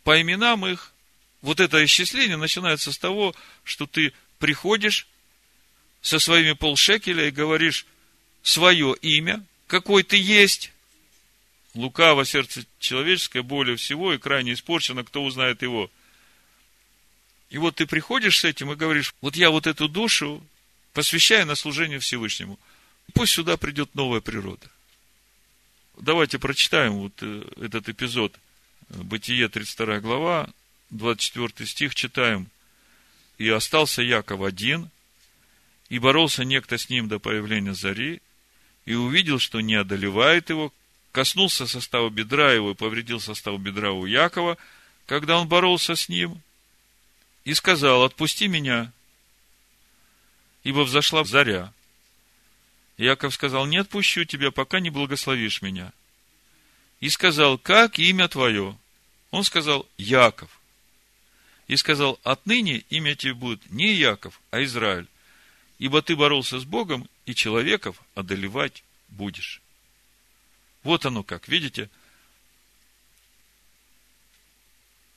по 0.05 0.21
именам 0.21 0.67
их. 0.67 0.93
Вот 1.43 1.61
это 1.61 1.85
исчисление 1.85 2.37
начинается 2.37 2.93
с 2.93 2.99
того, 2.99 3.35
что 3.65 3.87
ты 3.87 4.13
приходишь 4.39 5.07
со 6.03 6.19
своими 6.19 6.53
полшекеля 6.53 7.29
и 7.29 7.31
говоришь 7.31 7.87
свое 8.43 8.95
имя, 9.03 9.45
какой 9.67 10.03
ты 10.03 10.17
есть. 10.17 10.73
Лукаво 11.75 12.25
сердце 12.25 12.65
человеческое 12.79 13.43
более 13.43 13.77
всего 13.77 14.13
и 14.13 14.19
крайне 14.19 14.55
испорчено, 14.55 15.05
кто 15.05 15.23
узнает 15.23 15.63
его. 15.63 15.91
И 17.51 17.59
вот 17.59 17.77
ты 17.77 17.87
приходишь 17.87 18.39
с 18.39 18.45
этим 18.45 18.73
и 18.73 18.77
говоришь, 18.77 19.13
вот 19.21 19.37
я 19.37 19.51
вот 19.51 19.67
эту 19.67 19.89
душу 19.89 20.43
посвящаю 20.93 21.47
на 21.47 21.57
служение 21.57 21.99
Всевышнему. 21.99 22.59
Пусть 23.13 23.33
сюда 23.33 23.57
придет 23.57 23.95
новая 23.95 24.21
природа. 24.21 24.71
Давайте 25.99 26.39
прочитаем 26.39 26.93
вот 26.95 27.13
э, 27.21 27.45
этот 27.61 27.89
эпизод. 27.89 28.39
Бытие, 28.89 29.49
32 29.49 30.01
глава, 30.01 30.49
24 30.91 31.69
стих, 31.69 31.95
читаем. 31.95 32.49
«И 33.39 33.49
остался 33.49 34.03
Яков 34.03 34.43
один, 34.43 34.91
и 35.89 35.99
боролся 35.99 36.45
некто 36.45 36.79
с 36.79 36.89
ним 36.89 37.09
до 37.09 37.19
появления 37.19 37.75
зари, 37.75 38.21
и 38.85 38.95
увидел, 38.95 39.39
что 39.39 39.61
не 39.61 39.75
одолевает 39.75 40.51
его, 40.51 40.73
коснулся 41.13 41.67
состава 41.67 42.11
бедра 42.11 42.53
его 42.53 42.73
и 42.73 42.75
повредил 42.75 43.21
состав 43.21 43.61
бедра 43.61 43.93
у 43.93 44.07
Якова, 44.07 44.57
когда 45.07 45.39
он 45.39 45.49
боролся 45.49 45.97
с 45.97 46.09
ним, 46.09 46.43
и 47.51 47.55
сказал, 47.55 48.05
отпусти 48.05 48.47
меня, 48.47 48.93
ибо 50.63 50.85
взошла 50.85 51.25
заря. 51.25 51.73
Яков 52.97 53.35
сказал, 53.35 53.67
не 53.67 53.79
отпущу 53.79 54.25
тебя, 54.25 54.53
пока 54.53 54.79
не 54.79 54.89
благословишь 54.89 55.61
меня. 55.61 55.93
И 57.01 57.09
сказал, 57.09 57.59
как 57.59 57.99
имя 57.99 58.29
твое? 58.29 58.79
Он 59.33 59.43
сказал, 59.43 59.89
Яков. 59.99 60.61
И 61.67 61.75
сказал, 61.77 62.21
отныне 62.23 62.85
имя 62.89 63.17
тебе 63.17 63.35
будет 63.35 63.69
не 63.69 63.95
Яков, 63.95 64.41
а 64.53 64.63
Израиль, 64.63 65.09
ибо 65.81 66.03
ты 66.03 66.15
боролся 66.15 66.61
с 66.61 66.65
Богом, 66.65 67.09
и 67.27 67.35
человеков 67.35 68.01
одолевать 68.15 68.85
будешь. 69.09 69.61
Вот 70.85 71.05
оно 71.05 71.25
как, 71.25 71.49
видите? 71.49 71.91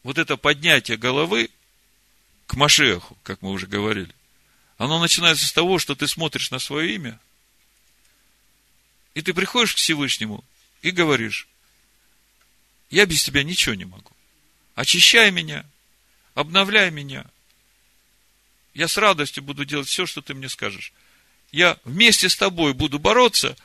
Вот 0.01 0.17
это 0.17 0.35
поднятие 0.35 0.97
головы 0.97 1.51
к 2.53 2.55
Машеху, 2.55 3.17
как 3.23 3.41
мы 3.41 3.49
уже 3.49 3.65
говорили, 3.65 4.13
оно 4.77 4.99
начинается 4.99 5.43
с 5.47 5.51
того, 5.51 5.79
что 5.79 5.95
ты 5.95 6.07
смотришь 6.07 6.51
на 6.51 6.59
свое 6.59 6.93
имя, 6.93 7.19
и 9.15 9.23
ты 9.23 9.33
приходишь 9.33 9.73
к 9.73 9.77
Всевышнему 9.77 10.43
и 10.83 10.91
говоришь, 10.91 11.47
я 12.91 13.07
без 13.07 13.23
тебя 13.23 13.43
ничего 13.43 13.73
не 13.73 13.85
могу. 13.85 14.11
Очищай 14.75 15.31
меня, 15.31 15.65
обновляй 16.35 16.91
меня, 16.91 17.25
я 18.75 18.87
с 18.87 18.97
радостью 18.97 19.41
буду 19.41 19.65
делать 19.65 19.87
все, 19.87 20.05
что 20.05 20.21
ты 20.21 20.35
мне 20.35 20.47
скажешь. 20.47 20.93
Я 21.51 21.79
вместе 21.83 22.29
с 22.29 22.35
тобой 22.35 22.75
буду 22.75 22.99
бороться 22.99 23.57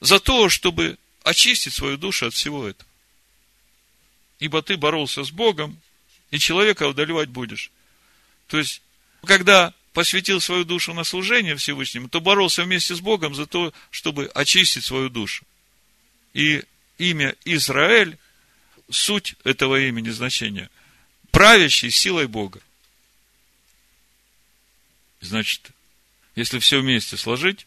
за 0.00 0.18
то, 0.18 0.48
чтобы 0.48 0.98
очистить 1.22 1.72
свою 1.72 1.98
душу 1.98 2.26
от 2.26 2.34
всего 2.34 2.66
этого. 2.66 2.90
Ибо 4.40 4.60
ты 4.60 4.76
боролся 4.76 5.22
с 5.22 5.30
Богом, 5.30 5.80
и 6.32 6.40
человека 6.40 6.88
одолевать 6.88 7.28
будешь. 7.28 7.70
То 8.46 8.58
есть, 8.58 8.82
когда 9.24 9.72
посвятил 9.92 10.40
свою 10.40 10.64
душу 10.64 10.92
на 10.92 11.04
служение 11.04 11.56
Всевышнему, 11.56 12.08
то 12.08 12.20
боролся 12.20 12.64
вместе 12.64 12.94
с 12.94 13.00
Богом 13.00 13.34
за 13.34 13.46
то, 13.46 13.72
чтобы 13.90 14.26
очистить 14.34 14.84
свою 14.84 15.08
душу. 15.08 15.44
И 16.34 16.64
имя 16.98 17.36
Израиль, 17.44 18.18
суть 18.90 19.36
этого 19.44 19.80
имени 19.80 20.10
значения, 20.10 20.68
правящий 21.30 21.90
силой 21.90 22.26
Бога. 22.26 22.60
Значит, 25.20 25.70
если 26.36 26.58
все 26.58 26.80
вместе 26.80 27.16
сложить, 27.16 27.66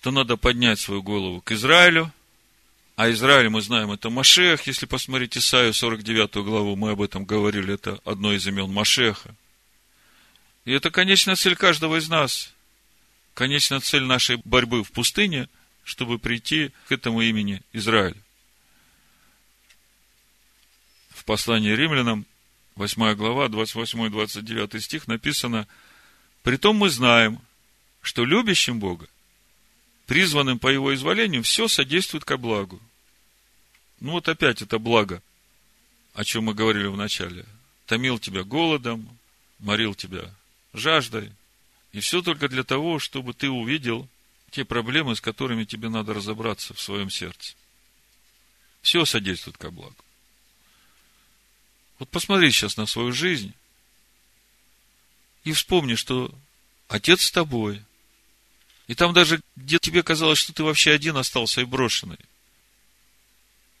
то 0.00 0.10
надо 0.10 0.36
поднять 0.36 0.80
свою 0.80 1.02
голову 1.02 1.40
к 1.40 1.52
Израилю, 1.52 2.12
а 2.96 3.10
Израиль, 3.12 3.48
мы 3.48 3.60
знаем, 3.62 3.92
это 3.92 4.10
Машех. 4.10 4.66
Если 4.66 4.84
посмотреть 4.84 5.36
Исаию 5.36 5.72
49 5.72 6.34
главу, 6.44 6.74
мы 6.74 6.90
об 6.90 7.00
этом 7.00 7.24
говорили, 7.24 7.74
это 7.74 8.00
одно 8.04 8.32
из 8.32 8.44
имен 8.46 8.72
Машеха. 8.72 9.36
И 10.68 10.72
это 10.72 10.90
конечная 10.90 11.34
цель 11.34 11.56
каждого 11.56 11.96
из 11.96 12.10
нас. 12.10 12.52
Конечная 13.32 13.80
цель 13.80 14.02
нашей 14.02 14.36
борьбы 14.44 14.84
в 14.84 14.92
пустыне, 14.92 15.48
чтобы 15.82 16.18
прийти 16.18 16.72
к 16.88 16.92
этому 16.92 17.22
имени 17.22 17.62
Израиль. 17.72 18.18
В 21.08 21.24
послании 21.24 21.72
римлянам, 21.72 22.26
8 22.74 23.14
глава, 23.14 23.46
28-29 23.46 24.80
стих 24.80 25.08
написано– 25.08 25.66
Притом 26.42 26.76
мы 26.76 26.88
знаем, 26.88 27.40
что 28.00 28.24
любящим 28.24 28.78
Бога, 28.78 29.06
призванным 30.06 30.58
по 30.58 30.68
Его 30.68 30.94
изволению, 30.94 31.42
все 31.42 31.68
содействует 31.68 32.24
ко 32.24 32.36
благу. 32.36 32.80
Ну 34.00 34.12
вот 34.12 34.28
опять 34.28 34.62
это 34.62 34.78
благо, 34.78 35.22
о 36.14 36.24
чем 36.24 36.44
мы 36.44 36.54
говорили 36.54 36.86
в 36.86 36.96
начале. 36.96 37.44
Томил 37.86 38.18
тебя 38.18 38.44
голодом, 38.44 39.08
морил 39.58 39.94
тебя 39.94 40.30
жаждой. 40.72 41.32
И 41.92 42.00
все 42.00 42.22
только 42.22 42.48
для 42.48 42.64
того, 42.64 42.98
чтобы 42.98 43.34
ты 43.34 43.48
увидел 43.48 44.08
те 44.50 44.64
проблемы, 44.64 45.16
с 45.16 45.20
которыми 45.20 45.64
тебе 45.64 45.88
надо 45.88 46.14
разобраться 46.14 46.74
в 46.74 46.80
своем 46.80 47.10
сердце. 47.10 47.54
Все 48.82 49.04
содействует 49.04 49.58
ко 49.58 49.70
благу. 49.70 49.96
Вот 51.98 52.08
посмотри 52.10 52.50
сейчас 52.50 52.76
на 52.76 52.86
свою 52.86 53.12
жизнь 53.12 53.52
и 55.44 55.52
вспомни, 55.52 55.94
что 55.94 56.32
Отец 56.88 57.22
с 57.22 57.30
тобой. 57.30 57.82
И 58.86 58.94
там 58.94 59.12
даже, 59.12 59.40
где 59.56 59.78
тебе 59.78 60.02
казалось, 60.02 60.38
что 60.38 60.54
ты 60.54 60.62
вообще 60.62 60.92
один 60.92 61.16
остался 61.16 61.60
и 61.60 61.64
брошенный. 61.64 62.18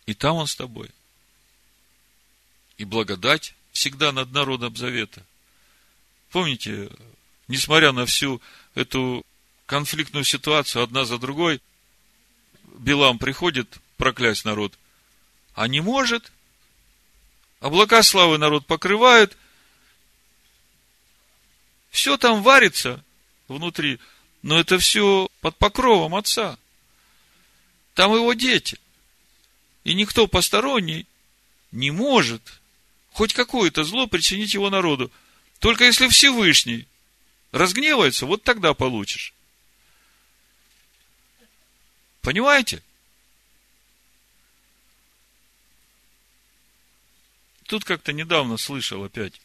И 0.04 0.14
там 0.14 0.36
Он 0.36 0.46
с 0.46 0.54
тобой. 0.54 0.90
И 2.76 2.84
благодать 2.84 3.54
всегда 3.72 4.12
над 4.12 4.32
народом 4.32 4.76
завета. 4.76 5.24
Помните, 6.30 6.90
несмотря 7.46 7.92
на 7.92 8.06
всю 8.06 8.40
эту 8.74 9.24
конфликтную 9.66 10.24
ситуацию, 10.24 10.82
одна 10.82 11.04
за 11.04 11.18
другой, 11.18 11.60
Билам 12.78 13.18
приходит 13.18 13.78
проклясть 13.96 14.44
народ, 14.44 14.78
а 15.54 15.68
не 15.68 15.80
может. 15.80 16.32
Облака 17.60 18.02
славы 18.02 18.38
народ 18.38 18.66
покрывают– 18.66 19.36
все 21.90 22.16
там 22.16 22.42
варится 22.42 23.02
внутри, 23.48 23.98
но 24.42 24.58
это 24.58 24.78
все 24.78 25.28
под 25.40 25.56
покровом 25.56 26.14
Отца. 26.14 26.58
Там 27.94 28.14
его 28.14 28.32
дети. 28.34 28.78
И 29.84 29.94
никто 29.94 30.26
посторонний 30.26 31.06
не 31.72 31.90
может 31.90 32.42
хоть 33.12 33.32
какое-то 33.32 33.82
зло 33.82 34.06
причинить 34.06 34.54
его 34.54 34.70
народу. 34.70 35.10
Только 35.58 35.84
если 35.84 36.08
Всевышний 36.08 36.86
разгневается, 37.50 38.26
вот 38.26 38.42
тогда 38.42 38.74
получишь. 38.74 39.34
Понимаете? 42.20 42.82
Тут 47.64 47.84
как-то 47.84 48.12
недавно 48.12 48.56
слышал 48.56 49.04
опять. 49.04 49.40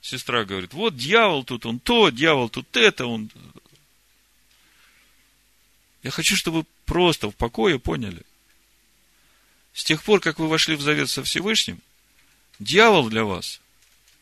Сестра 0.00 0.44
говорит, 0.44 0.74
вот 0.74 0.96
дьявол 0.96 1.44
тут, 1.44 1.64
он 1.64 1.78
то, 1.80 2.10
дьявол 2.10 2.50
тут 2.50 2.76
это, 2.76 3.06
он... 3.06 3.30
Я 6.02 6.10
хочу, 6.10 6.36
чтобы 6.36 6.58
вы 6.58 6.66
просто 6.84 7.30
в 7.30 7.36
покое 7.36 7.78
поняли. 7.78 8.22
С 9.72 9.84
тех 9.84 10.02
пор, 10.02 10.20
как 10.20 10.38
вы 10.38 10.48
вошли 10.48 10.76
в 10.76 10.82
завет 10.82 11.08
со 11.08 11.24
Всевышним, 11.24 11.80
дьявол 12.58 13.08
для 13.08 13.24
вас, 13.24 13.60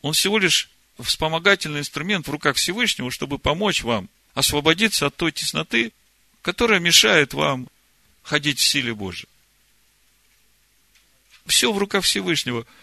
он 0.01 0.13
всего 0.13 0.39
лишь 0.39 0.69
вспомогательный 0.99 1.79
инструмент 1.79 2.27
в 2.27 2.31
руках 2.31 2.55
Всевышнего, 2.55 3.11
чтобы 3.11 3.39
помочь 3.39 3.83
вам 3.83 4.09
освободиться 4.33 5.07
от 5.07 5.15
той 5.15 5.31
тесноты, 5.31 5.91
которая 6.41 6.79
мешает 6.79 7.33
вам 7.33 7.67
ходить 8.21 8.59
в 8.59 8.65
силе 8.65 8.93
Божьей. 8.93 9.29
Все 11.45 11.71
в 11.71 11.77
руках 11.77 12.03
Всевышнего– 12.03 12.65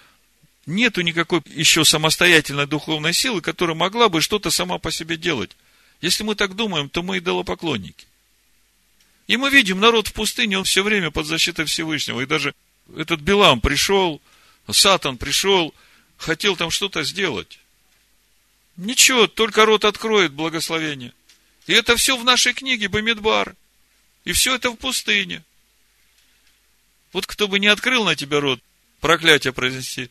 нету 0.67 1.03
никакой 1.03 1.43
еще 1.47 1.85
самостоятельной 1.85 2.67
духовной 2.67 3.13
силы, 3.13 3.41
которая 3.41 3.77
могла 3.77 4.09
бы 4.09 4.21
что-то 4.21 4.51
сама 4.51 4.79
по 4.79 4.91
себе 4.91 5.17
делать. 5.17 5.57
Если 6.01 6.23
мы 6.23 6.35
так 6.35 6.55
думаем, 6.55 6.89
то 6.89 7.03
мы 7.03 7.19
идолопоклонники. 7.19 8.07
И 9.27 9.37
мы 9.37 9.51
видим, 9.51 9.79
народ 9.79 10.09
в 10.09 10.13
пустыне, 10.13 10.59
он 10.59 10.65
все 10.65 10.83
время 10.83 11.11
под 11.11 11.27
защитой 11.27 11.65
Всевышнего. 11.67 12.21
И 12.21 12.27
даже 12.27 12.55
этот 12.97 13.21
Билам 13.21 13.61
пришел, 13.61 14.21
Сатан 14.69 15.19
пришел, 15.19 15.75
хотел 16.17 16.57
там 16.57 16.71
что-то 16.71 17.05
сделать. 17.05 17.59
Ничего, 18.77 19.27
только 19.27 19.66
рот 19.66 19.85
откроет 19.85 20.33
благословение. 20.33 21.12
И 21.66 21.73
это 21.73 21.97
все 21.97 22.16
в 22.16 22.25
нашей 22.25 22.55
книге 22.55 22.89
Бамидбар. 22.89 23.55
И 24.25 24.33
все 24.33 24.55
это 24.55 24.71
в 24.71 24.77
пустыне. 24.77 25.43
Вот 27.12 27.27
кто 27.27 27.49
бы 27.49 27.59
не 27.59 27.66
открыл 27.66 28.05
на 28.05 28.14
тебя 28.16 28.41
рот, 28.41 28.61
проклятие 29.01 29.53
произнести, 29.53 30.11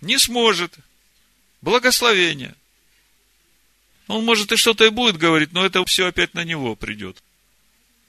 не 0.00 0.18
сможет. 0.18 0.74
Благословение. 1.60 2.54
Он, 4.06 4.24
может, 4.24 4.50
и 4.50 4.56
что-то 4.56 4.84
и 4.86 4.90
будет 4.90 5.18
говорить, 5.18 5.52
но 5.52 5.64
это 5.64 5.84
все 5.84 6.06
опять 6.06 6.34
на 6.34 6.42
него 6.42 6.74
придет. 6.74 7.22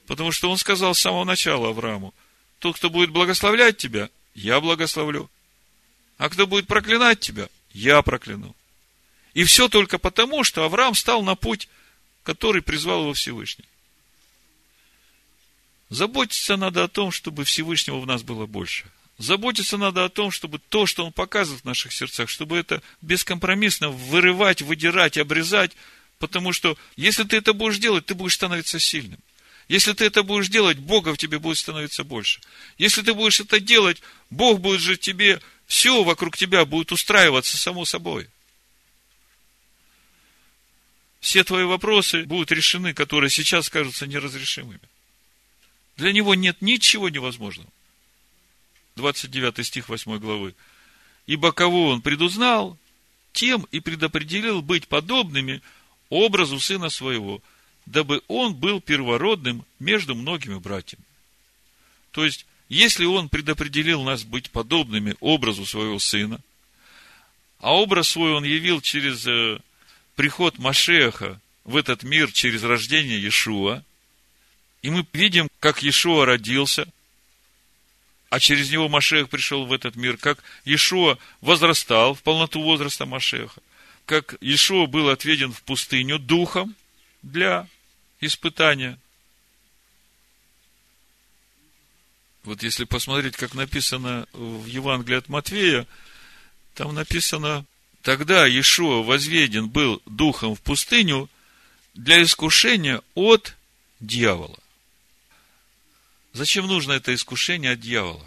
Потому 0.07 0.31
что 0.31 0.49
он 0.49 0.57
сказал 0.57 0.95
с 0.95 0.99
самого 0.99 1.25
начала 1.25 1.69
Аврааму, 1.69 2.13
тот, 2.59 2.77
кто 2.77 2.89
будет 2.89 3.11
благословлять 3.11 3.77
тебя, 3.77 4.09
я 4.33 4.61
благословлю. 4.61 5.29
А 6.17 6.29
кто 6.29 6.47
будет 6.47 6.67
проклинать 6.67 7.19
тебя, 7.19 7.49
я 7.73 8.01
прокляну. 8.01 8.55
И 9.33 9.43
все 9.43 9.69
только 9.69 9.97
потому, 9.97 10.43
что 10.43 10.63
Авраам 10.63 10.95
стал 10.95 11.23
на 11.23 11.35
путь, 11.35 11.69
который 12.23 12.61
призвал 12.61 13.01
его 13.01 13.13
Всевышний. 13.13 13.65
Заботиться 15.89 16.57
надо 16.57 16.83
о 16.83 16.87
том, 16.87 17.11
чтобы 17.11 17.43
Всевышнего 17.43 17.99
в 17.99 18.05
нас 18.05 18.23
было 18.23 18.45
больше– 18.45 18.85
Заботиться 19.21 19.77
надо 19.77 20.03
о 20.03 20.09
том, 20.09 20.31
чтобы 20.31 20.57
то, 20.57 20.87
что 20.87 21.05
Он 21.05 21.13
показывает 21.13 21.61
в 21.61 21.65
наших 21.65 21.93
сердцах, 21.93 22.27
чтобы 22.27 22.57
это 22.57 22.81
бескомпромиссно 23.01 23.91
вырывать, 23.91 24.63
выдирать, 24.63 25.19
обрезать, 25.19 25.73
потому 26.17 26.53
что 26.53 26.75
если 26.95 27.23
ты 27.23 27.37
это 27.37 27.53
будешь 27.53 27.77
делать, 27.77 28.07
ты 28.07 28.15
будешь 28.15 28.33
становиться 28.33 28.79
сильным. 28.79 29.19
Если 29.67 29.93
ты 29.93 30.05
это 30.05 30.23
будешь 30.23 30.49
делать, 30.49 30.79
Бога 30.79 31.13
в 31.13 31.19
тебе 31.19 31.37
будет 31.37 31.59
становиться 31.59 32.03
больше. 32.03 32.41
Если 32.79 33.03
ты 33.03 33.13
будешь 33.13 33.39
это 33.39 33.59
делать, 33.59 34.01
Бог 34.31 34.59
будет 34.59 34.81
же 34.81 34.97
тебе, 34.97 35.39
все 35.67 36.03
вокруг 36.03 36.35
тебя 36.35 36.65
будет 36.65 36.91
устраиваться 36.91 37.57
само 37.57 37.85
собой. 37.85 38.27
Все 41.21 41.43
твои 41.43 41.63
вопросы 41.63 42.25
будут 42.25 42.51
решены, 42.51 42.93
которые 42.93 43.29
сейчас 43.29 43.69
кажутся 43.69 44.07
неразрешимыми. 44.07 44.81
Для 45.95 46.11
него 46.11 46.33
нет 46.33 46.57
ничего 46.61 47.09
невозможного. 47.09 47.69
29 48.95 49.65
стих 49.65 49.87
8 49.87 50.17
главы. 50.17 50.55
Ибо 51.27 51.51
кого 51.51 51.89
он 51.89 52.01
предузнал, 52.01 52.77
тем 53.33 53.67
и 53.71 53.79
предопределил 53.79 54.63
быть 54.63 54.87
подобными 54.87 55.61
образу 56.09 56.59
сына 56.59 56.89
своего, 56.89 57.41
дабы 57.85 58.23
он 58.27 58.55
был 58.55 58.81
первородным 58.81 59.63
между 59.79 60.15
многими 60.15 60.57
братьями. 60.57 61.03
То 62.11 62.25
есть, 62.25 62.47
если 62.67 63.05
он 63.05 63.29
предопределил 63.29 64.01
нас 64.01 64.23
быть 64.23 64.49
подобными 64.49 65.15
образу 65.19 65.67
своего 65.67 65.99
сына, 65.99 66.41
а 67.59 67.75
образ 67.75 68.09
свой 68.09 68.33
он 68.33 68.43
явил 68.43 68.81
через 68.81 69.27
э, 69.27 69.59
приход 70.15 70.57
Машеха 70.57 71.39
в 71.63 71.75
этот 71.75 72.03
мир, 72.03 72.31
через 72.31 72.63
рождение 72.63 73.19
Иешуа, 73.19 73.83
и 74.81 74.89
мы 74.89 75.05
видим, 75.13 75.49
как 75.59 75.83
Иешуа 75.83 76.25
родился– 76.25 76.87
а 78.31 78.39
через 78.39 78.71
него 78.71 78.87
Машех 78.87 79.29
пришел 79.29 79.65
в 79.65 79.73
этот 79.73 79.97
мир, 79.97 80.15
как 80.15 80.41
Иешуа 80.63 81.17
возрастал 81.41 82.13
в 82.13 82.23
полноту 82.23 82.63
возраста 82.63 83.05
Машеха, 83.05 83.61
как 84.05 84.35
Иешуа 84.39 84.87
был 84.87 85.09
отведен 85.09 85.51
в 85.51 85.61
пустыню 85.63 86.17
духом 86.17 86.73
для 87.23 87.67
испытания. 88.21 88.97
Вот 92.45 92.63
если 92.63 92.85
посмотреть, 92.85 93.35
как 93.35 93.53
написано 93.53 94.25
в 94.31 94.65
Евангелии 94.65 95.17
от 95.17 95.27
Матвея, 95.27 95.85
там 96.73 96.95
написано, 96.95 97.65
тогда 98.01 98.45
Иешуа 98.45 99.03
возведен 99.03 99.69
был 99.69 100.01
духом 100.05 100.55
в 100.55 100.61
пустыню 100.61 101.29
для 101.93 102.21
искушения 102.23 103.01
от 103.15 103.55
дьявола. 103.99 104.57
Зачем 106.33 106.67
нужно 106.67 106.93
это 106.93 107.13
искушение 107.13 107.73
от 107.73 107.79
дьявола? 107.79 108.25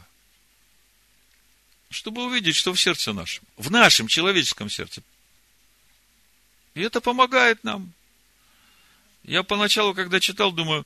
Чтобы 1.90 2.24
увидеть, 2.24 2.56
что 2.56 2.74
в 2.74 2.80
сердце 2.80 3.12
нашем, 3.12 3.44
в 3.56 3.70
нашем 3.70 4.08
человеческом 4.08 4.68
сердце. 4.68 5.02
И 6.74 6.80
это 6.80 7.00
помогает 7.00 7.62
нам. 7.64 7.92
Я 9.22 9.42
поначалу, 9.42 9.94
когда 9.94 10.20
читал, 10.20 10.52
думаю, 10.52 10.84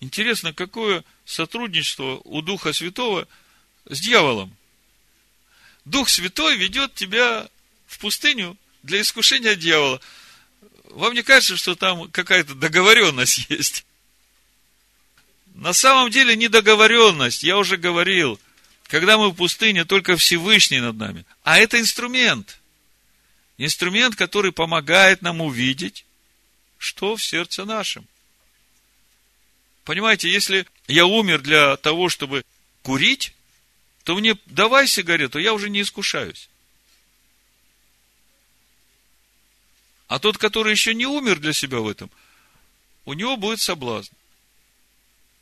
интересно, 0.00 0.52
какое 0.52 1.04
сотрудничество 1.24 2.20
у 2.24 2.42
Духа 2.42 2.72
Святого 2.72 3.28
с 3.84 4.00
дьяволом. 4.00 4.56
Дух 5.84 6.08
Святой 6.08 6.56
ведет 6.56 6.94
тебя 6.94 7.48
в 7.86 7.98
пустыню 7.98 8.56
для 8.82 9.00
искушения 9.00 9.54
дьявола. 9.54 10.00
Вам 10.84 11.14
не 11.14 11.22
кажется, 11.22 11.56
что 11.56 11.74
там 11.74 12.10
какая-то 12.10 12.54
договоренность 12.54 13.46
есть? 13.50 13.84
На 15.54 15.72
самом 15.72 16.10
деле 16.10 16.36
недоговоренность, 16.36 17.42
я 17.42 17.56
уже 17.56 17.76
говорил, 17.76 18.38
когда 18.88 19.16
мы 19.18 19.30
в 19.30 19.34
пустыне, 19.34 19.84
только 19.84 20.16
Всевышний 20.16 20.80
над 20.80 20.96
нами. 20.96 21.24
А 21.42 21.58
это 21.58 21.80
инструмент. 21.80 22.58
Инструмент, 23.58 24.16
который 24.16 24.52
помогает 24.52 25.22
нам 25.22 25.40
увидеть, 25.40 26.04
что 26.78 27.16
в 27.16 27.22
сердце 27.22 27.64
нашем. 27.64 28.06
Понимаете, 29.84 30.30
если 30.30 30.66
я 30.88 31.06
умер 31.06 31.40
для 31.40 31.76
того, 31.76 32.08
чтобы 32.08 32.44
курить, 32.82 33.32
то 34.04 34.14
мне 34.14 34.36
давай 34.46 34.86
сигарету, 34.86 35.38
я 35.38 35.54
уже 35.54 35.70
не 35.70 35.80
искушаюсь. 35.80 36.48
А 40.08 40.18
тот, 40.18 40.38
который 40.38 40.72
еще 40.72 40.94
не 40.94 41.06
умер 41.06 41.40
для 41.40 41.52
себя 41.52 41.78
в 41.78 41.88
этом, 41.88 42.10
у 43.04 43.12
него 43.12 43.36
будет 43.36 43.60
соблазн. 43.60 44.12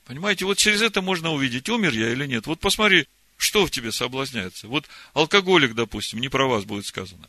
Понимаете, 0.07 0.45
вот 0.45 0.59
через 0.59 0.83
это 0.83 1.03
можно 1.03 1.33
увидеть, 1.33 1.69
умер 1.69 1.93
я 1.93 2.13
или 2.13 2.27
нет. 2.27 2.47
Вот 2.47 2.61
посмотри, 2.61 3.07
что 3.37 3.67
в 3.67 3.71
тебе 3.71 3.93
соблазняется. 3.93 4.69
Вот 4.69 4.87
алкоголик, 5.13 5.75
допустим, 5.75 6.21
не 6.21 6.29
про 6.29 6.47
вас 6.47 6.65
будет 6.65 6.87
сказано. 6.87 7.29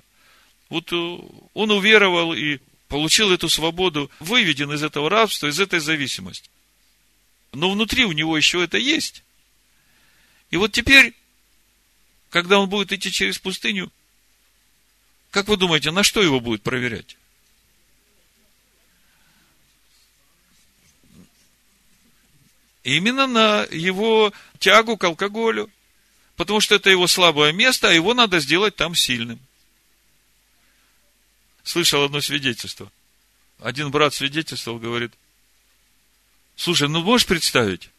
Вот 0.70 0.92
э, 0.92 1.18
он 1.54 1.72
уверовал 1.72 2.34
и 2.34 2.60
получил 2.88 3.32
эту 3.32 3.50
свободу, 3.50 4.10
выведен 4.20 4.72
из 4.74 4.84
этого 4.84 5.10
рабства, 5.10 5.48
из 5.48 5.60
этой 5.60 5.80
зависимости. 5.80 6.50
Но 7.54 7.72
внутри 7.72 8.06
у 8.06 8.12
него 8.12 8.36
еще 8.38 8.64
это 8.64 8.78
есть. 8.78 9.24
И 10.52 10.58
вот 10.58 10.72
теперь, 10.72 11.14
когда 12.30 12.60
он 12.60 12.70
будет 12.70 12.92
идти 12.92 13.12
через 13.12 13.40
пустыню, 13.40 13.92
как 15.32 15.48
вы 15.48 15.58
думаете, 15.58 15.92
на 15.92 16.04
что 16.04 16.22
его 16.22 16.40
будет 16.40 16.62
проверять? 16.62 17.18
Именно 22.86 23.28
на 23.28 23.64
его 23.72 24.32
тягу 24.60 24.96
к 24.96 25.04
алкоголю. 25.04 25.70
Потому 26.38 26.62
что 26.62 26.76
это 26.76 26.90
его 26.90 27.08
слабое 27.08 27.52
место, 27.52 27.90
а 27.90 27.94
его 27.94 28.14
надо 28.14 28.40
сделать 28.40 28.76
там 28.76 28.96
сильным. 28.96 29.40
Слышал 31.64 32.04
одно 32.04 32.22
свидетельство. 32.22 32.92
Один 33.60 33.90
брат 33.90 34.14
свидетельствовал, 34.14 34.80
говорит, 34.80 35.14
слушай, 36.56 36.88
ну 36.88 37.02
можешь 37.02 37.26
представить, 37.26 37.90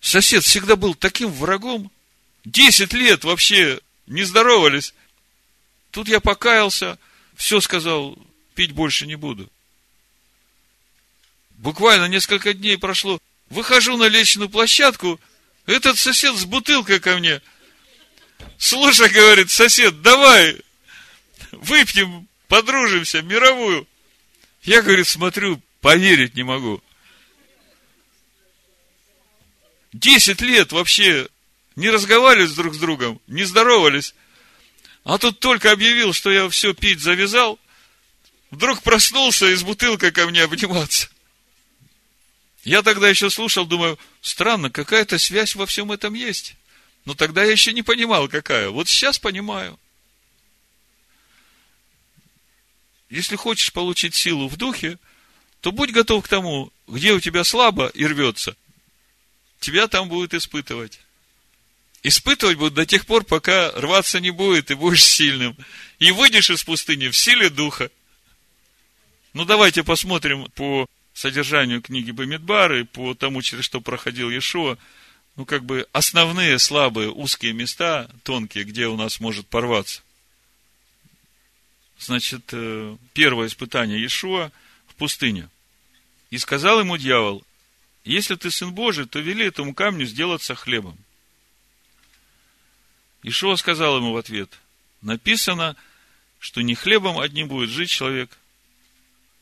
Сосед 0.00 0.44
всегда 0.44 0.76
был 0.76 0.94
таким 0.94 1.30
врагом. 1.30 1.90
Десять 2.44 2.92
лет 2.92 3.24
вообще 3.24 3.80
не 4.06 4.22
здоровались. 4.22 4.94
Тут 5.90 6.08
я 6.08 6.20
покаялся, 6.20 6.98
все 7.34 7.60
сказал, 7.60 8.16
пить 8.54 8.72
больше 8.72 9.06
не 9.06 9.16
буду. 9.16 9.50
Буквально 11.58 12.06
несколько 12.06 12.54
дней 12.54 12.78
прошло. 12.78 13.20
Выхожу 13.48 13.96
на 13.96 14.08
лестничную 14.08 14.48
площадку, 14.48 15.20
этот 15.66 15.98
сосед 15.98 16.34
с 16.36 16.44
бутылкой 16.44 17.00
ко 17.00 17.16
мне. 17.16 17.40
Слушай, 18.58 19.08
говорит, 19.10 19.50
сосед, 19.50 20.02
давай, 20.02 20.60
выпьем, 21.52 22.28
подружимся, 22.48 23.22
мировую. 23.22 23.86
Я, 24.62 24.82
говорит, 24.82 25.06
смотрю, 25.06 25.62
поверить 25.80 26.34
не 26.34 26.42
могу. 26.42 26.82
Десять 29.92 30.40
лет 30.40 30.72
вообще 30.72 31.28
не 31.76 31.90
разговаривали 31.90 32.48
друг 32.48 32.74
с 32.74 32.78
другом, 32.78 33.20
не 33.26 33.44
здоровались. 33.44 34.14
А 35.04 35.18
тут 35.18 35.38
только 35.38 35.70
объявил, 35.70 36.12
что 36.12 36.30
я 36.30 36.48
все 36.48 36.74
пить 36.74 37.00
завязал, 37.00 37.60
вдруг 38.50 38.82
проснулся 38.82 39.46
и 39.46 39.54
с 39.54 39.62
бутылкой 39.62 40.10
ко 40.10 40.26
мне 40.26 40.42
обниматься. 40.42 41.08
Я 42.66 42.82
тогда 42.82 43.08
еще 43.08 43.30
слушал, 43.30 43.64
думаю, 43.64 43.96
странно, 44.20 44.70
какая-то 44.70 45.20
связь 45.20 45.54
во 45.54 45.66
всем 45.66 45.92
этом 45.92 46.14
есть. 46.14 46.56
Но 47.04 47.14
тогда 47.14 47.44
я 47.44 47.52
еще 47.52 47.72
не 47.72 47.84
понимал, 47.84 48.26
какая. 48.26 48.70
Вот 48.70 48.88
сейчас 48.88 49.20
понимаю. 49.20 49.78
Если 53.08 53.36
хочешь 53.36 53.72
получить 53.72 54.16
силу 54.16 54.48
в 54.48 54.56
духе, 54.56 54.98
то 55.60 55.70
будь 55.70 55.92
готов 55.92 56.24
к 56.24 56.28
тому, 56.28 56.72
где 56.88 57.12
у 57.12 57.20
тебя 57.20 57.44
слабо 57.44 57.86
и 57.86 58.04
рвется, 58.04 58.56
тебя 59.60 59.86
там 59.86 60.08
будут 60.08 60.34
испытывать. 60.34 60.98
Испытывать 62.02 62.58
будут 62.58 62.74
до 62.74 62.84
тех 62.84 63.06
пор, 63.06 63.22
пока 63.22 63.70
рваться 63.76 64.18
не 64.18 64.32
будет, 64.32 64.72
и 64.72 64.74
будешь 64.74 65.04
сильным. 65.04 65.56
И 66.00 66.10
выйдешь 66.10 66.50
из 66.50 66.64
пустыни 66.64 67.10
в 67.10 67.16
силе 67.16 67.48
духа. 67.48 67.92
Ну, 69.34 69.44
давайте 69.44 69.84
посмотрим 69.84 70.50
по 70.56 70.88
содержанию 71.18 71.80
книги 71.80 72.10
Бамидбары, 72.10 72.84
по 72.84 73.14
тому, 73.14 73.40
через 73.40 73.64
что 73.64 73.80
проходил 73.80 74.28
Иешуа, 74.28 74.76
ну, 75.36 75.46
как 75.46 75.64
бы 75.64 75.86
основные 75.92 76.58
слабые 76.58 77.10
узкие 77.10 77.54
места, 77.54 78.10
тонкие, 78.22 78.64
где 78.64 78.86
у 78.86 78.96
нас 78.96 79.18
может 79.18 79.46
порваться. 79.46 80.02
Значит, 81.98 82.50
э, 82.52 82.96
первое 83.14 83.46
испытание 83.46 83.98
Иешуа 83.98 84.52
в 84.88 84.94
пустыне. 84.96 85.48
И 86.30 86.36
сказал 86.36 86.80
ему 86.80 86.98
дьявол, 86.98 87.42
если 88.04 88.34
ты 88.34 88.50
сын 88.50 88.72
Божий, 88.72 89.06
то 89.06 89.18
вели 89.18 89.46
этому 89.46 89.74
камню 89.74 90.04
сделаться 90.04 90.54
хлебом. 90.54 90.98
Ишуа 93.22 93.56
сказал 93.56 93.96
ему 93.96 94.12
в 94.12 94.18
ответ, 94.18 94.50
написано, 95.00 95.76
что 96.38 96.60
не 96.60 96.74
хлебом 96.74 97.18
одним 97.18 97.48
будет 97.48 97.70
жить 97.70 97.88
человек, 97.88 98.36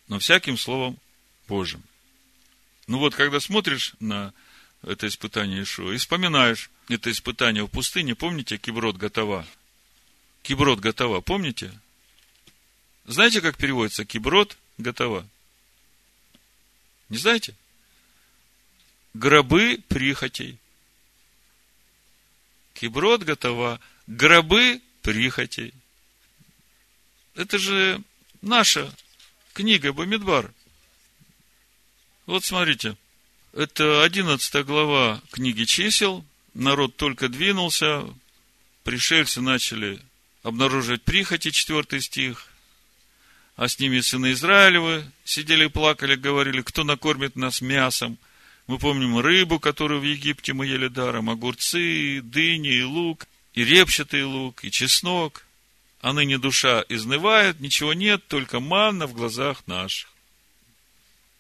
но 0.07 0.21
всяким 0.21 0.57
словом 0.57 0.99
Божьим. 1.47 1.83
Ну 2.87 2.99
вот, 2.99 3.15
когда 3.15 3.41
смотришь 3.41 3.95
на 4.01 4.33
это 4.83 5.07
испытание 5.07 5.63
Ишуа 5.63 5.93
и 5.93 5.97
вспоминаешь 5.97 6.71
это 6.89 7.11
испытание 7.11 7.65
в 7.65 7.69
пустыне, 7.69 8.15
помните 8.15 8.59
Киброд 8.59 8.97
готова? 8.97 9.47
Киброд 10.43 10.81
готова, 10.81 11.21
помните? 11.21 11.73
Знаете, 13.07 13.41
как 13.41 13.57
переводится 13.57 14.05
Киброд 14.05 14.57
готова? 14.79 15.27
Не 17.09 17.19
знаете? 17.19 17.55
Гробы 19.15 19.83
прихотей. 19.89 20.59
Киброд 22.75 23.23
готова. 23.23 23.81
Гробы 24.07 24.83
прихотей. 25.03 25.73
Это 27.35 27.59
же 27.59 28.03
наша 28.43 28.93
книга 29.53 29.93
Бамидбар. 29.93 30.53
Вот 32.27 32.43
смотрите, 32.43 32.97
это 33.53 34.03
11 34.03 34.65
глава 34.65 35.21
книги 35.31 35.65
чисел. 35.65 36.25
Народ 36.55 36.97
только 36.97 37.29
двинулся, 37.29 38.05
пришельцы 38.83 39.43
начали 39.43 40.01
обнаруживать 40.43 41.03
прихоти, 41.03 41.51
4 41.51 42.01
стих. 42.01 42.49
А 43.57 43.69
с 43.69 43.79
ними 43.79 44.01
сыны 44.01 44.33
Израилевы 44.33 45.05
сидели 45.25 45.67
и 45.67 45.69
плакали, 45.69 46.15
говорили, 46.15 46.63
кто 46.63 46.83
накормит 46.83 47.37
нас 47.37 47.61
мясом. 47.61 48.17
Мы 48.69 48.79
помним 48.79 49.19
рыбу, 49.19 49.59
которую 49.61 50.01
в 50.01 50.05
Египте 50.05 50.55
мы 50.55 50.67
ели 50.67 50.89
даром, 50.89 51.29
огурцы, 51.29 52.23
дыни 52.23 52.73
и 52.73 52.83
лук, 52.83 53.27
и 53.53 53.65
репчатый 53.65 54.25
лук, 54.25 54.65
и 54.65 54.71
чеснок. 54.71 55.45
А 56.01 56.15
ныне 56.15 56.39
душа 56.39 56.85
изнывает, 56.89 57.61
ничего 57.61 57.93
нет, 57.93 58.27
только 58.29 58.61
манна 58.61 59.07
в 59.07 59.13
глазах 59.13 59.67
наших. 59.67 60.14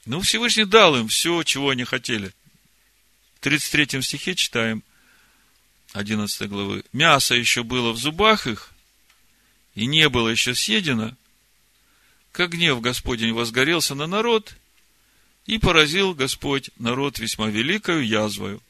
Ну, 0.07 0.21
Всевышний 0.21 0.67
дал 0.67 0.97
им 0.97 1.09
все, 1.09 1.43
чего 1.43 1.71
они 1.71 1.85
хотели. 1.85 2.33
В 3.37 3.41
33 3.41 4.03
стихе 4.03 4.35
читаем, 4.35 4.83
11 5.93 6.49
главы. 6.49 6.85
Мясо 6.93 7.35
еще 7.35 7.63
было 7.63 7.93
в 7.93 7.99
зубах 7.99 8.47
их, 8.47 8.73
и 9.75 9.87
не 9.87 10.09
было 10.09 10.29
еще 10.29 10.55
съедено, 10.55 11.17
как 12.33 12.51
гнев 12.51 12.81
Господень 12.81 13.33
возгорелся 13.33 13.95
на 13.95 14.07
народ, 14.07 14.57
и 15.47 15.59
поразил 15.59 16.15
Господь 16.15 16.71
народ 16.79 17.19
весьма 17.19 17.49
великою 17.49 18.07
язвою. 18.07 18.63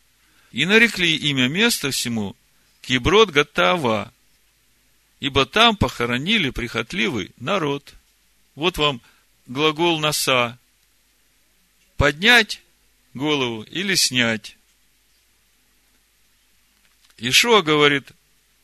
И 0.52 0.66
нарекли 0.66 1.16
имя 1.16 1.48
места 1.48 1.90
всему 1.90 2.36
Киброд 2.82 3.30
Гатава, 3.30 4.12
ибо 5.20 5.46
там 5.46 5.76
похоронили 5.76 6.50
прихотливый 6.50 7.30
народ. 7.38 7.94
Вот 8.54 8.76
вам 8.76 9.00
глагол 9.46 9.98
носа, 9.98 10.58
поднять 12.04 12.60
голову 13.14 13.62
или 13.62 13.94
снять. 13.94 14.58
Ишуа 17.16 17.62
говорит, 17.62 18.12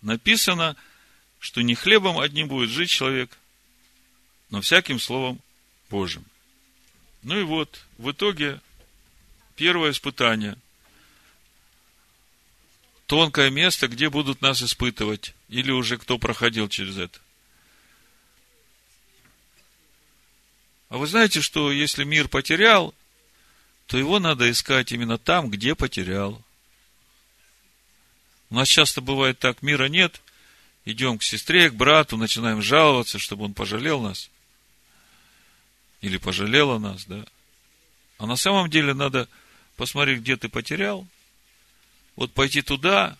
написано, 0.02 0.76
что 1.38 1.62
не 1.62 1.74
хлебом 1.74 2.18
одним 2.18 2.48
будет 2.48 2.68
жить 2.68 2.90
человек, 2.90 3.38
но 4.50 4.60
всяким 4.60 5.00
словом 5.00 5.40
Божьим. 5.88 6.22
Ну 7.22 7.40
и 7.40 7.42
вот, 7.42 7.82
в 7.96 8.10
итоге, 8.10 8.60
первое 9.56 9.92
испытание. 9.92 10.58
Тонкое 13.06 13.48
место, 13.48 13.88
где 13.88 14.10
будут 14.10 14.42
нас 14.42 14.62
испытывать, 14.62 15.34
или 15.48 15.70
уже 15.70 15.96
кто 15.96 16.18
проходил 16.18 16.68
через 16.68 16.98
это. 16.98 17.18
А 20.90 20.98
вы 20.98 21.06
знаете, 21.06 21.40
что 21.40 21.72
если 21.72 22.04
мир 22.04 22.28
потерял, 22.28 22.94
то 23.90 23.98
его 23.98 24.20
надо 24.20 24.48
искать 24.48 24.92
именно 24.92 25.18
там, 25.18 25.50
где 25.50 25.74
потерял. 25.74 26.40
У 28.48 28.54
нас 28.54 28.68
часто 28.68 29.00
бывает 29.00 29.40
так, 29.40 29.62
мира 29.62 29.86
нет, 29.86 30.22
идем 30.84 31.18
к 31.18 31.24
сестре, 31.24 31.70
к 31.70 31.74
брату, 31.74 32.16
начинаем 32.16 32.62
жаловаться, 32.62 33.18
чтобы 33.18 33.46
он 33.46 33.52
пожалел 33.52 34.00
нас. 34.00 34.30
Или 36.02 36.18
пожалела 36.18 36.78
нас, 36.78 37.04
да. 37.06 37.26
А 38.18 38.26
на 38.26 38.36
самом 38.36 38.70
деле 38.70 38.94
надо 38.94 39.28
посмотреть, 39.74 40.20
где 40.20 40.36
ты 40.36 40.48
потерял, 40.48 41.04
вот 42.14 42.32
пойти 42.32 42.62
туда, 42.62 43.18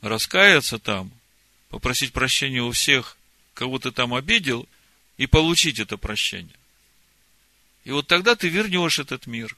раскаяться 0.00 0.78
там, 0.78 1.12
попросить 1.68 2.14
прощения 2.14 2.62
у 2.62 2.70
всех, 2.70 3.18
кого 3.52 3.78
ты 3.78 3.92
там 3.92 4.14
обидел, 4.14 4.66
и 5.18 5.26
получить 5.26 5.80
это 5.80 5.98
прощение. 5.98 6.56
И 7.84 7.90
вот 7.90 8.06
тогда 8.06 8.36
ты 8.36 8.48
вернешь 8.48 9.00
этот 9.00 9.26
мир 9.26 9.54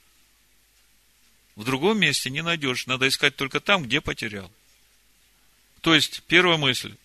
в 1.61 1.63
другом 1.63 1.99
месте 1.99 2.31
не 2.31 2.41
найдешь. 2.41 2.87
Надо 2.87 3.07
искать 3.07 3.35
только 3.35 3.59
там, 3.59 3.83
где 3.83 4.01
потерял. 4.01 4.51
То 5.81 5.93
есть, 5.93 6.23
первая 6.27 6.57
мысль. 6.57 6.95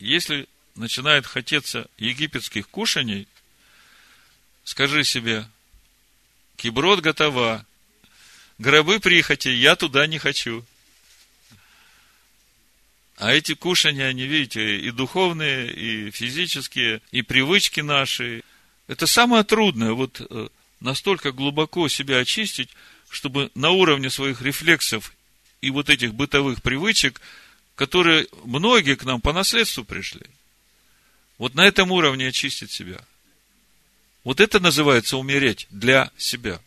Если 0.00 0.48
начинает 0.74 1.24
хотеться 1.24 1.88
египетских 1.96 2.68
кушаний, 2.68 3.28
скажи 4.64 5.04
себе, 5.04 5.46
киброд 6.56 7.00
готова, 7.00 7.64
гробы 8.58 8.98
прихоти, 8.98 9.48
я 9.48 9.76
туда 9.76 10.08
не 10.08 10.18
хочу. 10.18 10.64
А 13.18 13.32
эти 13.32 13.54
кушания, 13.54 14.06
они, 14.06 14.24
видите, 14.24 14.78
и 14.78 14.90
духовные, 14.90 15.70
и 15.72 16.10
физические, 16.10 17.02
и 17.12 17.22
привычки 17.22 17.80
наши. 17.80 18.42
Это 18.88 19.06
самое 19.06 19.44
трудное, 19.44 19.92
вот 19.92 20.20
э, 20.28 20.48
настолько 20.80 21.30
глубоко 21.30 21.86
себя 21.88 22.18
очистить, 22.18 22.70
чтобы 23.10 23.50
на 23.54 23.70
уровне 23.70 24.08
своих 24.08 24.40
рефлексов 24.40 25.12
и 25.60 25.70
вот 25.70 25.90
этих 25.90 26.14
бытовых 26.14 26.62
привычек, 26.62 27.20
которые 27.74 28.26
многие 28.44 28.94
к 28.94 29.04
нам 29.04 29.20
по 29.20 29.32
наследству 29.32 29.84
пришли, 29.84 30.26
вот 31.36 31.54
на 31.54 31.66
этом 31.66 31.90
уровне 31.90 32.28
очистить 32.28 32.70
себя. 32.70 33.00
Вот 34.22 34.40
это 34.40 34.60
называется 34.60 35.16
умереть 35.16 35.66
для 35.70 36.10
себя. 36.16 36.60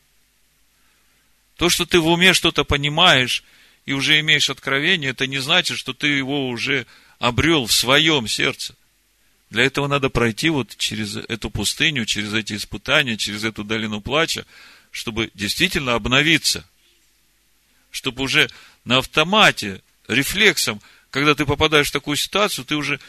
То, 1.56 1.70
что 1.70 1.86
ты 1.86 2.00
в 2.00 2.08
уме 2.08 2.34
что-то 2.34 2.64
понимаешь, 2.64 3.44
и 3.86 3.94
уже 3.94 4.20
имеешь 4.20 4.50
откровение, 4.50 5.12
это 5.12 5.28
не 5.28 5.40
значит, 5.40 5.78
что 5.78 5.94
ты 5.94 6.08
его 6.08 6.48
уже 6.48 6.86
обрел 7.20 7.68
в 7.68 7.74
своем 7.74 8.28
сердце. 8.28 8.76
Для 9.50 9.64
этого 9.64 9.88
надо 9.88 10.10
пройти 10.10 10.50
вот 10.50 10.76
через 10.78 11.16
эту 11.16 11.50
пустыню, 11.50 12.06
через 12.06 12.34
эти 12.34 12.54
испытания, 12.54 13.18
через 13.18 13.44
эту 13.44 13.64
долину 13.64 14.02
плача, 14.02 14.46
чтобы 14.94 15.32
действительно 15.34 15.96
обновиться. 15.96 16.66
Чтобы 17.92 18.24
уже 18.24 18.50
на 18.86 19.00
автомате, 19.00 19.82
рефлексом, 20.08 20.82
когда 21.10 21.36
ты 21.36 21.46
попадаешь 21.46 21.90
в 21.90 21.92
такую 21.92 22.16
ситуацию, 22.16 22.64
ты 22.64 22.76
уже 22.76 23.00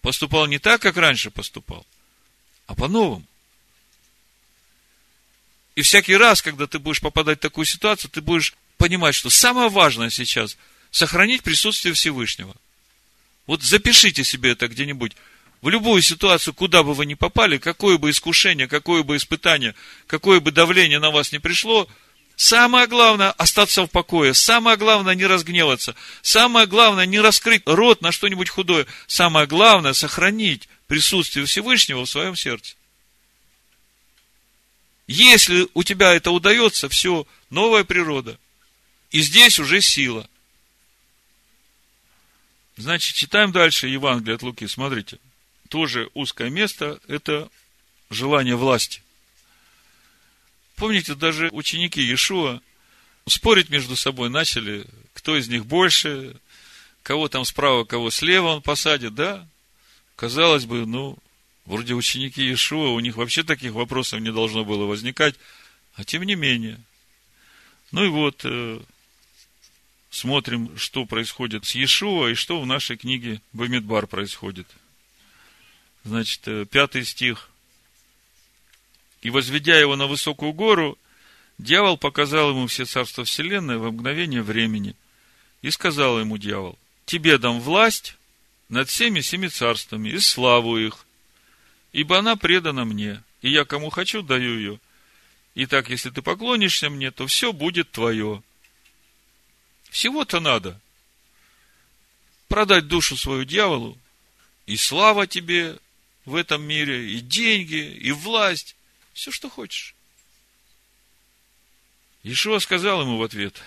поступал 0.00 0.46
не 0.46 0.58
так, 0.58 0.80
как 0.80 0.96
раньше 0.96 1.30
поступал, 1.30 1.86
а 2.66 2.74
по-новому. 2.74 3.24
И 5.74 5.82
всякий 5.82 6.16
раз, 6.16 6.40
когда 6.40 6.66
ты 6.66 6.78
будешь 6.78 7.00
попадать 7.00 7.38
в 7.38 7.42
такую 7.42 7.66
ситуацию, 7.66 8.10
ты 8.10 8.22
будешь 8.22 8.54
понимать, 8.78 9.14
что 9.14 9.30
самое 9.30 9.68
важное 9.68 10.10
сейчас– 10.10 10.56
сохранить 10.90 11.42
присутствие 11.42 11.92
Всевышнего. 11.92 12.54
Вот 13.46 13.62
запишите 13.62 14.24
себе 14.24 14.52
это 14.52 14.68
где-нибудь. 14.68 15.14
В 15.64 15.70
любую 15.70 16.02
ситуацию, 16.02 16.52
куда 16.52 16.82
бы 16.82 16.92
вы 16.92 17.06
ни 17.06 17.14
попали, 17.14 17.56
какое 17.56 17.96
бы 17.96 18.10
искушение, 18.10 18.68
какое 18.68 19.02
бы 19.02 19.16
испытание, 19.16 19.74
какое 20.06 20.38
бы 20.38 20.52
давление 20.52 20.98
на 20.98 21.10
вас 21.10 21.32
не 21.32 21.38
пришло, 21.38 21.88
самое 22.36 22.86
главное– 22.86 23.30
остаться 23.38 23.86
в 23.86 23.90
покое. 23.90 24.34
Самое 24.34 24.76
главное– 24.76 25.14
не 25.14 25.24
разгневаться. 25.24 25.96
Самое 26.20 26.66
главное– 26.66 27.06
не 27.06 27.18
раскрыть 27.18 27.62
рот 27.64 28.02
на 28.02 28.12
что-нибудь 28.12 28.50
худое. 28.50 28.86
Самое 29.06 29.46
главное– 29.46 29.92
сохранить 29.94 30.68
присутствие 30.86 31.46
Всевышнего 31.46 32.04
в 32.04 32.10
своем 32.10 32.36
сердце. 32.36 32.74
Если 35.06 35.66
у 35.72 35.82
тебя 35.82 36.12
это 36.12 36.30
удается, 36.30 36.90
все, 36.90 37.26
новая 37.48 37.84
природа. 37.84 38.38
И 39.12 39.22
здесь 39.22 39.58
уже 39.58 39.80
сила. 39.80 40.28
Значит, 42.76 43.14
читаем 43.14 43.50
дальше 43.50 43.88
Евангелие 43.88 44.34
от 44.34 44.42
Луки. 44.42 44.66
Смотрите, 44.66 45.18
тоже 45.68 46.10
узкое 46.14 46.50
место– 46.50 47.00
это 47.08 47.48
желание 48.10 48.56
власти. 48.56 49.02
Помните, 50.76 51.14
даже 51.14 51.48
ученики 51.52 52.00
Иешуа 52.00 52.60
спорить 53.26 53.70
между 53.70 53.96
собой 53.96 54.28
начали, 54.30 54.86
кто 55.14 55.36
из 55.36 55.48
них 55.48 55.66
больше, 55.66 56.36
кого 57.02 57.28
там 57.28 57.44
справа, 57.44 57.84
кого 57.84 58.10
слева 58.10 58.48
он 58.48 58.62
посадит, 58.62 59.14
да? 59.14 59.46
Казалось 60.16 60.64
бы, 60.64 60.86
ну, 60.86 61.18
Вроде 61.66 61.94
ученики 61.94 62.42
Иешуа, 62.42 62.90
у 62.90 63.00
них 63.00 63.16
вообще 63.16 63.42
таких 63.42 63.72
вопросов 63.72 64.20
не 64.20 64.30
должно 64.30 64.64
было 64.64 64.84
возникать, 64.84 65.34
а 65.94 66.04
тем 66.04 66.24
не 66.24 66.34
менее. 66.34 66.78
Ну 67.90 68.04
и 68.04 68.08
вот, 68.08 68.42
э, 68.44 68.80
смотрим, 70.10 70.76
что 70.76 71.06
происходит 71.06 71.64
с 71.64 71.74
Иешуа 71.74 72.28
и 72.28 72.34
что 72.34 72.60
в 72.60 72.66
нашей 72.66 72.98
книге 72.98 73.40
Бамидбар 73.52 74.06
происходит. 74.06 74.66
Значит, 76.04 76.46
э, 76.46 76.66
пятый 76.66 77.04
стих. 77.04 77.50
«И 79.22 79.30
возведя 79.30 79.78
его 79.78 79.96
на 79.96 80.06
высокую 80.06 80.52
гору, 80.52 80.98
дьявол 81.58 81.96
показал 81.96 82.50
ему 82.50 82.66
все 82.66 82.84
царства 82.84 83.24
вселенной 83.24 83.78
во 83.78 83.90
мгновение 83.90 84.42
времени. 84.42 84.94
И 85.62 85.70
сказал 85.70 86.20
ему 86.20 86.36
дьявол, 86.36 86.78
тебе 87.06 87.38
дам 87.38 87.58
власть 87.58 88.16
над 88.68 88.90
всеми 88.90 89.22
семи 89.22 89.48
царствами 89.48 90.10
и 90.10 90.18
славу 90.18 90.76
их, 90.76 91.06
ибо 91.92 92.18
она 92.18 92.36
предана 92.36 92.84
мне, 92.84 93.22
и 93.40 93.48
я 93.48 93.64
кому 93.64 93.88
хочу 93.88 94.20
даю 94.20 94.58
ее. 94.58 94.80
Итак, 95.54 95.88
если 95.88 96.10
ты 96.10 96.20
поклонишься 96.20 96.90
мне, 96.90 97.10
то 97.10 97.26
все 97.26 97.52
будет 97.52 97.90
твое. 97.92 98.42
Всего-то 99.88 100.40
надо. 100.40 100.78
Продать 102.48 102.88
душу 102.88 103.16
свою 103.16 103.44
дьяволу, 103.44 103.96
и 104.66 104.76
слава 104.76 105.26
тебе 105.26 105.78
в 106.24 106.34
этом 106.34 106.62
мире, 106.62 107.10
и 107.10 107.20
деньги, 107.20 107.94
и 107.96 108.12
власть, 108.12 108.76
все, 109.12 109.30
что 109.30 109.48
хочешь. 109.48 109.94
Ишуа 112.22 112.58
сказал 112.58 113.02
ему 113.02 113.18
в 113.18 113.22
ответ, 113.22 113.60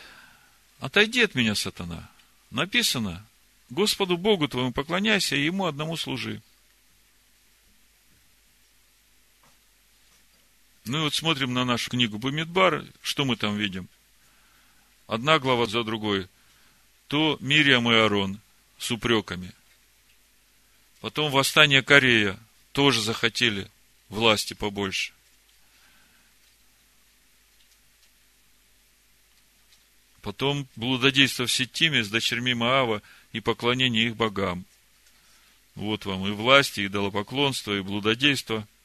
отойди 0.79 1.21
от 1.21 1.35
меня, 1.35 1.55
сатана. 1.55 2.09
Написано, 2.49 3.25
Господу 3.69 4.17
Богу 4.17 4.47
твоему 4.47 4.71
поклоняйся, 4.71 5.35
и 5.35 5.43
Ему 5.43 5.65
одному 5.65 5.97
служи. 5.97 6.41
Ну 10.85 10.99
и 10.99 11.01
вот 11.01 11.13
смотрим 11.13 11.53
на 11.53 11.65
нашу 11.65 11.89
книгу 11.89 12.17
Бумидбар, 12.17 12.85
что 13.01 13.25
мы 13.25 13.35
там 13.35 13.57
видим? 13.57 13.89
Одна 15.05 15.37
глава 15.37 15.65
за 15.65 15.83
другой. 15.83 16.27
То 17.07 17.37
Мириам 17.41 17.91
и 17.91 17.95
Арон 17.95 18.39
с 18.77 18.89
упреками. 18.91 19.51
Потом 21.01 21.31
восстание 21.31 21.83
Корея. 21.83 22.39
Тоже 22.77 23.01
захотели 23.01 23.67
власти 24.07 24.53
побольше. 24.53 25.11
Потом 30.21 30.67
блудодейство 30.75 31.47
в 31.47 31.51
Ситтиме 31.51 32.03
с 32.03 32.09
дочерьми 32.09 32.53
Моава 32.53 33.01
и 33.31 33.39
поклонение 33.39 34.05
их 34.05 34.15
богам. 34.15 34.63
Вот 35.73 36.05
вам 36.05 36.27
и 36.27 36.31
власти, 36.31 36.81
и 36.81 36.85
идолопоклонство, 36.85 37.75
и 37.75 37.81
блудодейство– 37.81 38.67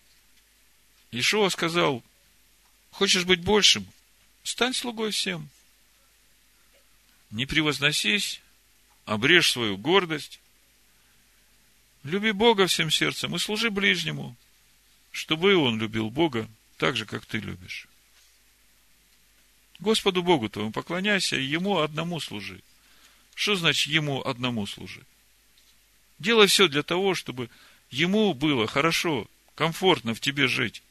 Иешуа 1.13 1.51
сказал, 1.51 2.03
хочешь 2.91 3.27
быть 3.27 3.43
большим, 3.43 3.87
стань 4.43 4.73
слугой 4.73 5.11
всем. 5.11 5.51
Не 7.31 7.45
превозносись, 7.45 8.41
обрежь 9.05 9.53
свою 9.53 9.77
гордость, 9.77 10.41
люби 12.05 12.33
Бога 12.33 12.67
всем 12.67 12.91
сердцем 12.91 13.35
и 13.35 13.39
служи 13.39 13.71
ближнему, 13.71 14.37
чтобы 15.11 15.53
и 15.53 15.55
он 15.55 15.79
любил 15.79 16.11
Бога 16.11 16.49
так 16.79 16.97
же, 16.97 17.07
как 17.07 17.27
ты 17.27 17.39
любишь. 17.39 17.87
Господу 19.79 20.23
Богу 20.23 20.49
твоему 20.49 20.71
поклоняйся 20.71 21.37
и 21.37 21.45
Ему 21.45 21.79
одному 21.79 22.21
служи. 22.21 22.61
Что 23.35 23.57
значит 23.57 23.93
Ему 23.93 24.23
одному 24.23 24.67
служи? 24.67 25.03
Делай 26.19 26.47
все 26.47 26.69
для 26.69 26.83
того, 26.83 27.15
чтобы 27.15 27.51
Ему 27.91 28.33
было 28.33 28.67
хорошо, 28.67 29.29
комфортно 29.55 30.15
в 30.15 30.21
тебе 30.21 30.47
жить. 30.47 30.83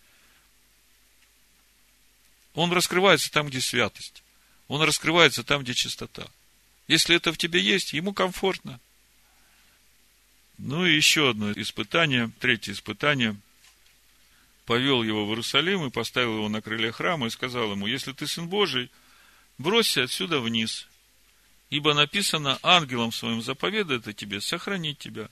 Он 2.53 2.72
раскрывается 2.72 3.32
там, 3.32 3.47
где 3.47 3.62
святость. 3.62 4.24
Он 4.68 4.82
раскрывается 4.82 5.43
там, 5.43 5.64
где 5.64 5.74
чистота. 5.74 6.28
Если 6.88 7.16
это 7.16 7.32
в 7.32 7.38
тебе 7.38 7.62
есть, 7.62 7.93
ему 7.93 8.14
комфортно. 8.14 8.80
Ну 10.64 10.86
и 10.86 10.95
еще 10.95 11.32
одно 11.32 11.51
испытание, 11.53 12.30
третье 12.39 12.74
испытание. 12.74 13.36
Повел 14.66 15.01
его 15.01 15.26
в 15.26 15.30
Иерусалим 15.30 15.88
и 15.88 15.89
поставил 15.89 16.36
его 16.36 16.49
на 16.49 16.62
крыле 16.62 16.91
храма 16.91 17.28
и 17.28 17.32
сказал 17.32 17.72
ему, 17.72 17.88
если 17.88 18.12
ты 18.12 18.28
сын 18.28 18.47
Божий, 18.47 18.91
бросься 19.57 20.03
отсюда 20.03 20.39
вниз, 20.39 20.88
ибо 21.72 21.95
написано, 21.95 22.59
ангелом 22.62 23.12
своим 23.12 23.41
заповедает 23.41 24.07
о 24.07 24.14
тебе 24.14 24.39
сохранить 24.39 24.99
тебя, 24.99 25.30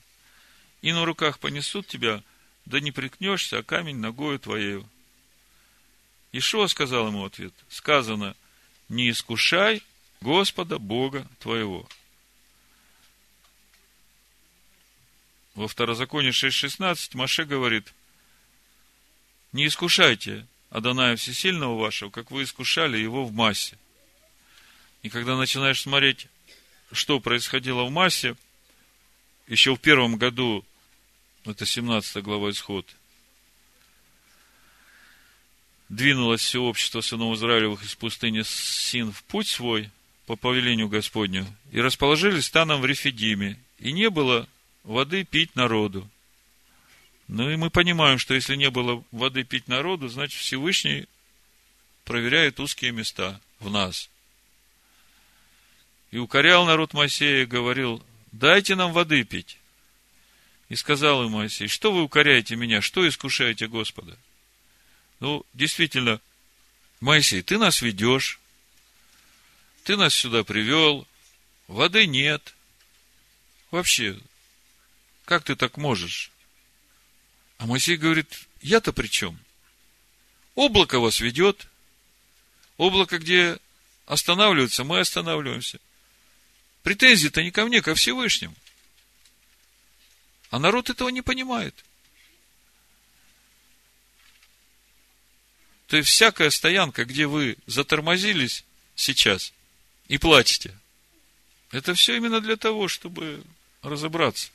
и 0.82 0.92
на 0.92 1.04
руках 1.04 1.38
понесут 1.38 1.86
тебя, 1.86 2.24
да 2.64 2.80
не 2.80 2.90
прикнешься, 2.90 3.58
а 3.58 3.62
камень 3.62 3.98
ногою 3.98 4.40
твоею. 4.40 4.88
Ишуа 6.32 6.66
сказал 6.66 7.06
ему 7.06 7.24
ответ, 7.24 7.54
сказано, 7.68 8.34
не 8.88 9.10
искушай 9.10 9.84
Господа 10.20 10.80
Бога 10.80 11.24
твоего. 11.38 11.88
Во 15.54 15.68
второзаконии 15.68 16.30
6.16 16.30 17.16
Маше 17.16 17.44
говорит, 17.44 17.92
не 19.52 19.66
искушайте 19.66 20.46
Адоная 20.70 21.16
Всесильного 21.16 21.76
вашего, 21.76 22.10
как 22.10 22.30
вы 22.30 22.44
искушали 22.44 22.98
его 22.98 23.24
в 23.24 23.32
массе. 23.32 23.76
И 25.02 25.08
когда 25.08 25.36
начинаешь 25.36 25.80
смотреть, 25.80 26.28
что 26.92 27.18
происходило 27.18 27.84
в 27.84 27.90
массе, 27.90 28.36
еще 29.48 29.74
в 29.74 29.80
первом 29.80 30.16
году, 30.16 30.64
это 31.44 31.66
17 31.66 32.22
глава 32.22 32.50
Исход, 32.50 32.86
двинулось 35.88 36.42
все 36.42 36.60
общество 36.60 37.00
сынов 37.00 37.36
Израилевых 37.36 37.82
из 37.82 37.96
пустыни 37.96 38.42
Син 38.42 39.12
в 39.12 39.24
путь 39.24 39.48
свой 39.48 39.90
по 40.26 40.36
повелению 40.36 40.88
Господню, 40.88 41.44
и 41.72 41.80
расположились 41.80 42.46
станом 42.46 42.80
в 42.80 42.86
Рефидиме, 42.86 43.58
и 43.80 43.90
не 43.90 44.08
было 44.10 44.48
воды 44.84 45.24
пить 45.24 45.56
народу. 45.56 46.08
Ну 47.28 47.48
и 47.50 47.56
мы 47.56 47.70
понимаем, 47.70 48.18
что 48.18 48.34
если 48.34 48.56
не 48.56 48.70
было 48.70 49.04
воды 49.12 49.44
пить 49.44 49.68
народу, 49.68 50.08
значит 50.08 50.40
Всевышний 50.40 51.06
проверяет 52.04 52.58
узкие 52.58 52.92
места 52.92 53.40
в 53.60 53.70
нас. 53.70 54.10
И 56.10 56.18
укорял 56.18 56.66
народ 56.66 56.92
Моисея 56.92 57.46
говорил, 57.46 58.04
дайте 58.32 58.74
нам 58.74 58.92
воды 58.92 59.22
пить. 59.24 59.58
И 60.68 60.76
сказал 60.76 61.24
им 61.24 61.32
Моисей, 61.32 61.68
что 61.68 61.92
вы 61.92 62.02
укоряете 62.02 62.56
меня, 62.56 62.80
что 62.80 63.06
искушаете 63.06 63.68
Господа? 63.68 64.16
Ну, 65.20 65.44
действительно, 65.54 66.20
Моисей, 67.00 67.42
ты 67.42 67.58
нас 67.58 67.82
ведешь, 67.82 68.40
ты 69.84 69.96
нас 69.96 70.14
сюда 70.14 70.44
привел, 70.44 71.06
воды 71.68 72.06
нет. 72.06 72.54
Вообще, 73.70 74.18
как 75.30 75.44
ты 75.44 75.54
так 75.54 75.76
можешь? 75.76 76.32
А 77.58 77.66
Моисей 77.66 77.96
говорит, 77.96 78.48
я-то 78.62 78.92
при 78.92 79.06
чем? 79.06 79.38
Облако 80.56 80.98
вас 80.98 81.20
ведет. 81.20 81.68
Облако, 82.78 83.16
где 83.20 83.60
останавливается, 84.06 84.82
мы 84.82 84.98
останавливаемся. 84.98 85.78
Претензии-то 86.82 87.44
не 87.44 87.52
ко 87.52 87.64
мне, 87.64 87.80
ко 87.80 87.94
Всевышнему. 87.94 88.56
А 90.50 90.58
народ 90.58 90.90
этого 90.90 91.10
не 91.10 91.22
понимает. 91.22 91.76
То 95.86 95.96
есть 95.96 96.08
всякая 96.08 96.50
стоянка, 96.50 97.04
где 97.04 97.28
вы 97.28 97.56
затормозились 97.68 98.64
сейчас 98.96 99.52
и 100.08 100.18
плачете, 100.18 100.76
это 101.70 101.94
все 101.94 102.16
именно 102.16 102.40
для 102.40 102.56
того, 102.56 102.88
чтобы 102.88 103.44
разобраться, 103.82 104.50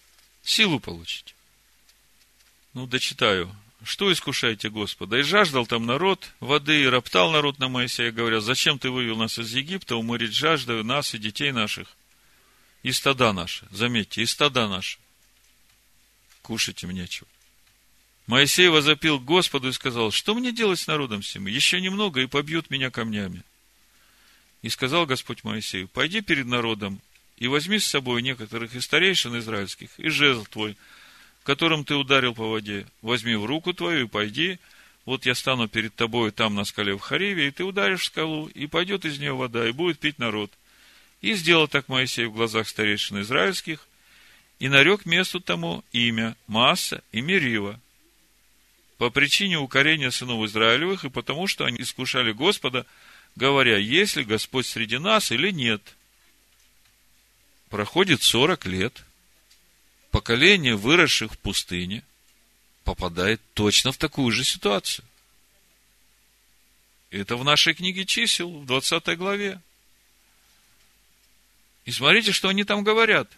силу 0.46 0.80
получить. 0.80 1.36
Ну, 2.74 2.88
дочитаю. 2.88 3.54
Что 3.84 4.12
искушаете 4.12 4.70
Господа? 4.70 5.20
И 5.20 5.22
жаждал 5.22 5.68
там 5.68 5.86
народ 5.86 6.32
воды, 6.40 6.84
и 6.84 6.88
роптал 6.88 7.32
народ 7.32 7.60
на 7.60 7.68
Моисея, 7.68 8.12
говоря, 8.12 8.42
зачем 8.42 8.80
ты 8.80 8.90
вывел 8.90 9.18
нас 9.18 9.38
из 9.38 9.54
Египта, 9.54 9.96
уморить 9.96 10.34
жаждаю 10.34 10.84
нас 10.84 11.14
и 11.14 11.20
детей 11.20 11.52
наших, 11.52 11.96
и 12.82 12.92
стада 12.92 13.32
наши. 13.32 13.68
Заметьте, 13.72 14.24
и 14.24 14.26
стада 14.26 14.68
наши. 14.68 14.98
Кушать 16.42 16.82
им 16.84 16.92
нечего. 16.92 17.28
Моисей 18.28 18.70
возопил 18.70 19.20
Господу 19.20 19.70
и 19.70 19.74
сказал, 19.74 20.12
что 20.12 20.34
мне 20.34 20.52
делать 20.52 20.80
с 20.80 20.88
народом 20.88 21.22
сим? 21.22 21.46
Еще 21.46 21.80
немного, 21.80 22.22
и 22.22 22.28
побьют 22.28 22.72
меня 22.72 22.90
камнями. 22.90 23.44
И 24.64 24.70
сказал 24.70 25.06
Господь 25.06 25.44
Моисею, 25.44 25.88
пойди 25.88 26.22
перед 26.22 26.48
народом 26.48 27.02
и 27.38 27.48
возьми 27.48 27.80
с 27.80 27.86
собой 27.86 28.22
некоторых 28.22 28.76
из 28.76 28.86
старейшин 28.86 29.38
израильских, 29.40 29.90
и 29.98 30.10
жезл 30.10 30.46
твой, 30.46 30.78
которым 31.44 31.86
ты 31.86 31.96
ударил 31.96 32.34
по 32.34 32.50
воде, 32.50 32.88
возьми 33.02 33.36
в 33.36 33.46
руку 33.46 33.74
твою 33.74 34.06
и 34.06 34.10
пойди, 34.10 34.60
вот 35.06 35.26
я 35.26 35.36
стану 35.36 35.68
перед 35.68 35.94
тобой 35.96 36.32
там 36.32 36.56
на 36.56 36.66
скале 36.66 36.96
в 36.96 37.00
Хариве, 37.00 37.48
и 37.48 37.52
ты 37.52 37.64
ударишь 37.64 38.06
скалу, 38.06 38.48
и 38.48 38.66
пойдет 38.66 39.06
из 39.06 39.20
нее 39.20 39.34
вода, 39.34 39.68
и 39.68 39.72
будет 39.72 40.00
пить 40.00 40.18
народ. 40.18 40.52
И 41.22 41.34
сделал 41.34 41.68
так 41.68 41.88
Моисей 41.88 42.26
в 42.26 42.34
глазах 42.34 42.68
старейшин 42.68 43.22
израильских, 43.22 43.88
и 44.60 44.68
нарек 44.68 45.06
месту 45.06 45.40
тому 45.40 45.84
имя 45.92 46.36
Мааса 46.48 47.04
и 47.12 47.22
Мерива, 47.22 47.80
по 48.98 49.10
причине 49.10 49.58
укорения 49.58 50.10
сынов 50.10 50.46
Израилевых, 50.46 51.06
и 51.06 51.10
потому 51.10 51.48
что 51.48 51.66
они 51.66 51.82
искушали 51.82 52.32
Господа, 52.32 52.86
говоря, 53.36 53.78
есть 53.78 54.16
ли 54.16 54.24
Господь 54.24 54.66
среди 54.66 54.98
нас 54.98 55.32
или 55.32 55.52
нет. 55.52 55.82
Проходит 57.76 58.24
сорок 58.24 58.66
лет– 58.66 59.04
поколение, 60.12 60.78
выросших 60.78 61.34
в 61.34 61.38
пустыне, 61.38 62.06
попадает 62.86 63.42
точно 63.54 63.92
в 63.92 63.98
такую 63.98 64.32
же 64.32 64.46
ситуацию. 64.46 65.04
Это 67.10 67.36
в 67.36 67.44
нашей 67.44 67.74
книге 67.74 68.06
чисел, 68.06 68.50
в 68.50 68.66
20 68.66 69.18
главе. 69.18 69.60
И 71.84 71.92
смотрите, 71.92 72.32
что 72.32 72.48
они 72.48 72.64
там 72.64 72.82
говорят. 72.82 73.30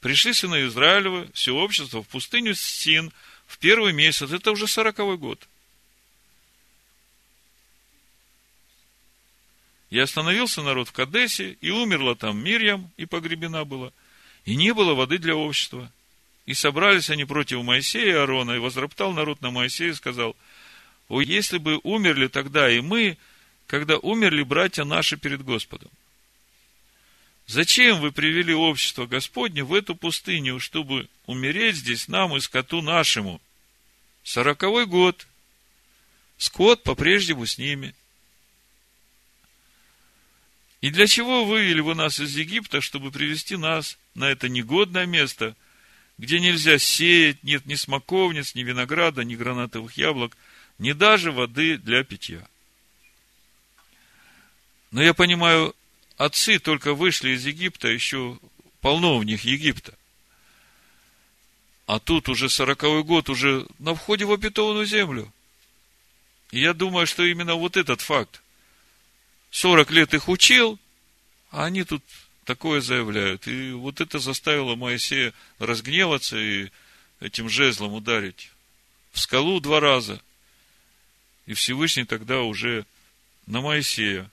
Пришли 0.00 0.32
сыны 0.32 0.64
Израилевы, 0.64 1.30
все 1.34 1.54
общество, 1.54 2.02
в 2.02 2.08
пустыню 2.08 2.54
Син 2.54 3.12
в 3.46 3.58
первый 3.58 3.92
месяц, 3.92 4.30
это 4.32 4.52
уже 4.52 4.66
сороковой 4.66 5.18
год. 5.18 5.46
И 9.90 9.98
остановился 9.98 10.62
народ 10.62 10.88
в 10.88 10.92
Кадесе, 10.92 11.56
и 11.60 11.70
умерла 11.70 12.14
там 12.14 12.42
Мирьям, 12.42 12.90
и 12.96 13.06
погребена 13.06 13.64
была– 13.64 13.92
и 14.48 14.56
не 14.56 14.72
было 14.72 14.94
воды 14.94 15.18
для 15.18 15.36
общества. 15.36 15.92
И 16.46 16.54
собрались 16.54 17.10
они 17.10 17.26
против 17.26 17.62
Моисея 17.62 18.06
и 18.06 18.16
Аарона, 18.16 18.52
и 18.52 18.58
возроптал 18.58 19.12
народ 19.12 19.42
на 19.42 19.50
Моисея 19.50 19.90
и 19.90 19.94
сказал, 19.94 20.34
о, 21.08 21.20
если 21.20 21.58
бы 21.58 21.78
умерли 21.82 22.28
тогда 22.28 22.70
и 22.70 22.80
мы, 22.80 23.18
когда 23.66 23.98
умерли 23.98 24.42
братья 24.42 24.84
наши 24.84 25.18
перед 25.18 25.44
Господом. 25.44 25.90
Зачем 27.46 28.00
вы 28.00 28.10
привели 28.10 28.54
общество 28.54 29.06
Господне 29.06 29.64
в 29.64 29.74
эту 29.74 29.94
пустыню, 29.94 30.60
чтобы 30.60 31.10
умереть 31.26 31.76
здесь 31.76 32.08
нам 32.08 32.34
и 32.34 32.40
скоту 32.40 32.80
нашему? 32.80 33.42
Сороковой 34.22 34.86
год. 34.86 35.26
Скот 36.38 36.84
по-прежнему 36.84 37.44
с 37.44 37.58
ними. 37.58 37.94
И 40.80 40.90
для 40.90 41.06
чего 41.06 41.44
вывели 41.44 41.80
вы 41.80 41.94
нас 41.94 42.20
из 42.20 42.36
Египта, 42.36 42.80
чтобы 42.80 43.10
привести 43.10 43.56
нас 43.56 43.98
на 44.14 44.30
это 44.30 44.48
негодное 44.48 45.06
место, 45.06 45.56
где 46.18 46.38
нельзя 46.38 46.78
сеять, 46.78 47.42
нет 47.42 47.66
ни 47.66 47.74
смоковниц, 47.74 48.54
ни 48.54 48.62
винограда, 48.62 49.24
ни 49.24 49.34
гранатовых 49.34 49.96
яблок, 49.96 50.36
ни 50.78 50.92
даже 50.92 51.32
воды 51.32 51.78
для 51.78 52.04
питья. 52.04 52.46
Но 54.92 55.02
я 55.02 55.14
понимаю, 55.14 55.74
отцы 56.16 56.58
только 56.60 56.94
вышли 56.94 57.30
из 57.30 57.44
Египта, 57.44 57.88
еще 57.88 58.38
полно 58.80 59.18
в 59.18 59.24
них 59.24 59.44
Египта. 59.44 59.94
А 61.86 61.98
тут 61.98 62.28
уже 62.28 62.48
сороковой 62.48 63.02
год, 63.02 63.28
уже 63.28 63.66
на 63.78 63.94
входе 63.94 64.24
в 64.24 64.32
обетованную 64.32 64.86
землю. 64.86 65.32
И 66.52 66.60
я 66.60 66.72
думаю, 66.72 67.06
что 67.06 67.24
именно 67.24 67.56
вот 67.56 67.76
этот 67.76 68.00
факт– 68.00 68.42
40 69.50 69.90
лет 69.90 70.14
их 70.14 70.28
учил, 70.28 70.78
а 71.50 71.64
они 71.66 71.84
тут 71.84 72.02
такое 72.44 72.80
заявляют. 72.80 73.46
И 73.46 73.72
вот 73.72 74.00
это 74.00 74.18
заставило 74.18 74.74
Моисея 74.74 75.32
разгневаться 75.58 76.38
и 76.38 76.70
этим 77.20 77.48
жезлом 77.48 77.94
ударить 77.94 78.50
в 79.12 79.20
скалу 79.20 79.60
два 79.60 79.80
раза. 79.80 80.20
И 81.46 81.54
Всевышний 81.54 82.04
тогда 82.04 82.42
уже 82.42 82.84
на 83.46 83.60
Моисея 83.60 84.30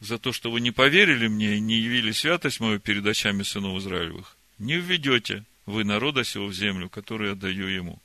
за 0.00 0.18
то, 0.18 0.32
что 0.32 0.50
вы 0.50 0.60
не 0.60 0.70
поверили 0.70 1.28
мне 1.28 1.56
и 1.56 1.60
не 1.60 1.76
явили 1.76 2.12
святость 2.12 2.60
мою 2.60 2.78
перед 2.78 3.06
очами 3.06 3.42
сынов 3.42 3.78
Израилевых, 3.78 4.36
не 4.58 4.76
введете 4.76 5.44
вы 5.66 5.84
народа 5.84 6.24
сего 6.24 6.46
в 6.46 6.52
землю, 6.52 6.88
которую 6.88 7.30
я 7.30 7.36
даю 7.36 7.66
ему. 7.66 8.00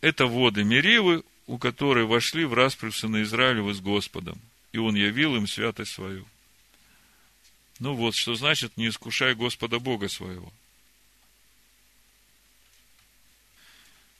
Это 0.00 0.26
воды 0.26 0.64
Меривы, 0.64 1.24
у 1.46 1.58
которой 1.58 2.04
вошли 2.04 2.44
в 2.44 2.54
распрямь 2.54 2.92
сына 2.92 3.22
Израилева 3.22 3.72
с 3.72 3.80
Господом 3.80 4.40
и 4.72 4.78
Он 4.78 4.94
явил 4.94 5.36
им 5.36 5.46
святость 5.46 5.92
свою. 5.92 6.26
Ну 7.78 7.94
вот, 7.94 8.14
что 8.14 8.34
значит, 8.34 8.76
не 8.76 8.88
искушай 8.88 9.34
Господа 9.34 9.78
Бога 9.78 10.08
своего. 10.08 10.52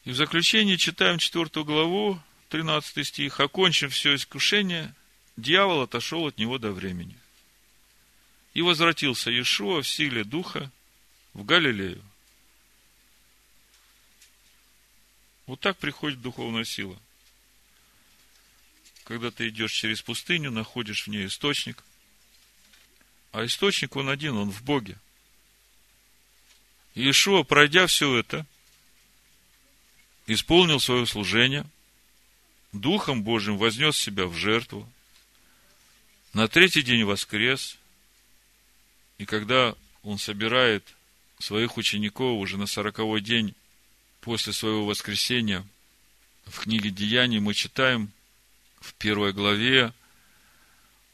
И 0.04 0.10
в 0.10 0.16
заключение 0.16 0.78
читаем 0.78 1.18
четвертую 1.18 1.64
главу, 1.64 2.20
13 2.48 3.06
стих. 3.06 3.38
Окончив 3.38 3.92
все 3.92 4.14
искушение, 4.14 4.94
дьявол 5.36 5.82
отошел 5.82 6.26
от 6.26 6.38
него 6.38 6.58
до 6.58 6.72
времени. 6.72 7.16
И 8.54 8.62
возвратился 8.62 9.30
Иешуа 9.30 9.82
в 9.82 9.88
силе 9.88 10.24
Духа 10.24 10.70
в 11.34 11.44
Галилею. 11.44 12.02
Вот 15.46 15.60
так 15.60 15.76
приходит 15.76 16.22
духовная 16.22 16.64
сила– 16.64 16.98
когда 19.10 19.32
ты 19.32 19.48
идешь 19.48 19.72
через 19.72 20.02
пустыню, 20.02 20.52
находишь 20.52 21.02
в 21.02 21.06
ней 21.08 21.26
источник. 21.26 21.82
А 23.32 23.44
источник, 23.44 23.96
он 23.96 24.08
один, 24.08 24.36
он 24.36 24.52
в 24.52 24.62
Боге. 24.62 24.96
Иешуа, 26.94 27.42
пройдя 27.42 27.88
все 27.88 28.16
это, 28.16 28.46
исполнил 30.28 30.78
свое 30.78 31.06
служение, 31.06 31.66
Духом 32.70 33.24
Божьим 33.24 33.58
вознес 33.58 33.96
себя 33.96 34.26
в 34.26 34.36
жертву, 34.36 34.88
на 36.32 36.46
третий 36.46 36.82
день 36.82 37.02
воскрес, 37.02 37.78
и 39.18 39.26
когда 39.26 39.74
он 40.04 40.18
собирает 40.18 40.84
своих 41.40 41.78
учеников 41.78 42.38
уже 42.38 42.58
на 42.58 42.68
сороковой 42.68 43.22
день 43.22 43.56
после 44.20 44.52
своего 44.52 44.86
воскресения, 44.86 45.66
в 46.46 46.60
книге 46.60 46.90
Деяний 46.90 47.40
мы 47.40 47.54
читаем, 47.54 48.12
в 48.80 48.94
первой 48.94 49.32
главе, 49.32 49.92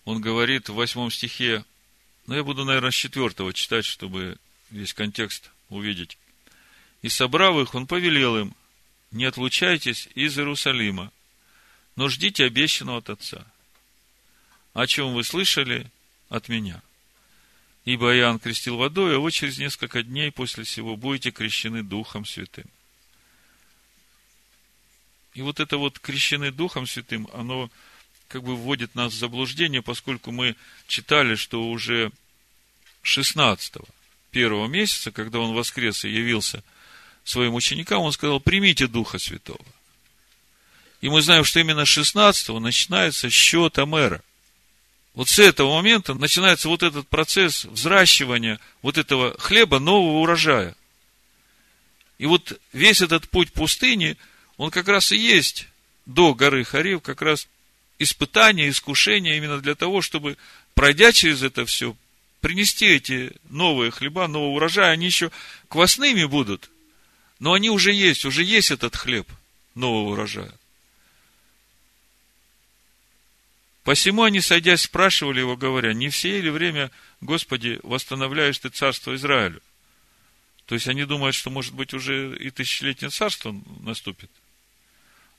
он 0.05 0.20
говорит 0.20 0.68
в 0.68 0.74
восьмом 0.74 1.10
стихе, 1.10 1.64
но 2.26 2.36
я 2.36 2.44
буду, 2.44 2.64
наверное, 2.64 2.90
с 2.90 2.94
четвертого 2.94 3.52
читать, 3.52 3.84
чтобы 3.84 4.38
весь 4.70 4.94
контекст 4.94 5.51
увидеть. 5.68 6.16
И 7.02 7.09
собрав 7.09 7.56
их, 7.59 7.74
он 7.74 7.86
повелел 7.86 8.36
им, 8.36 8.55
не 9.10 9.24
отлучайтесь 9.24 10.09
из 10.14 10.38
Иерусалима, 10.38 11.12
но 11.97 12.09
ждите 12.09 12.44
обещанного 12.44 12.98
от 12.98 13.10
Отца, 13.10 13.47
о 14.74 14.86
чем 14.86 15.14
вы 15.14 15.24
слышали 15.24 15.90
от 16.28 16.48
меня. 16.48 16.82
Ибо 17.84 18.16
Иоанн 18.16 18.40
крестил 18.40 18.76
водой, 18.76 19.16
а 19.16 19.20
вы 19.20 19.30
через 19.30 19.59
несколько 19.59 20.02
дней 20.02 20.32
после 20.32 20.64
сего 20.64 20.97
будете 20.97 21.30
крещены 21.30 21.82
Духом 21.84 22.26
Святым. 22.26 22.66
И 25.37 25.43
вот 25.43 25.61
это 25.61 25.77
вот 25.77 25.99
крещены 25.99 26.51
Духом 26.51 26.87
Святым, 26.87 27.29
оно 27.35 27.71
как 28.27 28.43
бы 28.43 28.57
вводит 28.57 28.95
нас 28.95 29.13
в 29.13 29.19
заблуждение, 29.19 29.83
поскольку 29.83 30.33
мы 30.33 30.57
читали, 30.89 31.35
что 31.35 31.69
уже 31.69 32.11
16-го, 33.05 33.85
первого 34.31 34.67
месяца, 34.67 35.13
когда 35.13 35.41
он 35.41 35.53
воскрес 35.53 36.07
и 36.07 36.09
явился 36.09 36.65
своим 37.23 37.53
ученикам, 37.55 38.01
он 38.01 38.13
сказал, 38.13 38.41
примите 38.41 38.87
Духа 38.87 39.19
Святого. 39.19 39.61
И 41.03 41.11
мы 41.11 41.21
знаем, 41.21 41.45
что 41.45 41.61
именно 41.61 41.83
16-го 41.83 42.59
начинается 42.59 43.29
счет 43.29 43.79
Амера. 43.79 44.23
Вот 45.13 45.29
с 45.29 45.39
этого 45.39 45.75
момента 45.75 46.15
начинается 46.15 46.69
вот 46.69 46.83
этот 46.83 47.09
процесс 47.09 47.67
взращивания 47.67 48.59
вот 48.81 48.97
этого 48.97 49.37
хлеба 49.39 49.81
нового 49.81 50.21
урожая. 50.21 50.75
И 52.17 52.25
вот 52.25 52.59
весь 52.73 53.03
этот 53.03 53.29
путь 53.29 53.53
пустыни, 53.53 54.17
он 54.57 54.70
как 54.70 54.89
раз 54.89 55.12
и 55.12 55.16
есть 55.16 55.69
до 56.07 56.35
горы 56.35 56.65
Харив, 56.65 57.03
как 57.03 57.23
раз 57.23 57.49
испытание, 57.99 58.70
искушение 58.70 59.37
именно 59.37 59.61
для 59.61 59.74
того, 59.74 60.03
чтобы, 60.03 60.37
пройдя 60.74 61.12
через 61.12 61.43
это 61.43 61.66
все, 61.66 61.97
принести 62.41 62.87
эти 62.87 63.33
новые 63.49 63.91
хлеба, 63.91 64.28
нового 64.28 64.57
урожая, 64.57 64.93
они 64.93 65.07
еще 65.07 65.31
квасными 65.69 66.24
будут, 66.24 66.70
но 67.39 67.53
они 67.53 67.70
уже 67.70 67.93
есть, 67.93 68.24
уже 68.24 68.45
есть 68.45 68.70
этот 68.70 68.97
хлеб 68.97 69.28
нового 69.74 70.12
урожая. 70.12 70.53
Посему 73.83 74.24
они, 74.24 74.41
сойдясь, 74.41 74.83
спрашивали 74.83 75.41
его, 75.41 75.57
говоря, 75.57 75.93
не 75.93 76.09
все 76.09 76.41
ли 76.41 76.51
время, 76.51 76.91
Господи, 77.20 77.78
восстановляешь 77.85 78.59
ты 78.59 78.69
царство 78.69 79.15
Израилю? 79.15 79.62
То 80.66 80.74
есть 80.74 80.89
они 80.89 81.05
думают, 81.05 81.37
что, 81.37 81.51
может 81.51 81.73
быть, 81.73 81.95
уже 81.95 82.37
и 82.37 82.51
тысячелетнее 82.51 83.11
царство 83.11 83.55
наступит. 83.81 84.28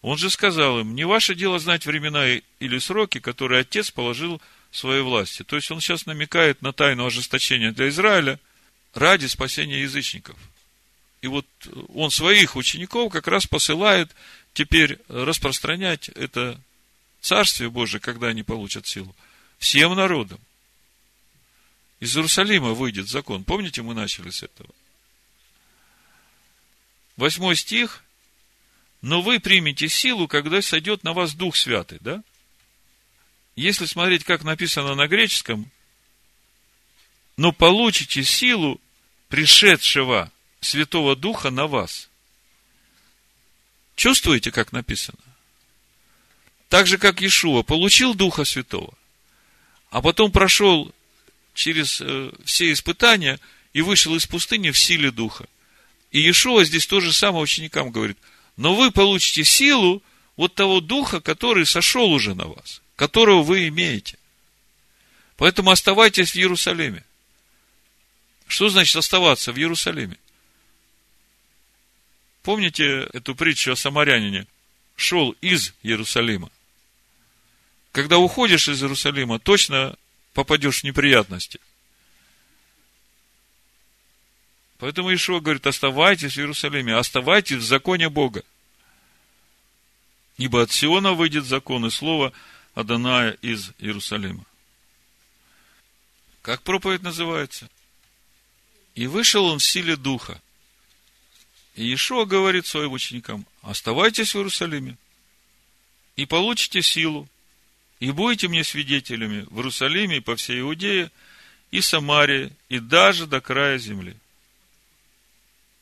Он 0.01 0.17
же 0.17 0.29
сказал 0.29 0.79
им, 0.79 0.95
не 0.95 1.05
ваше 1.05 1.35
дело 1.35 1.59
знать 1.59 1.85
времена 1.85 2.27
или 2.59 2.77
сроки, 2.79 3.19
которые 3.19 3.61
Отец 3.61 3.91
положил 3.91 4.41
в 4.71 4.77
своей 4.77 5.01
власти. 5.01 5.43
То 5.43 5.55
есть 5.55 5.71
он 5.71 5.81
сейчас 5.81 6.05
намекает 6.05 6.61
на 6.61 6.71
тайну 6.71 7.05
ожесточения 7.05 7.71
для 7.71 7.89
Израиля 7.89 8.39
ради 8.93 9.25
спасения 9.25 9.81
язычников. 9.81 10.37
И 11.21 11.27
вот 11.27 11.47
он 11.93 12.11
своих 12.11 12.55
учеников 12.55 13.11
как 13.11 13.27
раз 13.27 13.47
посылает 13.47 14.11
теперь 14.53 14.99
распространять 15.07 16.09
это 16.09 16.59
Царствие 17.21 17.69
Божие, 17.69 17.99
когда 17.99 18.27
они 18.27 18.43
получат 18.43 18.87
силу, 18.87 19.15
всем 19.57 19.95
народам. 19.95 20.39
Из 21.99 22.15
Иерусалима 22.15 22.73
выйдет 22.73 23.09
закон. 23.09 23.43
Помните, 23.43 23.81
мы 23.81 23.95
начали 23.95 24.29
с 24.29 24.43
этого? 24.43 24.69
Восьмой 27.15 27.55
стих. 27.55 28.03
Но 29.01 29.21
вы 29.21 29.39
примете 29.39 29.87
силу, 29.87 30.27
когда 30.27 30.61
сойдет 30.61 31.03
на 31.03 31.13
вас 31.13 31.33
Дух 31.33 31.55
Святый, 31.55 31.99
да? 32.01 32.23
Если 33.55 33.85
смотреть, 33.85 34.23
как 34.23 34.43
написано 34.43 34.95
на 34.95 35.07
греческом, 35.07 35.71
но 37.37 37.51
получите 37.51 38.23
силу 38.23 38.81
пришедшего 39.29 40.31
Святого 40.61 41.15
Духа 41.15 41.49
на 41.49 41.67
вас. 41.67 42.09
Чувствуете, 43.95 44.51
как 44.51 44.71
написано? 44.71 45.17
Так 46.69 46.87
же, 46.87 46.97
как 46.97 47.21
Иешуа 47.21 47.63
получил 47.63 48.13
Духа 48.13 48.43
Святого, 48.43 48.93
а 49.89 50.01
потом 50.01 50.31
прошел 50.31 50.93
через 51.53 52.01
э, 52.01 52.31
все 52.43 52.71
испытания 52.71 53.39
и 53.73 53.81
вышел 53.81 54.15
из 54.15 54.25
пустыни 54.25 54.71
в 54.71 54.77
силе 54.77 55.11
Духа. 55.11 55.47
И 56.11 56.19
Иешуа 56.19 56.63
здесь 56.65 56.85
тоже 56.85 57.13
самое 57.13 57.43
ученикам 57.43 57.91
говорит, 57.91 58.17
но 58.57 58.75
вы 58.75 58.91
получите 58.91 59.43
силу 59.43 60.03
вот 60.35 60.55
того 60.55 60.81
Духа, 60.81 61.21
который 61.21 61.65
сошел 61.65 62.11
уже 62.11 62.33
на 62.33 62.47
вас, 62.47 62.81
которого 62.95 63.43
вы 63.43 63.67
имеете. 63.69 64.17
Поэтому 65.37 65.69
оставайтесь 65.69 66.31
в 66.31 66.35
Иерусалиме. 66.35 67.03
Что 68.47 68.69
значит 68.69 68.95
оставаться 68.95 69.51
в 69.51 69.57
Иерусалиме? 69.57 70.17
Помните 72.41 73.07
эту 73.13 73.35
притчу 73.35 73.73
о 73.73 73.75
самарянине? 73.75 74.47
Шел 74.95 75.31
из 75.41 75.73
Иерусалима. 75.83 76.49
Когда 77.91 78.17
уходишь 78.17 78.67
из 78.67 78.81
Иерусалима, 78.81 79.37
точно 79.37 79.95
попадешь 80.33 80.81
в 80.81 80.83
неприятности. 80.83 81.59
Поэтому 84.77 85.13
Ишуа 85.13 85.39
говорит, 85.39 85.65
оставайтесь 85.65 86.33
в 86.33 86.37
Иерусалиме, 86.37 86.95
оставайтесь 86.95 87.57
в 87.57 87.65
законе 87.65 88.09
Бога. 88.09 88.43
Ибо 90.37 90.61
от 90.61 90.71
Сиона 90.71 91.13
выйдет 91.13 91.45
закон 91.45 91.85
и 91.85 91.89
слово 91.89 92.31
Аданая 92.75 93.31
из 93.41 93.71
Иерусалима. 93.79 94.45
Как 96.43 96.61
проповедь 96.61 97.01
называется? 97.01 97.69
И 98.93 99.07
вышел 99.07 99.45
он 99.45 99.59
в 99.59 99.63
силе 99.63 99.95
духа. 99.95 100.39
И 101.75 101.83
Иешуа 101.83 102.25
говорит 102.25 102.65
своим 102.65 102.91
ученикам, 102.91 103.45
оставайтесь 103.61 104.33
в 104.33 104.37
Иерусалиме 104.37 104.97
и 106.15 106.25
получите 106.25 106.81
силу, 106.81 107.27
и 107.99 108.11
будете 108.11 108.47
мне 108.47 108.63
свидетелями 108.63 109.45
в 109.49 109.57
Иерусалиме 109.57 110.17
и 110.17 110.21
по 110.21 110.35
всей 110.35 110.61
Иудее, 110.61 111.11
и 111.71 111.81
Самарии, 111.81 112.51
и 112.69 112.79
даже 112.79 113.25
до 113.27 113.41
края 113.41 113.77
земли. 113.77 114.15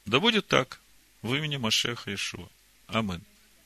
Да 0.06 0.20
будет 0.20 0.48
так 0.48 0.80
в 1.22 1.34
имени 1.34 1.58
Машеха 1.58 2.14
Ишуа. 2.14 2.48
Амин. 2.88 3.22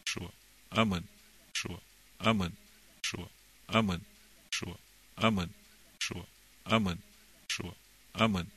Шуа. 0.05 0.31
Амин. 0.69 1.05
Шуа. 1.51 1.79
Амин. 2.19 2.55
Шуа. 3.01 3.27
Амин. 3.67 4.01
Шуа. 4.49 4.77
Амин. 5.17 5.53
Шуа. 5.99 6.25
Амин. 6.63 7.01
Шуа. 7.47 7.73
Амин. 8.13 8.49